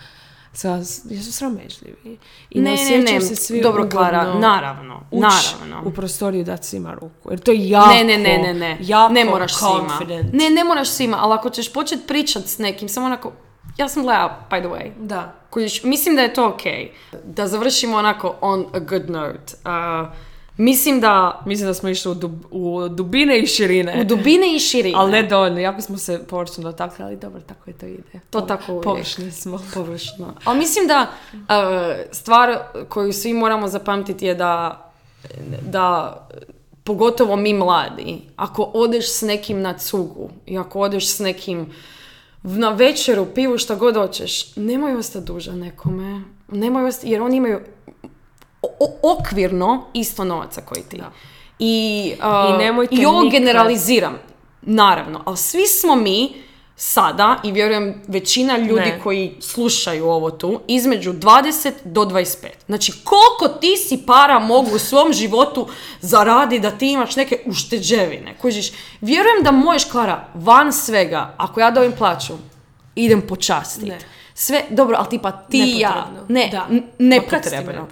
Sa, 0.53 0.69
jesu 1.05 1.33
sramežljivi. 1.33 2.19
I 2.51 2.61
Ne, 2.61 2.71
ne, 2.71 2.99
ne, 2.99 3.13
ne, 3.13 3.21
se 3.21 3.37
svi 3.37 3.61
dobro, 3.61 3.89
Klara, 3.89 4.23
ugodno 4.23 4.41
naravno, 4.41 5.01
ući 5.11 5.27
naravno. 5.61 5.83
u 5.85 5.93
prostoriju 5.93 6.45
dati 6.45 6.67
svima 6.67 6.95
ruku. 6.95 7.31
Jer 7.31 7.41
to 7.41 7.51
je 7.51 7.69
jako, 7.69 7.89
Ne, 7.89 8.05
ne, 8.05 8.19
ne, 8.19 8.39
ne, 8.39 8.55
ne. 8.55 8.77
jako 8.81 9.13
ne 9.13 9.25
moraš 9.25 9.55
svima. 9.55 9.89
confident. 9.89 10.33
Ne, 10.33 10.51
ne 10.51 10.65
moraš 10.65 10.89
svima, 10.89 11.17
ali 11.21 11.35
ako 11.35 11.51
ćeš 11.51 11.73
početi 11.73 12.07
pričat 12.07 12.45
s 12.45 12.59
nekim, 12.59 12.89
samo 12.89 13.07
onako, 13.07 13.33
ja 13.77 13.89
sam 13.89 14.03
gledala, 14.03 14.47
by 14.51 14.61
the 14.61 14.69
way. 14.69 14.91
Da. 14.99 15.35
Kužiš, 15.51 15.83
mislim 15.83 16.17
da 16.17 16.23
je 16.23 16.35
to 16.35 16.49
ok. 16.49 16.63
Da 17.25 17.47
završimo 17.47 17.97
onako 17.97 18.35
on 18.41 18.67
a 18.75 18.79
good 18.81 19.11
note. 19.11 19.55
Uh, 19.65 20.09
mislim 20.59 21.01
da 21.01 21.43
Mislim 21.47 21.69
da 21.69 21.75
smo 21.75 21.89
išli 21.89 22.13
u, 22.13 22.15
dub- 22.15 22.45
u 22.51 22.89
dubine 22.89 23.39
i 23.39 23.47
širine. 23.47 24.01
u 24.01 24.05
dubine 24.05 24.57
i 24.57 24.59
širine. 24.59 24.99
Ali 24.99 25.13
ne 25.13 25.23
dovoljno, 25.23 25.61
jako 25.61 25.81
smo 25.81 25.99
se 25.99 26.21
površno 26.29 26.63
dotakli, 26.63 27.05
ali 27.05 27.17
dobro, 27.17 27.41
tako 27.41 27.71
je 27.71 27.79
to 27.79 27.87
ide. 27.87 28.21
To 28.31 28.41
tako 28.41 28.73
uvijek. 28.73 28.85
Površni 28.85 29.31
smo. 29.31 29.61
površno. 29.75 30.35
Ali 30.45 30.59
mislim 30.59 30.87
da 30.87 31.07
uh, 31.33 31.39
stvar 32.13 32.59
koju 32.89 33.13
svi 33.13 33.33
moramo 33.33 33.69
zapamtiti 33.69 34.27
je 34.27 34.35
da, 34.35 34.85
da 35.63 36.15
pogotovo 36.85 37.37
mi 37.37 37.55
mladi, 37.55 38.23
ako 38.37 38.63
odeš 38.63 39.13
s 39.13 39.23
nekim 39.23 39.61
na 39.61 39.79
cugu 39.79 40.31
i 40.47 40.59
ako 40.59 40.81
odeš 40.81 41.15
s 41.15 41.19
nekim 41.19 41.67
na 42.43 42.71
večeru, 42.71 43.27
pivu, 43.35 43.59
šta 43.59 43.75
god 43.75 43.95
hoćeš, 43.97 44.57
nemoj 44.57 44.97
ostati 44.97 45.27
dužan 45.27 45.59
nekome. 45.59 46.23
Nemoj 46.49 46.89
ostati, 46.89 47.11
jer 47.11 47.23
oni 47.23 47.37
imaju 47.37 47.61
okvirno 49.05 49.85
isto 49.93 50.25
novaca 50.25 50.61
koji 50.61 50.83
ti. 50.83 50.97
Da. 50.97 51.11
I, 51.59 52.13
uh, 52.19 52.55
I 52.55 52.59
nemojte 52.59 52.95
i 52.95 53.07
ovo 53.07 53.21
nikad- 53.21 53.33
generaliziram, 53.33 54.19
naravno, 54.63 55.23
ali 55.25 55.37
svi 55.37 55.67
smo 55.67 55.97
mi 55.97 56.33
sada, 56.77 57.37
i 57.45 57.53
vjerujem 57.53 58.03
većina 58.09 58.59
ljudi 58.59 58.81
Ne. 58.83 59.01
koji 59.03 59.37
slušaju 59.41 60.07
ovo 60.07 60.31
tu, 60.31 60.61
između 60.69 61.13
20 61.13 61.45
do 61.85 62.01
25. 62.03 62.35
Znači, 62.67 62.93
koliko 62.95 63.59
ti 63.59 63.77
si 63.79 64.03
para 64.07 64.39
mogu 64.39 64.71
u 64.71 64.79
svom 64.79 65.13
životu 65.13 65.69
zaraditi 66.01 66.61
da 66.61 66.71
ti 66.71 66.93
imaš 66.93 67.17
neke 67.17 67.39
ušteđevine? 67.47 68.37
Kužiš, 68.37 68.71
vjerujem 69.01 69.43
da 69.43 69.51
možeš, 69.51 69.85
Klara, 69.85 70.25
van 70.35 70.73
svega, 70.73 71.35
ako 71.37 71.61
ja 71.61 71.71
dobijem 71.71 71.93
plaću, 71.93 72.33
idem 72.95 73.21
počastiti. 73.23 73.87
Ne. 73.87 73.99
Sve, 74.35 74.65
dobro, 74.71 74.97
ali 74.99 75.09
tipa 75.09 75.33
ti 75.33 75.75
ja. 75.77 75.89
Nepotrebno. 75.91 76.27
Ne, 76.29 76.49
Da. 76.53 76.67
n- 76.71 76.87
nepotrebno. 76.99 77.87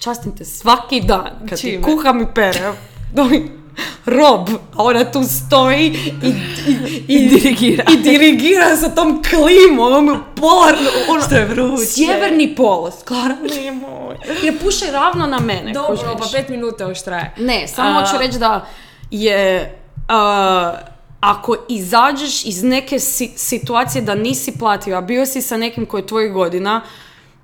Častim 0.00 0.32
te 0.32 0.44
svaki 0.44 1.00
dan 1.00 1.30
kad 1.40 1.60
ti 1.60 1.62
Čime? 1.62 1.82
kuham 1.84 2.20
i 2.20 2.26
perem. 2.34 2.74
Rob, 4.06 4.48
a 4.74 4.82
ona 4.82 5.04
tu 5.04 5.22
stoji 5.24 5.86
i, 6.22 6.28
i, 6.68 7.04
i, 7.08 7.28
dirigira. 7.28 7.84
I 7.92 7.96
dirigira 7.98 8.76
sa 8.76 8.88
tom 8.88 9.22
klimom, 9.24 9.90
polarno, 10.36 10.78
ono, 11.08 11.22
Što 11.22 11.34
je 11.34 11.44
vruće. 11.44 11.86
sjeverni 11.86 12.54
polos. 12.54 12.94
Klara, 13.04 13.36
nemoj. 13.56 14.16
Puše 14.60 14.84
ravno 14.86 15.26
na 15.26 15.38
mene. 15.38 15.72
Dobro, 15.72 15.96
kužiš. 15.96 16.32
pa 16.32 16.38
pet 16.38 16.48
minuta 16.48 16.84
još 16.84 17.02
traje. 17.02 17.34
Ne, 17.38 17.68
samo 17.68 17.90
A- 17.90 18.00
hoću 18.00 18.18
reći 18.18 18.38
da 18.38 18.66
je... 19.10 19.74
a, 20.08 20.74
ako 21.20 21.56
izađeš 21.68 22.44
iz 22.44 22.62
neke 22.62 22.98
si- 22.98 23.32
situacije 23.36 24.02
da 24.02 24.14
nisi 24.14 24.52
platio, 24.52 24.96
a 24.96 25.00
bio 25.00 25.26
si 25.26 25.42
sa 25.42 25.56
nekim 25.56 25.86
koji 25.86 26.00
je 26.00 26.06
tvojih 26.06 26.32
godina, 26.32 26.80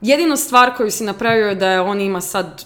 jedina 0.09 0.37
stvar 0.37 0.77
koju 0.77 0.91
si 0.91 1.05
napravio 1.05 1.49
je 1.49 1.55
da 1.55 1.71
je 1.71 1.81
on 1.81 2.01
ima 2.01 2.21
sad 2.21 2.65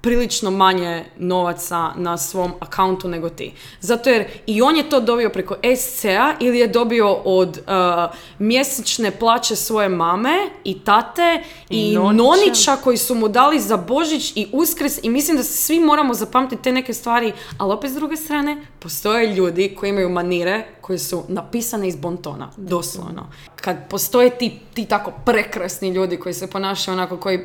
prilično 0.00 0.50
manje 0.50 1.04
novaca 1.18 1.90
na 1.96 2.18
svom 2.18 2.52
akauntu 2.60 3.08
nego 3.08 3.28
ti. 3.28 3.52
Zato 3.80 4.10
jer 4.10 4.24
i 4.46 4.62
on 4.62 4.76
je 4.76 4.90
to 4.90 5.00
dobio 5.00 5.30
preko 5.30 5.56
SC-a 5.76 6.34
ili 6.40 6.58
je 6.58 6.68
dobio 6.68 7.12
od 7.12 7.48
uh, 7.48 8.16
mjesečne 8.38 9.10
plaće 9.10 9.56
svoje 9.56 9.88
mame 9.88 10.36
i 10.64 10.80
tate 10.80 11.42
i, 11.70 11.90
I 11.90 11.94
nonića. 11.94 12.22
nonića 12.22 12.76
koji 12.76 12.96
su 12.96 13.14
mu 13.14 13.28
dali 13.28 13.60
za 13.60 13.76
Božić 13.76 14.32
i 14.36 14.48
Uskrs 14.52 14.98
i 15.02 15.10
mislim 15.10 15.36
da 15.36 15.42
se 15.42 15.52
svi 15.52 15.80
moramo 15.80 16.14
zapamtiti 16.14 16.62
te 16.62 16.72
neke 16.72 16.94
stvari, 16.94 17.32
ali 17.58 17.72
opet 17.72 17.90
s 17.90 17.94
druge 17.94 18.16
strane 18.16 18.56
postoje 18.78 19.34
ljudi 19.34 19.74
koji 19.78 19.90
imaju 19.90 20.08
manire 20.08 20.66
koje 20.80 20.98
su 20.98 21.24
napisane 21.28 21.88
iz 21.88 21.96
bontona, 21.96 22.50
doslovno. 22.56 23.26
Kad 23.60 23.76
postoje 23.90 24.30
ti, 24.30 24.58
ti 24.74 24.84
tako 24.84 25.12
prekrasni 25.24 25.90
ljudi 25.90 26.16
koji 26.16 26.34
se 26.34 26.46
ponašaju 26.46 26.92
onako, 26.92 27.16
koji, 27.16 27.40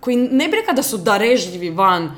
koji 0.00 0.16
ne 0.16 0.48
bi 0.48 0.56
da 0.76 0.82
su 0.82 0.96
darežljivi 0.96 1.70
van, 1.70 2.12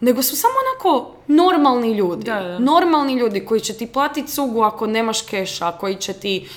nego 0.00 0.22
su 0.22 0.36
samo 0.36 0.54
onako 0.64 1.14
normalni 1.26 1.92
ljudi. 1.92 2.24
Da, 2.24 2.40
da. 2.40 2.58
Normalni 2.58 3.14
ljudi 3.14 3.40
koji 3.40 3.60
će 3.60 3.74
ti 3.74 3.86
platiti 3.86 4.32
cugu 4.32 4.62
ako 4.62 4.86
nemaš 4.86 5.22
keša, 5.22 5.72
koji 5.72 5.96
će 5.96 6.12
ti 6.12 6.48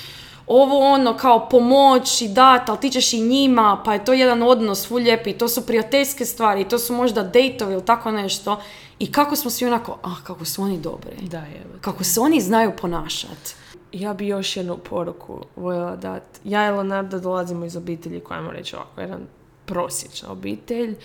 ovo 0.48 0.80
ono 0.80 1.18
kao 1.18 1.50
pomoć 1.50 2.22
i 2.22 2.28
dat, 2.28 2.70
ali 2.70 2.80
ti 2.80 2.90
ćeš 2.90 3.14
i 3.14 3.22
njima, 3.22 3.82
pa 3.86 3.94
je 3.94 4.06
to 4.06 4.14
jedan 4.14 4.44
odnos 4.44 4.88
ful 4.88 4.98
lijepi, 4.98 5.34
to 5.34 5.48
su 5.48 5.66
prijateljske 5.66 6.26
stvari, 6.26 6.64
to 6.64 6.80
su 6.80 6.94
možda 6.94 7.24
dejtovi 7.24 7.74
ili 7.74 7.86
tako 7.86 8.12
nešto. 8.12 8.62
I 9.00 9.12
kako 9.12 9.36
smo 9.36 9.52
svi 9.52 9.66
onako, 9.66 9.98
ah, 10.04 10.16
kako 10.24 10.46
su 10.46 10.62
oni 10.62 10.78
dobri. 10.78 11.16
Da, 11.22 11.38
je. 11.38 11.66
Kako 11.82 12.04
se 12.04 12.20
oni 12.20 12.42
znaju 12.42 12.72
ponašati. 12.82 13.56
Ja 13.92 14.14
bi 14.14 14.28
još 14.28 14.58
jednu 14.58 14.78
poruku 14.78 15.46
voljela 15.56 15.96
dati. 15.96 16.40
Ja 16.44 16.68
i 16.68 16.72
Leonardo 16.72 17.20
dolazimo 17.20 17.66
iz 17.66 17.76
obitelji 17.76 18.20
koja, 18.20 18.40
ajmo 18.40 18.52
reći 18.52 18.76
ovako, 18.76 19.02
jedan 19.02 19.22
prosječna 19.66 20.32
obitelj. 20.32 20.96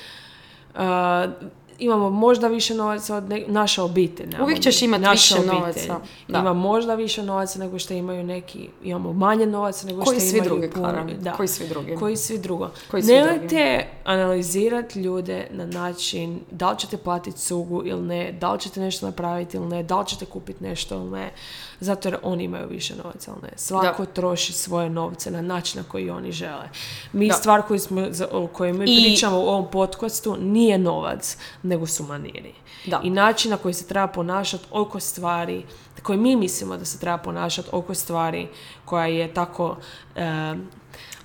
Uh, 0.74 0.80
imamo 1.78 2.10
možda 2.10 2.48
više 2.48 2.74
novaca 2.74 3.16
od 3.16 3.28
ne- 3.28 3.44
naša 3.46 3.82
obitelj. 3.84 4.26
nemamo 4.26 4.44
Uvijek 4.44 4.60
ćeš 4.60 4.80
mi. 4.80 4.84
imat 4.84 5.00
Naša 5.00 5.34
više 5.34 5.34
obitelj 5.34 5.88
novaca, 5.88 6.00
da. 6.28 6.38
Ima 6.38 6.52
možda 6.52 6.94
više 6.94 7.22
novaca 7.22 7.58
nego 7.58 7.78
što 7.78 7.94
imaju 7.94 8.24
neki, 8.24 8.68
imamo 8.82 9.12
manje 9.12 9.46
novaca 9.46 9.86
nego 9.86 10.02
Koji 10.02 10.20
što 10.20 10.28
svi 10.28 10.38
imaju 10.38 10.50
drugi, 10.50 10.70
Klara? 10.70 11.04
Da. 11.20 11.32
Koji 11.32 11.48
svi 11.48 11.68
drugi? 11.68 11.96
Koji 11.96 12.16
svi 12.16 12.38
drugo. 12.38 12.70
Koji 12.90 13.02
svi 13.02 13.12
Nemojte 13.12 13.86
analizirati 14.04 15.00
ljude 15.00 15.46
na 15.50 15.66
način 15.66 16.40
da 16.50 16.70
li 16.70 16.78
ćete 16.78 16.96
platiti 16.96 17.38
cugu 17.38 17.82
ili 17.84 18.02
ne, 18.02 18.32
da 18.32 18.52
li 18.52 18.60
ćete 18.60 18.80
nešto 18.80 19.06
napraviti 19.06 19.56
ili 19.56 19.66
ne, 19.66 19.82
da 19.82 20.00
li 20.00 20.06
ćete 20.06 20.24
kupiti 20.24 20.64
nešto 20.64 20.94
ili 20.94 21.10
ne. 21.10 21.32
Zato 21.82 22.08
jer 22.08 22.16
oni 22.22 22.44
imaju 22.44 22.68
više 22.68 22.94
novaca 22.96 23.30
ili 23.30 23.40
ne. 23.42 23.48
Svako 23.56 24.06
troši 24.06 24.52
svoje 24.52 24.90
novce 24.90 25.30
na 25.30 25.42
način 25.42 25.80
na 25.80 25.88
koji 25.88 26.10
oni 26.10 26.32
žele. 26.32 26.68
Mi 27.12 27.28
Da. 27.28 27.34
stvar 27.34 27.62
koju 27.62 27.78
smo, 27.78 28.08
o 28.32 28.46
kojoj 28.46 28.72
mi 28.72 28.84
I- 28.84 29.02
pričamo 29.04 29.38
u 29.38 29.48
ovom 29.48 29.70
podcastu 29.70 30.36
nije 30.40 30.78
novac, 30.78 31.36
nego 31.62 31.86
su 31.86 32.04
maniri. 32.04 32.54
Da. 32.86 33.00
I 33.04 33.10
način 33.10 33.50
na 33.50 33.56
koji 33.56 33.74
se 33.74 33.86
treba 33.86 34.06
ponašati 34.06 34.64
oko 34.70 35.00
stvari, 35.00 35.64
koje 36.02 36.16
mi 36.18 36.36
mislimo 36.36 36.76
da 36.76 36.84
se 36.84 36.98
treba 36.98 37.18
ponašati 37.18 37.68
oko 37.72 37.94
stvari 37.94 38.48
koja 38.84 39.06
je 39.06 39.34
tako 39.34 39.76
em, 40.16 40.68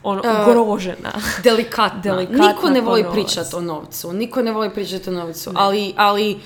ono, 0.04 0.22
ugrožena. 0.52 1.12
Delikatna. 1.44 2.02
Delikatna 2.12 2.48
Niko 2.48 2.70
ne 2.70 2.82
voli 2.82 3.06
pričati 3.12 3.56
o 3.56 3.62
novcu. 3.62 4.14
Niko 4.14 4.42
ne 4.42 4.52
voli 4.52 4.70
pričati 4.74 5.10
o 5.10 5.14
novcu. 5.14 5.52
Ali, 5.56 5.94
ali 5.98 6.40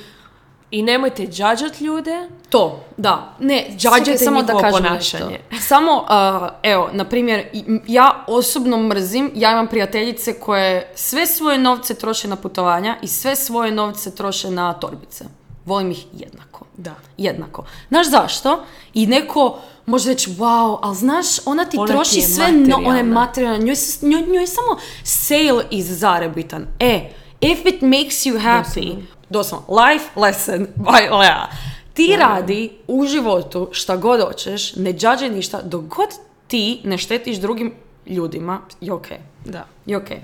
I 0.71 0.81
nemojte 0.81 1.27
džađat 1.27 1.81
ljude. 1.81 2.29
To, 2.49 2.83
da. 2.97 3.35
Ne, 3.39 3.65
Džađajte 3.77 4.17
samo 4.17 4.43
da 4.43 4.53
kažem 4.59 4.83
ponašanje. 4.83 5.39
nešto. 5.49 5.65
Samo, 5.69 5.93
uh, 5.93 6.49
evo, 6.63 6.89
na 6.93 7.05
primjer, 7.05 7.43
ja 7.87 8.23
osobno 8.27 8.77
mrzim, 8.77 9.31
ja 9.35 9.51
imam 9.51 9.67
prijateljice 9.67 10.33
koje 10.33 10.91
sve 10.95 11.27
svoje 11.27 11.57
novce 11.57 11.93
troše 11.93 12.27
na 12.27 12.35
putovanja 12.35 12.97
i 13.01 13.07
sve 13.07 13.35
svoje 13.35 13.71
novce 13.71 14.15
troše 14.15 14.51
na 14.51 14.73
torbice. 14.73 15.25
Volim 15.65 15.91
ih 15.91 16.05
jednako. 16.13 16.65
Da. 16.77 16.95
Jednako. 17.17 17.63
Znaš 17.89 18.09
zašto? 18.09 18.63
I 18.93 19.07
neko 19.07 19.59
može 19.85 20.09
reći, 20.09 20.29
wow, 20.29 20.79
ali 20.81 20.95
znaš, 20.95 21.27
ona 21.45 21.65
ti 21.65 21.77
Ona 21.77 21.87
ti 21.87 21.93
troši 21.93 22.19
je 22.19 22.23
sve, 22.27 22.51
no, 22.51 22.77
ona 22.85 22.97
je 22.97 23.03
materijalna. 23.03 23.57
njoj, 23.57 23.75
njoj, 24.01 24.21
njoj 24.21 24.43
je 24.43 24.47
samo 24.47 24.77
sale 25.03 25.63
iz 25.71 25.99
zarebitan. 25.99 26.67
E, 26.79 27.09
if 27.41 27.65
it 27.65 27.81
makes 27.81 28.25
you 28.25 28.39
happy, 28.43 28.95
doslovno, 29.31 29.65
life 29.81 30.19
lesson 30.19 30.67
by 30.75 31.19
Lea. 31.19 31.47
Ti 31.93 32.15
radi 32.19 32.71
u 32.87 33.05
životu 33.05 33.69
šta 33.71 33.97
god 33.97 34.21
hoćeš, 34.21 34.75
ne 34.75 34.93
džađaj 34.93 35.29
ništa, 35.29 35.61
dok 35.61 35.81
god 35.81 36.09
ti 36.47 36.81
ne 36.83 36.97
štetiš 36.97 37.37
drugim 37.37 37.73
ljudima, 38.05 38.61
je 38.81 38.93
okej. 38.93 39.17
Da. 39.45 39.65
Je 39.85 39.97
okej. 39.97 40.21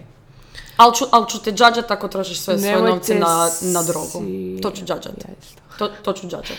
Ali 0.77 0.95
ću, 0.95 1.05
al 1.11 1.25
ću 1.25 1.39
te 1.39 1.51
džađat 1.51 1.91
ako 1.91 2.07
trošiš 2.07 2.39
sve 2.39 2.59
svoje 2.59 2.81
novce 2.81 3.15
na, 3.15 3.49
na 3.61 3.83
drogu. 3.83 4.23
To 4.61 4.71
ću 4.71 4.85
džađat. 4.85 5.13
To, 5.77 5.87
to 5.87 6.13
ću 6.13 6.27
džađat. 6.27 6.57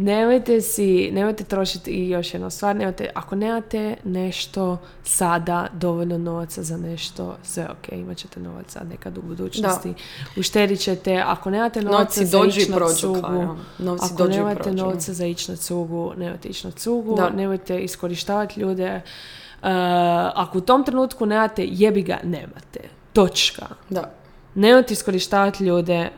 Nemojte 0.00 0.60
si, 0.60 1.10
nemojte 1.12 1.44
trošiti 1.44 1.90
i 1.90 2.10
još 2.10 2.34
jedna 2.34 2.50
stvar, 2.50 2.76
nemojte, 2.76 3.10
ako 3.14 3.36
nemate 3.36 3.96
nešto 4.04 4.78
sada, 5.04 5.66
dovoljno 5.72 6.18
novaca 6.18 6.62
za 6.62 6.76
nešto, 6.76 7.36
sve 7.42 7.64
ok, 7.64 7.92
imat 7.92 8.16
ćete 8.16 8.40
novaca 8.40 8.80
nekad 8.90 9.18
u 9.18 9.22
budućnosti, 9.22 9.94
uštedit 10.36 10.80
ćete, 10.80 11.22
ako 11.26 11.50
nemate 11.50 11.82
novaca 11.82 11.98
Novci 11.98 12.26
za 12.26 12.38
ići 12.46 12.70
na 12.70 12.88
cugu, 12.88 13.56
ako 14.00 14.28
nemate 14.28 14.72
novca 14.72 15.12
za 15.12 15.26
ići 15.26 15.50
na 15.50 15.56
cugu, 15.56 16.12
nemojte 16.16 16.48
ići 16.48 16.66
na 16.66 16.70
cugu, 16.70 17.14
Da. 17.16 17.30
nemojte 17.30 17.80
iskorištavati 17.80 18.60
ljude, 18.60 19.00
Uh, 19.62 19.64
ako 20.34 20.58
u 20.58 20.60
tom 20.60 20.84
trenutku 20.84 21.26
nemate, 21.26 21.66
jebi 21.70 22.02
ga, 22.02 22.18
nemate. 22.24 22.80
Točka. 23.12 23.66
Da. 23.90 24.12
Nemojte 24.54 24.92
iskorištavati 24.92 25.64
ljude 25.64 26.10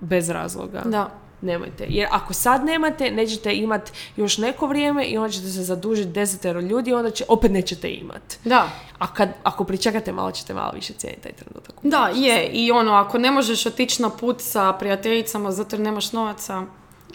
bez 0.00 0.28
razloga. 0.28 0.82
Da. 0.84 1.10
Nemojte. 1.40 1.86
Jer 1.88 2.08
ako 2.10 2.32
sad 2.32 2.64
nemate, 2.64 3.10
nećete 3.10 3.54
imati 3.54 3.92
još 4.16 4.38
neko 4.38 4.66
vrijeme 4.66 5.04
i 5.04 5.18
onda 5.18 5.30
ćete 5.30 5.48
se 5.48 5.62
zadužiti 5.62 6.08
desetero 6.08 6.60
ljudi 6.60 6.90
i 6.90 6.94
onda 6.94 7.10
će, 7.10 7.24
opet 7.28 7.50
nećete 7.50 7.90
imati. 7.90 8.36
Da. 8.44 8.70
A 8.98 9.14
kad, 9.14 9.28
ako 9.42 9.64
pričekate 9.64 10.12
malo, 10.12 10.30
ćete 10.30 10.54
malo 10.54 10.72
više 10.74 10.92
cijeniti 10.92 11.22
taj 11.22 11.32
trenutak. 11.32 11.74
Da, 11.82 12.10
je. 12.14 12.46
I 12.52 12.70
ono, 12.70 12.92
ako 12.92 13.18
ne 13.18 13.30
možeš 13.30 13.66
otići 13.66 14.02
na 14.02 14.10
put 14.10 14.40
sa 14.40 14.72
prijateljicama 14.72 15.52
zato 15.52 15.76
jer 15.76 15.80
nemaš 15.80 16.12
novaca, 16.12 16.64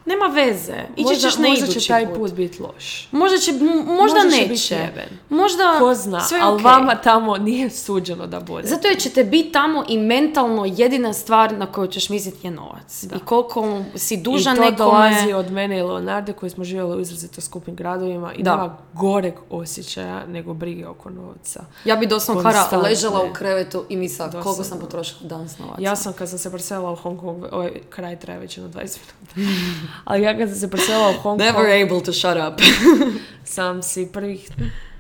nema 0.06 0.26
veze. 0.28 0.76
Ići 0.96 1.04
Možda, 1.04 1.16
ćeš 1.22 1.38
na 1.38 1.48
možda 1.48 1.66
idući 1.66 1.82
će 1.82 1.88
taj 1.88 2.08
put. 2.08 2.18
put 2.18 2.34
biti 2.34 2.62
loš. 2.64 3.08
Možda 3.12 3.38
će, 3.38 3.52
m- 3.52 3.58
možda, 3.78 3.94
Možda 3.94 4.20
će 4.22 4.38
biti 4.38 4.50
neće. 4.50 4.88
Možda 5.30 5.76
Ko 5.80 5.94
zna, 5.96 6.22
sve 6.22 6.40
ali 6.42 6.64
vama 6.64 6.96
tamo 6.96 7.38
nije 7.38 7.70
suđeno 7.70 8.28
da 8.28 8.40
bude. 8.40 8.68
Zato 8.68 8.88
jer 8.88 8.98
ćete 9.00 9.24
biti 9.24 9.52
tamo 9.52 9.84
i 9.88 9.98
mentalno 9.98 10.66
jedina 10.68 11.14
stvar 11.14 11.54
na 11.54 11.66
koju 11.66 11.88
ćeš 11.88 12.10
misliti 12.10 12.48
je 12.48 12.52
novac. 12.52 13.04
I 13.06 13.20
koliko 13.20 13.64
si 13.96 14.18
dužan 14.18 14.54
I 14.54 14.58
to 14.58 14.62
nekome... 14.62 14.78
dolazi 14.78 15.34
od 15.34 15.52
mene 15.52 15.80
i 15.80 15.84
Leonarde 15.84 16.34
koji 16.34 16.50
smo 16.50 16.64
živjeli 16.64 16.98
u 16.98 17.02
izrazito 17.02 17.42
skupim 17.42 17.76
gradovima 17.76 18.34
i 18.34 18.44
Da. 18.44 18.52
nema 18.52 18.78
goreg 18.94 19.34
osjećaja 19.50 20.26
nego 20.26 20.54
brige 20.54 20.88
oko 20.88 21.10
novca. 21.10 21.64
Ja 21.86 21.96
bi 21.96 22.08
doslovno 22.08 22.44
Konstantne. 22.44 22.78
ležala 22.80 23.24
u 23.24 23.34
krevetu 23.34 23.84
i 23.90 23.96
koliko 23.98 24.28
Doslovno. 24.32 24.64
sam 24.64 24.80
potrošila 24.80 25.20
danas 25.22 25.60
novaca. 25.60 25.82
Ja 25.82 25.96
sam 25.96 26.14
kad 26.14 26.30
sam 26.30 26.40
se 26.40 26.52
preselila 26.52 26.92
u 26.92 26.96
Hong 26.96 27.20
Kong, 27.20 27.44
ovaj 27.52 27.72
kraj 27.90 28.20
traje 28.20 28.40
već 28.40 28.58
jedno 28.58 28.72
20 28.72 28.98
minuta, 29.36 29.54
ali 30.04 30.22
ja 30.22 30.38
kad 30.38 30.50
sam 30.50 30.58
se 30.58 30.70
preselila 30.72 31.10
u 31.10 31.14
Hong 31.14 31.22
Kong, 31.24 31.40
Never 31.40 31.84
able 31.84 32.04
to 32.04 32.14
shut 32.14 32.38
up. 32.48 32.62
sam 33.46 33.84
si 33.84 34.10
prvih 34.14 34.50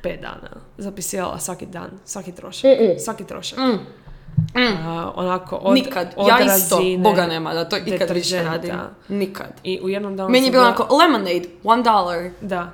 pet 0.01 0.21
dana 0.21 0.49
zapisivala 0.77 1.39
svaki 1.39 1.65
dan, 1.65 1.89
svaki 2.05 2.31
trošak, 2.31 2.71
svaki 2.99 3.23
trošak. 3.23 3.59
A, 4.55 5.11
onako, 5.15 5.55
od, 5.55 5.73
Nikad. 5.73 6.13
od 6.15 6.27
ja 6.27 6.55
isto. 6.55 6.79
Boga 6.97 7.27
nema 7.27 7.53
da 7.53 7.69
to 7.69 7.77
ikad 7.77 8.09
više 8.09 8.43
radim. 8.43 8.75
Nikad. 9.07 9.47
I 9.63 9.79
u 9.83 9.89
jednom 9.89 10.17
danu 10.17 10.29
Meni 10.29 10.47
je 10.47 10.51
bilo 10.51 10.63
onako, 10.63 10.95
lemonade, 10.95 11.49
one 11.63 11.83
dollar. 11.83 12.29
Da. 12.41 12.71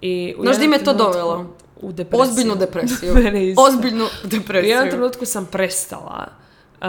I 0.00 0.34
u 0.38 0.42
Znaš 0.42 0.54
jednom 0.54 0.70
me 0.70 0.84
to 0.84 0.94
dovelo? 0.94 1.56
U 1.80 1.92
depresiju. 1.92 2.30
Ozbiljnu 2.30 2.54
depresiju. 2.54 3.14
Ozbiljnu 3.68 4.04
U 4.04 4.06
jednom 4.06 4.30
depresiju. 4.30 4.90
trenutku 4.90 5.24
sam 5.24 5.46
prestala, 5.46 6.26
uh, 6.80 6.88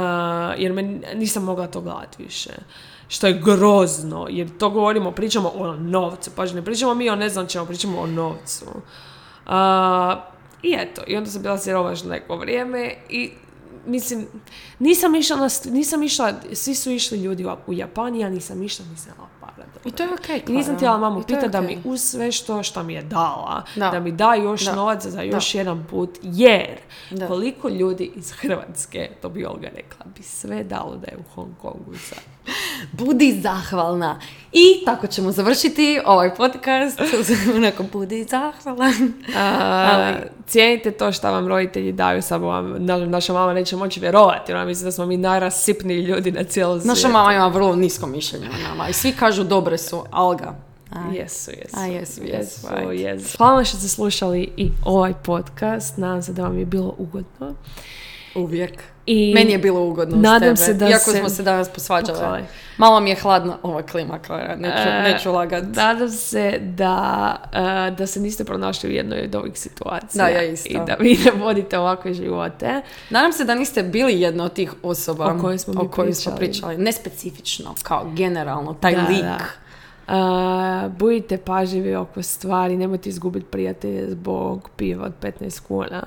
jer 0.57 0.74
me 0.74 0.84
nisam 1.16 1.43
mogla 1.43 1.68
to 1.68 1.82
gledati 1.82 2.24
više. 2.24 2.51
Što 3.07 3.27
je 3.27 3.33
grozno, 3.33 4.27
jer 4.29 4.57
to 4.57 4.69
govorimo, 4.69 5.11
pričamo 5.11 5.49
o 5.49 5.73
novcu, 5.73 6.31
pa 6.35 6.45
ne 6.45 6.65
pričamo 6.65 6.93
mi 6.93 7.09
o 7.09 7.15
ne 7.15 7.29
znam 7.29 7.47
čemu, 7.47 7.65
pričamo 7.65 7.99
o 7.99 8.07
novcu. 8.07 8.65
Uh, 9.45 9.51
I 10.63 10.75
eto, 10.77 11.01
i 11.07 11.17
onda 11.17 11.29
sam 11.29 11.41
bila 11.41 11.57
siromašna 11.57 12.09
neko 12.09 12.37
vrijeme 12.37 12.93
i 13.09 13.31
mislim, 13.87 14.27
nisam 14.79 15.15
išla, 15.15 15.37
na, 15.37 15.47
nisam 15.65 16.03
išla, 16.03 16.33
svi 16.53 16.75
su 16.75 16.91
išli 16.91 17.17
ljudi 17.17 17.45
u, 17.45 17.51
u 17.67 17.73
Japan, 17.73 18.15
ja 18.15 18.29
nisam 18.29 18.63
išla, 18.63 18.85
nisam 18.85 19.11
imala 19.15 19.29
para. 19.41 19.67
I 19.85 19.91
to 19.91 20.03
je 20.03 20.09
okej, 20.13 20.41
I 20.47 20.51
nisam 20.51 20.63
Klara. 20.65 20.75
htjela 20.77 20.97
mamu 20.97 21.19
je 21.19 21.25
pitati 21.27 21.49
da 21.49 21.61
mi 21.61 21.77
uz 21.85 22.01
sve 22.01 22.31
što, 22.31 22.63
što 22.63 22.83
mi 22.83 22.93
je 22.93 23.01
dala, 23.01 23.63
Da. 23.75 23.89
da, 23.89 23.99
mi 23.99 24.11
da 24.11 24.33
još 24.35 24.65
Da. 24.65 24.75
novaca 24.75 25.09
za 25.09 25.21
još 25.21 25.55
jedan 25.55 25.85
put, 25.89 26.09
jer 26.21 26.77
Da. 27.11 27.27
koliko 27.27 27.69
ljudi 27.69 28.11
iz 28.15 28.31
Hrvatske, 28.31 29.09
to 29.21 29.29
bi 29.29 29.45
Olga 29.45 29.67
rekla, 29.75 30.05
bi 30.15 30.23
sve 30.23 30.63
dalo 30.63 30.95
da 30.95 31.07
je 31.07 31.17
u 31.17 31.33
Hong 31.35 31.51
Kongu 31.61 31.97
sad. 31.97 32.34
Budi 32.91 33.41
zahvalna. 33.41 34.19
I 34.51 34.85
tako 34.85 35.07
ćemo 35.07 35.31
završiti 35.31 35.99
ovaj 36.05 36.35
podcast. 36.35 36.99
Onako, 37.55 37.83
budi 37.83 38.23
zahvalan. 38.23 39.13
A, 39.37 40.13
cijenite 40.47 40.91
to 40.91 41.11
što 41.11 41.31
vam 41.31 41.47
roditelji 41.47 41.91
daju, 41.91 42.21
samo 42.21 42.47
vam 42.47 42.75
na- 42.85 42.97
naša 43.05 43.33
mama 43.33 43.53
neće 43.53 43.75
moći 43.75 43.99
vjerovati, 43.99 44.53
ona 44.53 44.65
misli 44.65 44.83
da 44.85 44.91
smo 44.91 45.05
mi 45.05 45.17
najrasipniji 45.17 45.99
ljudi 46.01 46.31
na 46.31 46.43
cijelom 46.43 46.79
svijetu. 46.79 46.87
Naša 46.87 47.07
mama 47.07 47.33
ima 47.33 47.47
vrlo 47.47 47.75
nisko 47.75 48.07
mišljenje 48.07 48.47
o 48.49 48.69
nama. 48.69 48.89
I 48.89 48.93
svi 48.93 49.11
kažu 49.11 49.43
dobre 49.43 49.77
su, 49.77 50.03
alga. 50.11 50.55
Jesu, 51.13 51.51
jesu. 51.51 51.75
A, 51.77 51.85
jesu, 51.85 52.21
jesu, 52.23 52.67
right. 52.67 52.99
jesu. 52.99 53.37
Hvala 53.37 53.63
što 53.63 53.77
ste 53.77 53.87
slušali 53.87 54.49
i 54.57 54.71
ovaj 54.85 55.13
podcast. 55.23 55.97
Nadam 55.97 56.21
se 56.21 56.33
da 56.33 56.43
vam 56.43 56.59
je 56.59 56.65
bilo 56.65 56.95
ugodno. 56.97 57.55
Uvijek. 58.36 58.71
I 59.07 59.33
Meni 59.33 59.51
je 59.51 59.57
bilo 59.57 59.81
ugodno 59.81 60.17
nadam 60.17 60.39
tebe, 60.41 60.55
se 60.57 60.73
da 60.73 60.88
iako 60.88 61.11
se- 61.11 61.17
smo 61.19 61.29
se 61.29 61.43
danas 61.43 61.69
posvađale. 61.69 62.19
Pokoj. 62.19 62.43
Malo 62.77 62.99
mi 62.99 63.09
je 63.09 63.15
hladna 63.15 63.57
ova 63.63 63.81
klima, 63.83 64.19
Klara, 64.19 64.55
neću, 64.55 64.77
E, 64.79 65.01
neću 65.03 65.31
lagat. 65.31 65.63
Nadam 65.65 66.09
se 66.09 66.59
da, 66.61 67.36
e, 67.88 67.91
da 67.91 68.07
se 68.07 68.19
niste 68.19 68.43
pronašli 68.43 68.89
u 68.89 68.93
jednoj 68.93 69.19
od 69.19 69.36
ovih 69.36 69.53
situacija. 69.55 70.23
Da, 70.23 70.29
ja 70.29 70.43
isto. 70.43 70.69
I 70.69 70.77
da 70.77 70.95
vi 70.95 71.17
ne 71.25 71.31
vodite 71.33 71.79
ovakve 71.79 72.13
živote. 72.13 72.81
Nadam 73.09 73.31
se 73.31 73.45
da 73.45 73.55
niste 73.55 73.83
bili 73.83 74.21
jedna 74.21 74.43
od 74.43 74.53
tih 74.53 74.73
osoba 74.83 75.25
O 75.27 75.39
kojoj 75.39 75.57
smo 75.57 75.73
mi 75.73 75.79
o 75.79 75.88
kojoj 75.88 76.13
smo 76.13 76.31
pričali. 76.31 76.51
pričali. 76.51 76.77
Ne 76.77 76.91
specifično, 76.91 77.75
kao 77.83 78.05
generalno, 78.07 78.73
taj 78.73 78.95
Da, 78.95 79.01
lik. 79.01 79.21
da. 79.21 79.38
E, 80.07 80.89
budite 80.89 81.38
pažljivi 81.38 81.95
oko 81.95 82.21
stvari, 82.21 82.77
nemojte 82.77 83.09
izgubiti 83.09 83.45
prijatelje 83.45 84.07
zbog 84.09 84.69
piva 84.75 85.05
od 85.05 85.13
15 85.21 85.59
kuna. 85.59 86.03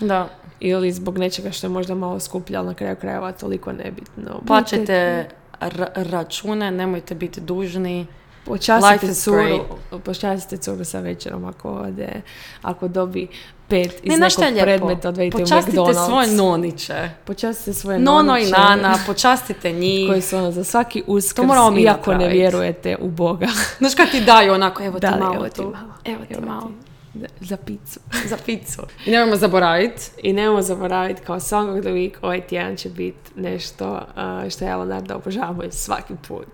Da. 0.00 0.28
Ili 0.60 0.92
zbog 0.92 1.18
nečega 1.18 1.50
što 1.50 1.66
je 1.66 1.70
možda 1.70 1.94
malo 1.94 2.20
skuplje, 2.20 2.56
ali 2.56 2.66
na 2.66 2.74
kraju 2.74 2.96
krajeva 2.96 3.32
toliko 3.32 3.72
nebitno. 3.74 4.40
Plaćajte 4.46 5.28
ra- 5.60 5.92
račune, 5.94 6.70
nemojte 6.70 7.14
biti 7.14 7.40
dužni. 7.40 8.06
Počastite 8.44 9.14
curu, 9.14 9.60
počastite 10.00 10.56
curu 10.58 10.84
sa 10.84 11.00
večerom 11.00 11.44
ako 11.44 11.70
ode, 11.70 12.08
ako 12.62 12.88
dobi 12.88 13.28
pet 13.68 13.92
iz 14.02 14.10
Ne, 14.10 14.18
nekog 14.18 14.44
je 14.46 14.62
predmeta, 14.62 15.08
odvedite 15.08 15.36
u 15.36 15.40
Počastite 15.40 15.76
McDonald's. 15.76 16.06
svoje 16.06 16.26
noniće. 16.28 16.94
Počastite 17.24 17.72
svoje 17.72 17.98
Nono 17.98 18.20
i 18.20 18.24
noniće 18.40 18.50
Nana, 18.52 18.98
počastite 19.06 19.72
njih. 19.72 20.08
koji 20.08 20.22
su 20.22 20.36
ono 20.36 20.50
za 20.50 20.64
svaki 20.64 21.02
uskrs, 21.06 21.34
To 21.48 21.70
mi 21.70 21.80
iako 21.80 22.10
ne 22.10 22.14
napraviti. 22.14 22.38
vjerujete 22.38 22.96
u 22.96 23.08
Boga. 23.10 23.46
Znaš 23.78 23.94
kad 23.94 24.10
ti 24.10 24.20
daju 24.20 24.52
onako, 24.52 24.82
evo 24.82 24.94
ti 24.94 25.06
Da, 25.06 25.16
malo 25.16 25.34
evo 25.34 25.44
ti 25.44 25.56
tu. 25.56 25.62
malo, 25.62 25.92
Evo 26.04 26.20
ti 26.26 26.34
malo. 26.40 26.60
Za- 26.60 26.89
Za 27.40 27.56
picu. 27.56 28.00
Za 28.30 28.36
picu. 28.46 28.82
I 29.06 29.10
nemojmo 29.10 29.36
zaboraviti. 29.36 30.02
I 30.22 30.32
nemojmo 30.32 30.62
zaboraviti, 30.62 31.22
kao 31.22 31.40
Song 31.40 31.70
of 31.70 31.80
the 31.80 31.90
Week, 31.90 32.12
ovaj 32.22 32.46
tjedan 32.46 32.76
će 32.76 32.88
biti 32.88 33.30
nešto 33.36 33.90
uh, 33.90 34.50
što 34.50 34.64
ja 34.64 34.76
Leonarda 34.76 35.16
obožavamo 35.16 35.62
svaki 35.70 36.14
put. 36.28 36.46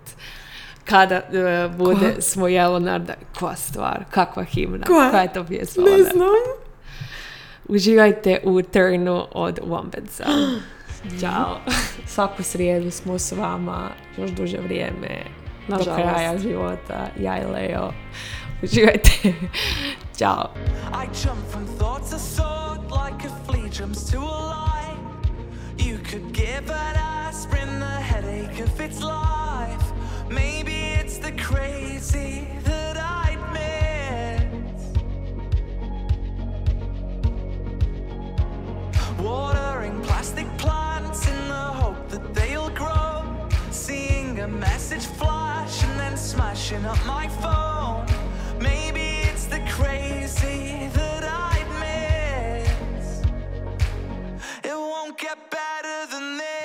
Kada 0.85 1.21
uh, 1.69 1.77
bude 1.77 2.15
smo 2.21 2.49
ja 2.49 2.69
Leonarda, 2.69 3.15
koja 3.39 3.57
stvar, 3.57 4.05
kakva 4.11 4.45
himna, 4.45 4.87
Koja? 4.87 5.11
koja 5.11 5.23
je 5.23 5.33
to 5.33 5.45
pjesma? 5.45 5.83
Ne 5.85 5.91
Leonarda? 5.91 6.13
znam. 6.13 6.67
Uživajte 7.69 8.41
u 8.45 8.63
Turnu 8.63 9.27
od 9.33 9.59
Wombedza. 9.61 10.25
Ćao. 11.21 11.61
Svaku 12.15 12.43
srijedu 12.43 12.91
smo 12.91 13.19
s 13.19 13.33
vama 13.33 13.89
još 14.19 14.31
duže 14.31 14.59
vrijeme. 14.59 15.25
Do 15.69 15.77
Nažalost. 15.77 16.03
kraja 16.03 16.39
života. 16.39 17.07
Ja 17.21 17.43
i 17.43 17.45
Leo. 17.45 17.93
Uživajte. 18.63 19.35
Ćao. 20.19 20.51
I 20.93 21.07
jump 21.25 21.47
from 21.51 21.67
like 22.91 23.25
a 23.25 23.45
flea 23.45 23.69
jumps 23.69 24.11
to 24.11 24.19
a 24.19 24.41
lie. 24.55 24.97
You 25.79 25.99
could 25.99 26.33
give 26.33 26.71
an 26.71 26.97
aspirin 26.97 27.81
the 27.81 28.01
headache 28.01 28.61
of 28.61 28.81
its 28.81 29.01
life. 29.03 29.93
Maybe 30.31 30.95
it's 31.01 31.19
the 31.19 31.33
crazy 31.33 32.49
that 32.65 32.97
I'd. 32.97 33.37
Watering 39.19 40.01
plastic 40.03 40.47
plants 40.59 41.29
in 41.29 41.49
the 41.49 41.67
hope 41.81 42.09
that 42.09 42.35
they'll 42.35 42.71
grow. 42.71 43.49
Seeing 43.71 44.41
a 44.41 44.49
message 44.49 45.07
flash 45.19 45.85
and 45.85 45.99
then 45.99 46.17
smashing 46.17 46.85
up 46.87 47.05
my 47.07 47.29
phone 47.29 48.26
get 55.19 55.51
better 55.51 56.13
than 56.13 56.37
this. 56.37 56.56